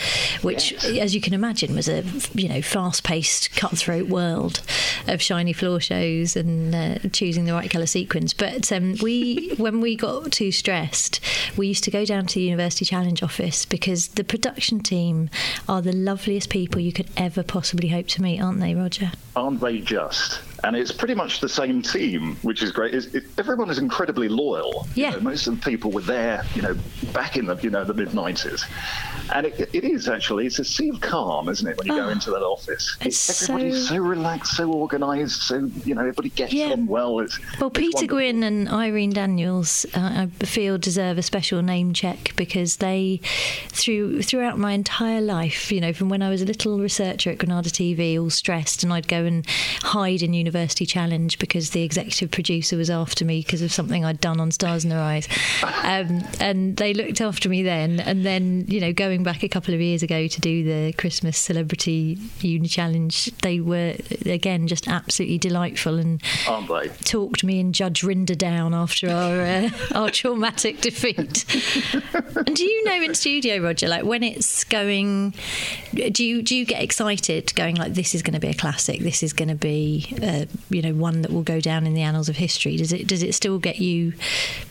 which, 0.42 0.73
as 0.85 1.14
you 1.14 1.20
can 1.20 1.33
imagine, 1.35 1.75
was 1.75 1.88
a 1.88 2.05
you 2.35 2.49
know 2.49 2.62
fast-paced, 2.62 3.57
cutthroat 3.57 4.09
world 4.09 4.61
of 5.09 5.20
shiny 5.23 5.53
floor 5.53 5.81
shows 5.81 6.37
and 6.37 6.75
uh, 6.75 6.99
choosing 7.12 7.44
the 7.44 7.53
right 7.53 7.70
colour 7.70 7.87
sequins. 7.87 8.35
But 8.35 8.70
um, 8.73 8.97
we, 9.03 9.55
when 9.57 9.81
we 9.81 9.97
got 9.97 10.33
too 10.33 10.53
stressed, 10.53 11.20
we 11.57 11.68
used 11.68 11.85
to 11.85 11.90
go 11.90 12.05
down 12.05 12.27
to 12.27 12.35
the 12.35 12.42
University 12.42 12.85
Challenge 12.85 13.23
office 13.23 13.64
because 13.64 14.09
the 14.09 14.25
production 14.25 14.81
team 14.81 15.31
are 15.68 15.83
the 15.83 15.92
loveliest 15.92 16.51
people 16.51 16.81
you 16.81 16.92
could 16.92 17.09
ever 17.16 17.42
possibly 17.42 17.88
hope 17.88 18.07
to 18.09 18.23
meet, 18.23 18.40
aren't 18.40 18.61
they, 18.61 18.75
Roger? 18.75 19.12
Aren't 19.37 19.61
they 19.61 19.79
just? 19.79 20.40
And 20.64 20.74
it's 20.77 20.90
pretty 20.92 21.14
much 21.14 21.40
the 21.40 21.48
same 21.48 21.83
team, 21.83 22.37
which 22.42 22.62
is 22.62 22.72
great. 22.72 22.94
Is 22.94 23.14
it, 23.14 23.24
everyone 23.37 23.68
is 23.68 23.79
incredibly 23.79 24.29
loyal. 24.29 24.87
You 24.94 25.05
Yeah. 25.05 25.11
know, 25.11 25.20
most 25.20 25.46
of 25.46 25.61
the 25.61 25.70
people 25.70 25.90
were 25.92 26.00
there, 26.00 26.42
you 26.55 26.62
know, 26.62 26.74
back 27.12 27.37
in 27.37 27.44
the 27.44 27.57
you 27.62 27.68
know 27.70 27.85
the 27.85 27.92
mid 27.92 28.09
'90s, 28.11 28.64
and 29.35 29.46
it, 29.46 29.68
it 29.74 29.85
is 29.85 30.09
actually 30.09 30.46
it's 30.46 30.59
a 30.59 30.64
sea 30.64 30.88
of 30.88 31.00
calm, 31.03 31.50
isn't 31.50 31.66
it, 31.68 31.77
when 31.77 31.87
you 31.87 31.92
go 31.94 32.07
Oh, 32.07 32.09
into 32.09 32.31
that 32.31 32.42
office? 32.42 32.96
it's 33.03 33.42
Everybody's 33.50 33.88
so- 33.88 33.94
so, 33.96 34.00
relaxed, 34.00 34.57
so 34.57 34.72
organised, 34.72 35.42
so 35.42 35.70
you 35.85 35.94
know 35.94 36.00
everybody 36.00 36.31
gets 36.31 36.53
Yeah. 36.55 36.70
on 36.72 36.87
well. 36.87 37.20
It's 37.20 37.38
Well, 37.61 37.68
it's 37.68 37.79
Peter 37.79 37.96
wonderful. 37.96 38.16
Gwyn 38.16 38.42
and 38.42 38.68
Irene 38.68 39.12
Daniels, 39.12 39.85
uh, 39.94 40.27
I 40.40 40.44
feel 40.46 40.79
deserve 40.79 41.18
a 41.18 41.22
special 41.22 41.61
name 41.61 41.92
check 41.92 42.33
because 42.37 42.77
they, 42.77 43.20
through 43.68 44.22
throughout 44.22 44.59
my 44.59 44.72
entire 44.72 45.20
life, 45.20 45.70
you 45.70 45.81
know, 45.83 45.92
from 45.92 46.09
when 46.09 46.22
I 46.22 46.31
was 46.31 46.40
a 46.40 46.46
little 46.46 46.79
researcher 46.79 47.31
at 47.31 47.38
Granada 47.38 47.68
TV, 47.70 48.18
all 48.18 48.31
stressed, 48.31 48.83
and 48.83 48.92
I'd 48.94 49.09
go 49.09 49.24
and 49.24 49.46
hide 49.83 50.22
in 50.22 50.33
University 50.33 50.53
Challenge 50.86 51.38
because 51.38 51.70
the 51.70 51.82
executive 51.82 52.30
producer 52.30 52.76
was 52.76 52.90
after 52.90 53.24
me 53.24 53.40
because 53.40 53.62
of 53.62 53.72
something 53.72 54.04
I'd 54.04 54.20
done 54.20 54.40
on 54.40 54.50
Stars 54.50 54.84
in 54.84 54.90
Their 54.90 55.00
Eyes, 55.00 55.28
um, 55.62 56.22
and 56.40 56.76
they 56.76 56.94
looked 56.94 57.20
after 57.20 57.48
me 57.48 57.62
then. 57.62 58.00
And 58.00 58.24
then, 58.24 58.64
you 58.68 58.80
know, 58.80 58.92
going 58.92 59.22
back 59.22 59.42
a 59.42 59.48
couple 59.48 59.74
of 59.74 59.80
years 59.80 60.02
ago 60.02 60.26
to 60.26 60.40
do 60.40 60.64
the 60.64 60.92
Christmas 60.92 61.38
Celebrity 61.38 62.18
Uni 62.40 62.68
Challenge, 62.68 63.32
they 63.42 63.60
were 63.60 63.96
again 64.26 64.66
just 64.66 64.88
absolutely 64.88 65.38
delightful 65.38 65.98
and 65.98 66.22
talked 67.04 67.44
me 67.44 67.60
and 67.60 67.74
Judge 67.74 68.02
Rinder 68.02 68.36
down 68.36 68.74
after 68.74 69.10
our 69.10 69.40
uh, 69.40 69.70
our 69.94 70.10
traumatic 70.10 70.80
defeat. 70.80 71.44
and 72.46 72.56
do 72.56 72.64
you 72.64 72.84
know 72.84 73.02
in 73.02 73.14
studio, 73.14 73.58
Roger, 73.58 73.88
like 73.88 74.04
when 74.04 74.22
it's 74.22 74.64
going, 74.64 75.34
do 75.92 76.24
you 76.24 76.42
do 76.42 76.56
you 76.56 76.64
get 76.64 76.82
excited, 76.82 77.54
going 77.54 77.76
like 77.76 77.94
this 77.94 78.14
is 78.14 78.22
going 78.22 78.34
to 78.34 78.40
be 78.40 78.48
a 78.48 78.54
classic, 78.54 79.00
this 79.00 79.22
is 79.22 79.32
going 79.32 79.48
to 79.48 79.54
be, 79.54 80.06
uh, 80.22 80.34
you 80.70 80.83
know, 80.83 80.92
one 80.92 81.23
that 81.23 81.33
will 81.33 81.42
go 81.42 81.61
down 81.61 81.87
in 81.87 81.94
the 81.94 82.03
annals 82.03 82.29
of 82.29 82.37
history? 82.37 82.77
Does 82.77 82.92
it 82.92 83.07
does 83.07 83.23
it 83.23 83.35
still 83.35 83.59
get 83.59 83.79
you 83.79 84.14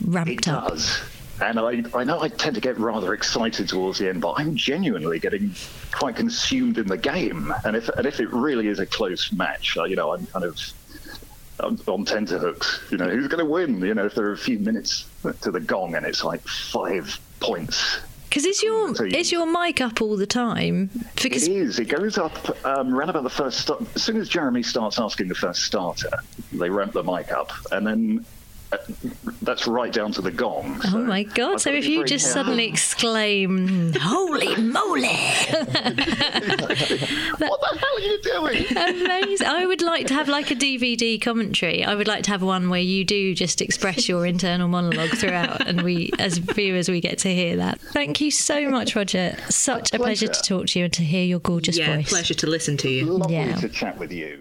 ramped 0.06 0.48
up? 0.48 0.70
does. 0.70 1.02
And 1.42 1.60
I, 1.60 1.84
I 1.94 2.04
know 2.04 2.22
I 2.22 2.30
tend 2.30 2.56
to 2.56 2.62
get 2.62 2.78
rather 2.78 3.14
excited 3.14 3.68
towards 3.68 4.00
the 4.00 4.08
end, 4.08 4.22
but 4.22 4.34
I'm 4.38 4.56
genuinely 4.56 5.20
getting 5.20 5.54
quite 5.92 6.16
consumed 6.16 6.78
in 6.78 6.88
the 6.88 6.98
game. 6.98 7.54
And 7.66 7.76
if 7.76 7.90
and 7.90 8.06
if 8.06 8.20
it 8.20 8.32
really 8.32 8.68
is 8.68 8.80
a 8.80 8.86
close 8.86 9.32
match, 9.32 9.76
uh, 9.78 9.84
you 9.86 9.96
know, 9.96 10.14
I'm 10.14 10.26
kind 10.28 10.46
of 10.46 10.58
I'm 11.60 11.80
on 11.88 12.06
tenterhooks. 12.06 12.82
You 12.92 12.98
know, 12.98 13.10
who's 13.10 13.28
going 13.28 13.44
to 13.44 13.50
win? 13.50 13.82
You 13.82 13.94
know, 13.94 14.06
if 14.06 14.16
there 14.16 14.28
are 14.28 14.34
a 14.34 14.38
few 14.38 14.60
minutes 14.60 15.06
to 15.42 15.52
the 15.52 15.60
gong 15.60 15.96
and 15.96 16.06
it's 16.06 16.24
like 16.24 16.42
five 16.48 17.20
points. 17.40 18.00
Because 18.34 18.48
is 18.48 18.64
your 18.64 18.90
you- 19.06 19.16
is 19.16 19.32
your 19.32 19.46
mic 19.46 19.80
up 19.80 20.02
all 20.02 20.18
the 20.18 20.26
time? 20.26 20.90
Because 21.22 21.48
It 21.48 21.52
is. 21.52 21.78
It 21.78 21.86
goes 21.88 22.18
up 22.18 22.66
um, 22.66 22.92
around 22.92 23.10
about 23.12 23.22
the 23.22 23.30
first. 23.30 23.60
Start. 23.60 23.84
As 23.94 24.02
soon 24.02 24.18
as 24.18 24.28
Jeremy 24.28 24.64
starts 24.64 24.98
asking 24.98 25.28
the 25.28 25.36
first 25.36 25.62
starter, 25.62 26.10
they 26.52 26.72
ramp 26.72 26.94
the 26.94 27.04
mic 27.04 27.32
up, 27.32 27.52
and 27.72 27.86
then 27.86 28.26
that's 29.42 29.68
right 29.68 29.92
down 29.92 30.12
to 30.14 30.22
the 30.22 30.32
gong. 30.32 30.80
Oh 30.86 31.00
my 31.00 31.24
God! 31.24 31.60
So 31.62 31.70
if 31.72 31.86
you 31.86 32.04
just 32.06 32.26
careful. 32.26 32.44
suddenly 32.44 32.68
exclaim, 32.68 33.94
"Holy 33.94 34.56
moly!" 34.56 35.08
what 35.48 35.68
the 37.60 37.78
hell 37.80 37.96
are 37.96 38.00
you 38.00 38.22
doing? 38.22 38.66
Amazing. 39.06 39.48
I 39.48 39.66
would 39.66 39.82
like 39.82 40.08
to 40.08 40.14
have 40.14 40.28
like 40.30 40.52
a 40.52 40.56
DVD 40.56 41.22
commentary. 41.22 41.84
I 41.84 41.96
would 41.96 42.08
like 42.08 42.24
to 42.24 42.32
have 42.32 42.42
one 42.42 42.70
where 42.70 42.80
you 42.82 43.04
do 43.04 43.36
just 43.36 43.62
express 43.62 44.08
your 44.08 44.26
internal 44.26 44.68
monologue 44.68 45.12
throughout, 45.12 45.68
and 45.68 45.82
we, 45.82 46.12
as 46.20 46.38
viewers, 46.38 46.90
we 46.90 47.02
get 47.02 47.18
to 47.20 47.34
hear 47.34 47.58
that. 47.58 47.80
Thank 47.80 48.22
you 48.22 48.32
so 48.32 48.70
much, 48.70 48.96
Roger. 48.96 49.36
Such 49.50 49.94
a 49.94 49.98
pleasure, 49.98 50.28
to 50.28 50.42
talk 50.42 50.68
to 50.68 50.80
you 50.80 50.86
and 50.86 50.94
to 50.94 51.04
hear 51.04 51.24
your 51.24 51.40
gorgeous 51.40 51.78
yeah, 51.78 51.96
voice. 51.96 52.10
pleasure 52.10 52.34
to 52.34 52.48
listen 52.48 52.78
to 52.78 52.90
you. 52.90 53.06
Lovely 53.06 53.36
Yeah. 53.36 53.56
to 53.56 53.70
chat 53.70 53.98
with 53.98 54.12
you. 54.12 54.40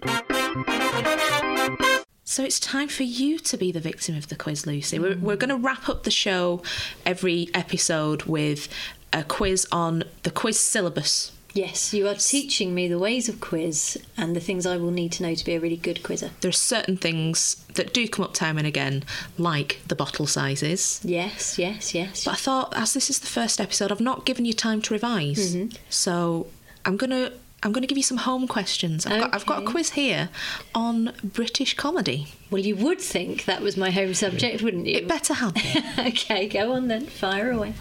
So 2.33 2.43
it's 2.43 2.59
time 2.59 2.87
for 2.87 3.03
you 3.03 3.37
to 3.37 3.57
be 3.57 3.71
the 3.71 3.79
victim 3.79 4.17
of 4.17 4.27
the 4.27 4.35
quiz, 4.35 4.65
Lucy. 4.65 4.97
We're, 4.97 5.15
we're 5.17 5.35
going 5.35 5.51
to 5.51 5.55
wrap 5.55 5.87
up 5.87 6.01
the 6.01 6.09
show 6.09 6.63
every 7.05 7.47
episode 7.53 8.23
with 8.23 8.67
a 9.13 9.23
quiz 9.23 9.67
on 9.71 10.03
the 10.23 10.31
quiz 10.31 10.59
syllabus. 10.59 11.31
Yes, 11.53 11.93
you 11.93 12.07
are 12.07 12.15
teaching 12.15 12.73
me 12.73 12.87
the 12.87 12.97
ways 12.97 13.29
of 13.29 13.39
quiz 13.39 14.03
and 14.17 14.35
the 14.35 14.39
things 14.39 14.65
I 14.65 14.77
will 14.77 14.89
need 14.89 15.11
to 15.11 15.21
know 15.21 15.35
to 15.35 15.45
be 15.45 15.53
a 15.53 15.59
really 15.59 15.77
good 15.77 16.01
quizzer. 16.01 16.31
There 16.41 16.49
are 16.49 16.51
certain 16.51 16.97
things 16.97 17.63
that 17.75 17.93
do 17.93 18.07
come 18.07 18.25
up 18.25 18.33
time 18.33 18.57
and 18.57 18.65
again, 18.65 19.03
like 19.37 19.81
the 19.87 19.95
bottle 19.95 20.25
sizes. 20.25 21.01
Yes, 21.03 21.59
yes, 21.59 21.93
yes. 21.93 22.25
But 22.25 22.31
I 22.31 22.37
thought, 22.37 22.73
as 22.75 22.95
this 22.95 23.11
is 23.11 23.19
the 23.19 23.27
first 23.27 23.61
episode, 23.61 23.91
I've 23.91 24.01
not 24.01 24.25
given 24.25 24.45
you 24.45 24.53
time 24.53 24.81
to 24.81 24.93
revise. 24.95 25.55
Mm-hmm. 25.55 25.77
So 25.91 26.47
I'm 26.83 26.97
gonna 26.97 27.33
I'm 27.63 27.71
gonna 27.71 27.87
give 27.87 27.97
you 27.97 28.03
some 28.03 28.17
home 28.17 28.47
questions. 28.47 29.05
I've, 29.05 29.21
got, 29.21 29.33
I've 29.33 29.45
got 29.45 29.63
a 29.63 29.65
quiz 29.65 29.91
here 29.91 30.29
on 30.75 31.13
British 31.23 31.75
comedy. 31.75 32.27
Well, 32.51 32.61
you 32.61 32.75
would 32.75 32.99
think 32.99 33.45
that 33.45 33.61
was 33.61 33.77
my 33.77 33.89
home 33.89 34.13
subject, 34.13 34.61
wouldn't 34.61 34.85
you? 34.85 34.97
It 34.97 35.07
better 35.07 35.33
have 35.33 35.55
okay, 35.99 36.47
go 36.47 36.73
on 36.73 36.89
then. 36.89 37.05
Fire 37.05 37.51
away. 37.51 37.73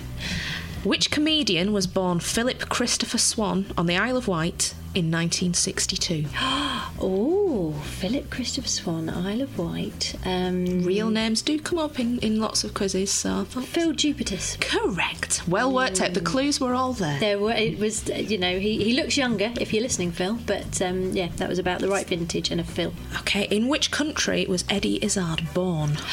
Which 0.85 1.11
comedian 1.11 1.73
was 1.73 1.87
born 1.87 2.21
Philip 2.21 2.69
Christopher 2.69 3.19
Swan 3.19 3.67
on 3.77 3.87
the 3.87 3.97
Isle 3.97 4.17
of 4.17 4.29
Wight 4.29 4.75
in 4.95 5.11
1962? 5.11 6.27
Oh, 6.41 6.79
Oh, 7.01 7.73
Philip 7.73 8.31
Christopher 8.31 8.69
Swan, 8.69 9.09
Isle 9.09 9.43
of 9.43 9.59
Wight. 9.59 10.15
Um, 10.25 10.83
Real 10.85 11.11
names 11.11 11.43
do 11.43 11.59
come 11.59 11.79
up 11.79 11.99
in, 11.99 12.19
in 12.21 12.41
lots 12.41 12.65
of 12.65 12.75
quizzes, 12.75 13.11
so 13.11 13.41
I 13.41 13.45
thought. 13.45 13.65
Phil 13.65 13.93
Jupitus. 13.93 14.57
Correct. 14.61 15.43
Well 15.49 15.73
worked 15.73 16.01
out. 16.01 16.15
The 16.15 16.21
clues 16.21 16.61
were 16.61 16.75
all 16.75 16.93
there. 16.93 17.19
There 17.19 17.39
were. 17.39 17.53
It 17.53 17.79
was. 17.79 18.09
You 18.09 18.39
know, 18.39 18.59
he, 18.59 18.83
he 18.85 18.93
looks 18.95 19.17
younger 19.17 19.53
if 19.61 19.73
you're 19.73 19.83
listening, 19.83 20.13
Phil. 20.13 20.39
But 20.47 20.81
um, 20.81 21.13
yeah, 21.13 21.29
that 21.37 21.49
was 21.49 21.59
about 21.59 21.81
the 21.81 21.89
right 21.89 22.07
vintage 22.07 22.51
and 22.51 22.61
a 22.61 22.65
Phil. 22.65 22.93
Okay, 23.21 23.45
in 23.51 23.69
which 23.69 23.91
country 23.91 24.47
was 24.49 24.65
Eddie 24.69 25.03
Izzard 25.05 25.43
born? 25.55 25.99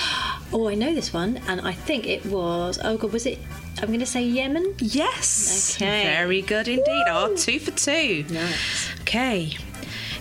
Oh, 0.52 0.68
I 0.68 0.74
know 0.74 0.96
this 0.96 1.14
one, 1.14 1.38
and 1.48 1.62
I 1.62 1.74
think 1.74 2.08
it 2.08 2.26
was. 2.26 2.80
Oh 2.84 2.98
God, 2.98 3.14
was 3.14 3.28
it? 3.28 3.38
I'm 3.84 3.90
going 3.90 4.00
to 4.00 4.06
say 4.08 4.24
Yemen. 4.24 4.74
Yes. 4.80 5.76
Okay. 5.76 6.02
Very 6.06 6.42
good 6.42 6.68
indeed. 6.68 7.04
Oh, 7.08 7.36
two 7.36 7.60
for 7.60 7.70
two. 7.70 8.26
Nice. 8.32 8.56
Okay. 9.02 9.58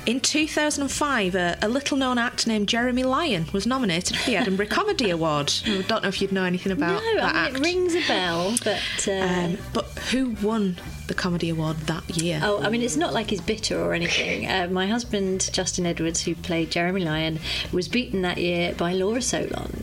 In 0.06 0.20
2005, 0.20 1.34
a, 1.34 1.58
a 1.60 1.68
little 1.68 1.98
known 1.98 2.16
actor 2.16 2.48
named 2.48 2.66
Jeremy 2.66 3.04
Lion 3.04 3.46
was 3.52 3.66
nominated 3.66 4.16
for 4.16 4.30
the 4.30 4.36
Edinburgh 4.36 4.68
Comedy 4.68 5.10
Award. 5.18 5.52
I 5.66 5.82
don't 5.82 6.02
know 6.02 6.08
if 6.08 6.22
you'd 6.22 6.32
know 6.32 6.44
anything 6.44 6.72
about 6.72 7.02
no, 7.02 7.16
that 7.16 7.34
I 7.34 7.46
mean, 7.50 7.56
it 7.56 7.62
rings 7.62 7.94
a 7.94 8.06
bell, 8.08 8.54
but. 8.64 8.80
Uh, 9.06 9.12
Um, 9.12 9.58
but 9.74 9.84
who 10.10 10.30
won 10.42 10.76
the 11.08 11.14
Comedy 11.14 11.50
Award 11.50 11.76
that 11.88 12.08
year? 12.16 12.40
Oh, 12.42 12.62
I 12.62 12.70
mean, 12.70 12.80
it's 12.80 12.96
not 12.96 13.12
like 13.12 13.28
he's 13.28 13.42
bitter 13.42 13.78
or 13.78 13.92
anything. 13.92 14.46
Uh, 14.46 14.68
my 14.70 14.86
husband, 14.86 15.50
Justin 15.52 15.84
Edwards, 15.84 16.22
who 16.22 16.34
played 16.34 16.70
Jeremy 16.70 17.04
Lion, 17.04 17.38
was 17.70 17.86
beaten 17.88 18.22
that 18.22 18.38
year 18.38 18.72
by 18.74 18.94
Laura 18.94 19.20
Solon. 19.20 19.77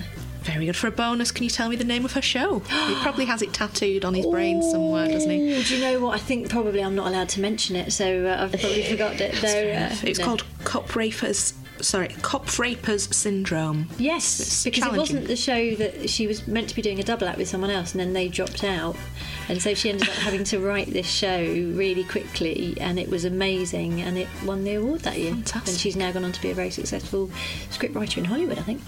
Very 0.45 0.67
good 0.67 0.75
for 0.75 0.87
a 0.87 0.91
bonus. 0.91 1.31
Can 1.31 1.43
you 1.43 1.49
tell 1.49 1.69
me 1.69 1.75
the 1.75 1.83
name 1.83 2.05
of 2.05 2.13
her 2.13 2.21
show? 2.21 2.59
he 2.59 2.95
probably 3.01 3.25
has 3.25 3.41
it 3.41 3.51
tattooed 3.51 4.05
on 4.05 4.13
his 4.13 4.27
brain 4.27 4.61
somewhere, 4.61 5.07
doesn't 5.07 5.29
he? 5.29 5.63
Do 5.63 5.75
you 5.75 5.81
know 5.81 5.99
what? 5.99 6.15
I 6.15 6.19
think 6.19 6.49
probably 6.49 6.83
I'm 6.83 6.95
not 6.95 7.07
allowed 7.07 7.29
to 7.29 7.41
mention 7.41 7.75
it, 7.75 7.91
so 7.91 8.27
uh, 8.27 8.43
I've 8.43 8.51
probably 8.51 8.83
forgot 8.89 9.19
it. 9.19 9.33
Though 9.41 9.71
uh, 9.71 9.95
It's 10.07 10.19
no. 10.19 10.25
called 10.25 10.43
Cop 10.63 10.95
Rapers. 10.95 11.53
Sorry, 11.81 12.07
Cop 12.21 12.57
Rapers 12.57 13.13
Syndrome. 13.13 13.87
Yes, 13.97 14.39
It's 14.39 14.63
because 14.63 14.93
it 14.93 14.97
wasn't 14.97 15.27
the 15.27 15.35
show 15.35 15.75
that 15.75 16.09
she 16.09 16.25
was 16.25 16.47
meant 16.47 16.69
to 16.69 16.75
be 16.75 16.81
doing 16.81 16.99
a 16.99 17.03
double 17.03 17.27
act 17.27 17.37
with 17.37 17.49
someone 17.49 17.69
else, 17.69 17.91
and 17.91 17.99
then 17.99 18.13
they 18.13 18.29
dropped 18.29 18.63
out, 18.63 18.95
and 19.49 19.61
so 19.61 19.73
she 19.73 19.89
ended 19.89 20.07
up 20.07 20.15
having 20.15 20.43
to 20.45 20.59
write 20.59 20.93
this 20.93 21.09
show 21.09 21.37
really 21.37 22.05
quickly, 22.05 22.77
and 22.79 22.97
it 22.97 23.09
was 23.09 23.25
amazing, 23.25 24.01
and 24.01 24.17
it 24.17 24.27
won 24.45 24.63
the 24.63 24.75
award 24.75 25.01
that 25.01 25.17
year. 25.17 25.33
Fantastic. 25.33 25.67
And 25.69 25.77
she's 25.77 25.95
now 25.97 26.11
gone 26.13 26.23
on 26.23 26.31
to 26.31 26.41
be 26.41 26.49
a 26.51 26.55
very 26.55 26.71
successful 26.71 27.29
scriptwriter 27.71 28.19
in 28.19 28.25
Hollywood, 28.25 28.57
I 28.57 28.61
think. 28.61 28.81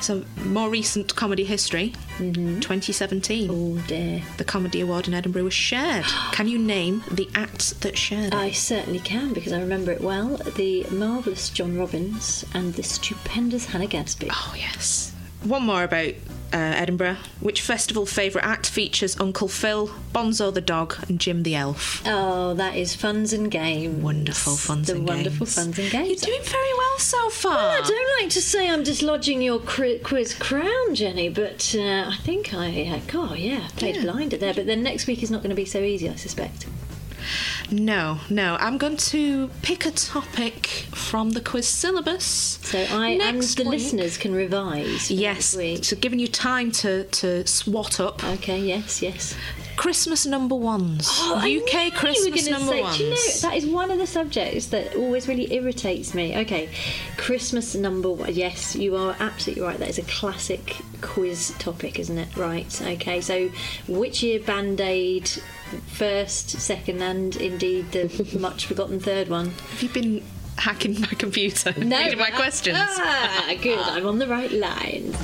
Some 0.00 0.26
more 0.44 0.68
recent 0.70 1.14
comedy 1.16 1.44
history. 1.44 1.92
Mm-hmm. 2.18 2.60
2017. 2.60 3.48
Oh 3.50 3.82
dear. 3.86 4.22
The 4.36 4.44
Comedy 4.44 4.80
Award 4.80 5.08
in 5.08 5.14
Edinburgh 5.14 5.44
was 5.44 5.54
shared. 5.54 6.04
Can 6.32 6.48
you 6.48 6.58
name 6.58 7.02
the 7.10 7.28
acts 7.34 7.72
that 7.72 7.96
shared 7.96 8.32
it? 8.32 8.34
I 8.34 8.50
certainly 8.50 9.00
can 9.00 9.32
because 9.32 9.52
I 9.52 9.60
remember 9.60 9.92
it 9.92 10.00
well. 10.00 10.36
The 10.56 10.84
marvellous 10.90 11.50
John 11.50 11.78
Robins 11.78 12.44
and 12.54 12.74
the 12.74 12.82
stupendous 12.82 13.66
Hannah 13.66 13.86
Gadsby. 13.86 14.28
Oh, 14.30 14.54
yes. 14.56 15.12
One 15.44 15.64
more 15.64 15.84
about 15.84 16.14
uh, 16.52 16.56
Edinburgh. 16.56 17.16
Which 17.40 17.60
festival 17.62 18.06
favourite 18.06 18.44
act 18.46 18.68
features 18.68 19.18
Uncle 19.20 19.48
Phil, 19.48 19.90
Bonzo 20.12 20.52
the 20.52 20.60
dog, 20.60 20.96
and 21.08 21.18
Jim 21.18 21.42
the 21.42 21.54
elf? 21.54 22.02
Oh, 22.06 22.54
that 22.54 22.76
is 22.76 22.96
Funz 22.96 23.32
and 23.32 23.50
Games. 23.50 24.02
Wonderful 24.02 24.54
Funz 24.54 24.86
the 24.86 24.94
and 24.94 25.06
wonderful 25.06 25.46
Games. 25.46 25.56
Funz 25.56 25.78
and 25.78 25.90
Games. 25.90 26.08
You're 26.08 26.36
doing 26.36 26.42
very 26.48 26.74
well 26.78 26.98
so 26.98 27.30
far. 27.30 27.54
Well, 27.54 27.82
I 27.82 27.86
don't 27.86 28.22
like 28.22 28.30
to 28.30 28.42
say 28.42 28.70
I'm 28.70 28.82
dislodging 28.82 29.42
your 29.42 29.58
cri- 29.60 29.98
quiz 29.98 30.34
crown, 30.34 30.94
Jenny, 30.94 31.28
but 31.28 31.74
uh, 31.78 32.10
I 32.10 32.16
think 32.22 32.54
I, 32.54 32.86
uh, 32.86 33.00
God, 33.10 33.38
yeah, 33.38 33.68
played 33.76 34.00
blinded 34.02 34.40
there. 34.40 34.54
But 34.54 34.66
then 34.66 34.82
next 34.82 35.06
week 35.06 35.22
is 35.22 35.30
not 35.30 35.42
going 35.42 35.50
to 35.50 35.56
be 35.56 35.64
so 35.64 35.80
easy, 35.80 36.08
I 36.08 36.14
suspect. 36.16 36.66
No, 37.70 38.18
no. 38.30 38.56
I'm 38.60 38.78
going 38.78 38.96
to 38.98 39.48
pick 39.62 39.86
a 39.86 39.90
topic 39.90 40.66
from 40.94 41.30
the 41.30 41.40
quiz 41.40 41.66
syllabus. 41.68 42.24
So 42.62 42.78
I 42.78 43.08
and 43.10 43.18
Next 43.18 43.54
the 43.56 43.62
week. 43.64 43.72
listeners 43.72 44.16
can 44.18 44.34
revise. 44.34 45.10
Yes, 45.10 45.56
week. 45.56 45.84
so 45.84 45.96
giving 45.96 46.18
you 46.18 46.28
time 46.28 46.70
to, 46.72 47.04
to 47.04 47.46
swat 47.46 48.00
up. 48.00 48.22
Okay, 48.24 48.60
yes, 48.60 49.02
yes. 49.02 49.34
Christmas 49.76 50.26
number 50.26 50.54
ones. 50.54 51.08
Oh, 51.12 51.36
UK 51.38 51.92
Christmas 51.94 52.48
number 52.48 52.72
say- 52.72 52.82
ones. 52.82 53.00
You 53.00 53.10
know 53.10 53.16
that 53.42 53.56
is 53.56 53.66
one 53.66 53.90
of 53.90 53.98
the 53.98 54.06
subjects 54.06 54.66
that 54.66 54.94
always 54.96 55.28
really 55.28 55.52
irritates 55.52 56.14
me. 56.14 56.36
Okay, 56.38 56.68
Christmas 57.16 57.74
number 57.74 58.10
one. 58.10 58.34
Yes, 58.34 58.74
you 58.74 58.96
are 58.96 59.16
absolutely 59.20 59.62
right. 59.62 59.78
That 59.78 59.88
is 59.88 59.98
a 59.98 60.02
classic 60.02 60.76
quiz 61.02 61.54
topic, 61.58 61.98
isn't 61.98 62.18
it? 62.18 62.36
Right. 62.36 62.80
Okay. 62.82 63.20
So, 63.20 63.50
which 63.88 64.22
year 64.22 64.40
Band 64.40 64.80
Aid 64.80 65.28
first, 65.86 66.50
second, 66.50 67.02
and 67.02 67.36
indeed 67.36 67.92
the 67.92 68.36
much 68.40 68.66
forgotten 68.66 69.00
third 69.00 69.28
one? 69.28 69.50
Have 69.50 69.82
you 69.82 69.88
been 69.88 70.22
hacking 70.58 71.00
my 71.00 71.08
computer? 71.08 71.72
No, 71.78 71.98
reading 72.04 72.18
my 72.18 72.30
questions. 72.30 72.78
Ah, 72.80 73.54
good. 73.62 73.78
I'm 73.82 74.06
on 74.06 74.18
the 74.18 74.26
right 74.26 74.50
line. 74.50 75.14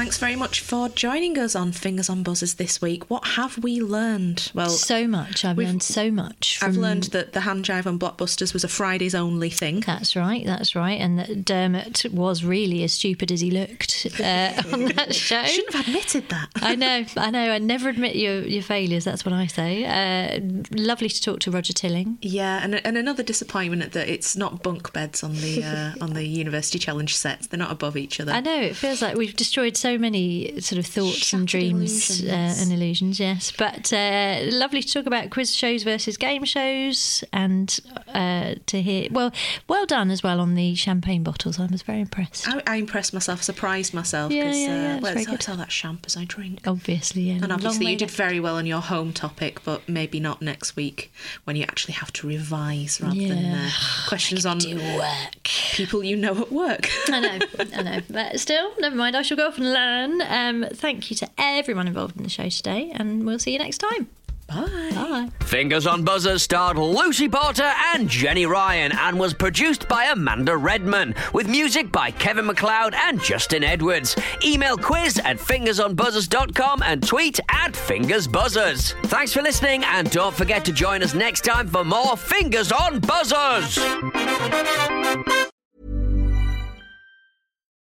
Thanks 0.00 0.16
very 0.16 0.34
much 0.34 0.62
for 0.62 0.88
joining 0.88 1.38
us 1.38 1.54
on 1.54 1.72
Fingers 1.72 2.08
on 2.08 2.22
Buzzers 2.22 2.54
this 2.54 2.80
week. 2.80 3.10
What 3.10 3.22
have 3.26 3.58
we 3.58 3.82
learned? 3.82 4.50
Well, 4.54 4.70
so 4.70 5.06
much. 5.06 5.44
I've 5.44 5.58
learned 5.58 5.82
so 5.82 6.10
much. 6.10 6.56
From... 6.56 6.68
I've 6.68 6.76
learned 6.78 7.02
that 7.12 7.34
the 7.34 7.42
hand 7.42 7.66
jive 7.66 7.84
on 7.84 7.98
Blockbusters 7.98 8.54
was 8.54 8.64
a 8.64 8.68
Fridays 8.68 9.14
only 9.14 9.50
thing. 9.50 9.80
That's 9.80 10.16
right, 10.16 10.46
that's 10.46 10.74
right. 10.74 10.98
And 10.98 11.18
that 11.18 11.44
Dermot 11.44 12.06
was 12.14 12.42
really 12.42 12.82
as 12.82 12.94
stupid 12.94 13.30
as 13.30 13.42
he 13.42 13.50
looked 13.50 14.06
uh, 14.18 14.62
on 14.72 14.86
that 14.86 15.14
show. 15.14 15.44
Shouldn't 15.44 15.74
have 15.74 15.86
admitted 15.86 16.30
that. 16.30 16.48
I 16.62 16.76
know, 16.76 17.04
I 17.18 17.30
know. 17.30 17.52
I 17.52 17.58
never 17.58 17.90
admit 17.90 18.16
your, 18.16 18.40
your 18.40 18.62
failures, 18.62 19.04
that's 19.04 19.26
what 19.26 19.34
I 19.34 19.48
say. 19.48 19.84
Uh, 19.84 20.40
lovely 20.70 21.10
to 21.10 21.20
talk 21.20 21.40
to 21.40 21.50
Roger 21.50 21.74
Tilling. 21.74 22.16
Yeah, 22.22 22.64
and, 22.64 22.74
and 22.86 22.96
another 22.96 23.22
disappointment 23.22 23.92
that 23.92 24.08
it's 24.08 24.34
not 24.34 24.62
bunk 24.62 24.94
beds 24.94 25.22
on 25.22 25.34
the 25.34 25.62
uh, 25.62 25.92
on 26.00 26.14
the 26.14 26.24
University 26.40 26.78
Challenge 26.78 27.14
sets. 27.14 27.48
They're 27.48 27.58
not 27.58 27.70
above 27.70 27.98
each 27.98 28.18
other. 28.18 28.32
I 28.32 28.40
know, 28.40 28.62
it 28.62 28.76
feels 28.76 29.02
like 29.02 29.14
we've 29.18 29.36
destroyed 29.36 29.76
so 29.76 29.89
many 29.98 30.60
sort 30.60 30.78
of 30.78 30.86
thoughts 30.86 31.32
and 31.32 31.46
dreams 31.46 32.22
uh, 32.24 32.30
and 32.30 32.72
illusions, 32.72 33.20
yes. 33.20 33.52
But 33.56 33.92
uh, 33.92 34.40
lovely 34.44 34.82
to 34.82 34.92
talk 34.92 35.06
about 35.06 35.30
quiz 35.30 35.54
shows 35.54 35.82
versus 35.82 36.16
game 36.16 36.44
shows 36.44 37.24
and 37.32 37.78
uh, 38.08 38.54
to 38.66 38.82
hear, 38.82 39.08
well, 39.10 39.32
well 39.68 39.86
done 39.86 40.10
as 40.10 40.22
well 40.22 40.40
on 40.40 40.54
the 40.54 40.74
champagne 40.74 41.22
bottles. 41.22 41.58
I 41.58 41.66
was 41.66 41.82
very 41.82 42.00
impressed. 42.00 42.48
I, 42.48 42.62
I 42.66 42.76
impressed 42.76 43.12
myself, 43.12 43.42
surprised 43.42 43.94
myself. 43.94 44.32
Yeah, 44.32 44.52
yeah, 44.52 44.52
yeah, 44.52 44.92
uh, 44.92 44.94
it's 44.96 45.02
well, 45.02 45.16
it's, 45.16 45.26
good. 45.26 45.34
it's 45.34 45.48
all 45.48 45.56
that 45.56 45.68
champ 45.68 46.04
as 46.06 46.16
I 46.16 46.24
drink. 46.24 46.66
Obviously, 46.66 47.22
yeah. 47.22 47.40
And 47.42 47.52
obviously, 47.52 47.86
you 47.90 47.96
did 47.96 48.06
left. 48.06 48.16
very 48.16 48.40
well 48.40 48.56
on 48.56 48.66
your 48.66 48.80
home 48.80 49.12
topic, 49.12 49.62
but 49.64 49.88
maybe 49.88 50.20
not 50.20 50.42
next 50.42 50.76
week 50.76 51.12
when 51.44 51.56
you 51.56 51.62
actually 51.62 51.94
have 51.94 52.12
to 52.14 52.26
revise 52.26 53.00
rather 53.00 53.14
than 53.14 53.44
uh, 53.44 53.70
questions 54.08 54.46
on 54.46 54.58
work. 54.96 55.42
people 55.72 56.04
you 56.04 56.16
know 56.16 56.40
at 56.40 56.52
work. 56.52 56.88
I 57.08 57.20
know, 57.20 57.38
I 57.58 57.82
know. 57.82 58.00
But 58.10 58.40
still, 58.40 58.72
never 58.78 58.96
mind. 58.96 59.16
I 59.16 59.22
shall 59.22 59.36
go 59.36 59.46
off 59.46 59.58
and 59.58 59.69
learn. 59.72 60.22
Um, 60.22 60.66
thank 60.72 61.10
you 61.10 61.16
to 61.16 61.28
everyone 61.38 61.86
involved 61.86 62.16
in 62.16 62.22
the 62.22 62.28
show 62.28 62.48
today, 62.48 62.90
and 62.94 63.24
we'll 63.26 63.38
see 63.38 63.52
you 63.52 63.58
next 63.58 63.78
time. 63.78 64.08
Bye. 64.50 64.90
Bye. 64.94 65.28
Fingers 65.46 65.86
on 65.86 66.02
Buzzers 66.02 66.42
starred 66.42 66.76
Lucy 66.76 67.28
Porter 67.28 67.70
and 67.94 68.08
Jenny 68.08 68.46
Ryan 68.46 68.90
and 68.92 69.18
was 69.18 69.32
produced 69.32 69.86
by 69.88 70.06
Amanda 70.06 70.56
Redman 70.56 71.14
with 71.32 71.48
music 71.48 71.92
by 71.92 72.10
Kevin 72.10 72.46
MacLeod 72.46 72.94
and 72.94 73.22
Justin 73.22 73.62
Edwards. 73.62 74.16
Email 74.44 74.76
quiz 74.76 75.20
at 75.24 75.36
fingersonbuzzers.com 75.36 76.82
and 76.84 77.06
tweet 77.06 77.38
at 77.48 77.74
fingersbuzzers. 77.74 78.92
Thanks 79.06 79.32
for 79.32 79.42
listening 79.42 79.84
and 79.84 80.10
don't 80.10 80.34
forget 80.34 80.64
to 80.64 80.72
join 80.72 81.04
us 81.04 81.14
next 81.14 81.44
time 81.44 81.68
for 81.68 81.84
more 81.84 82.16
Fingers 82.16 82.72
on 82.72 83.00
Buzzers. 83.00 83.78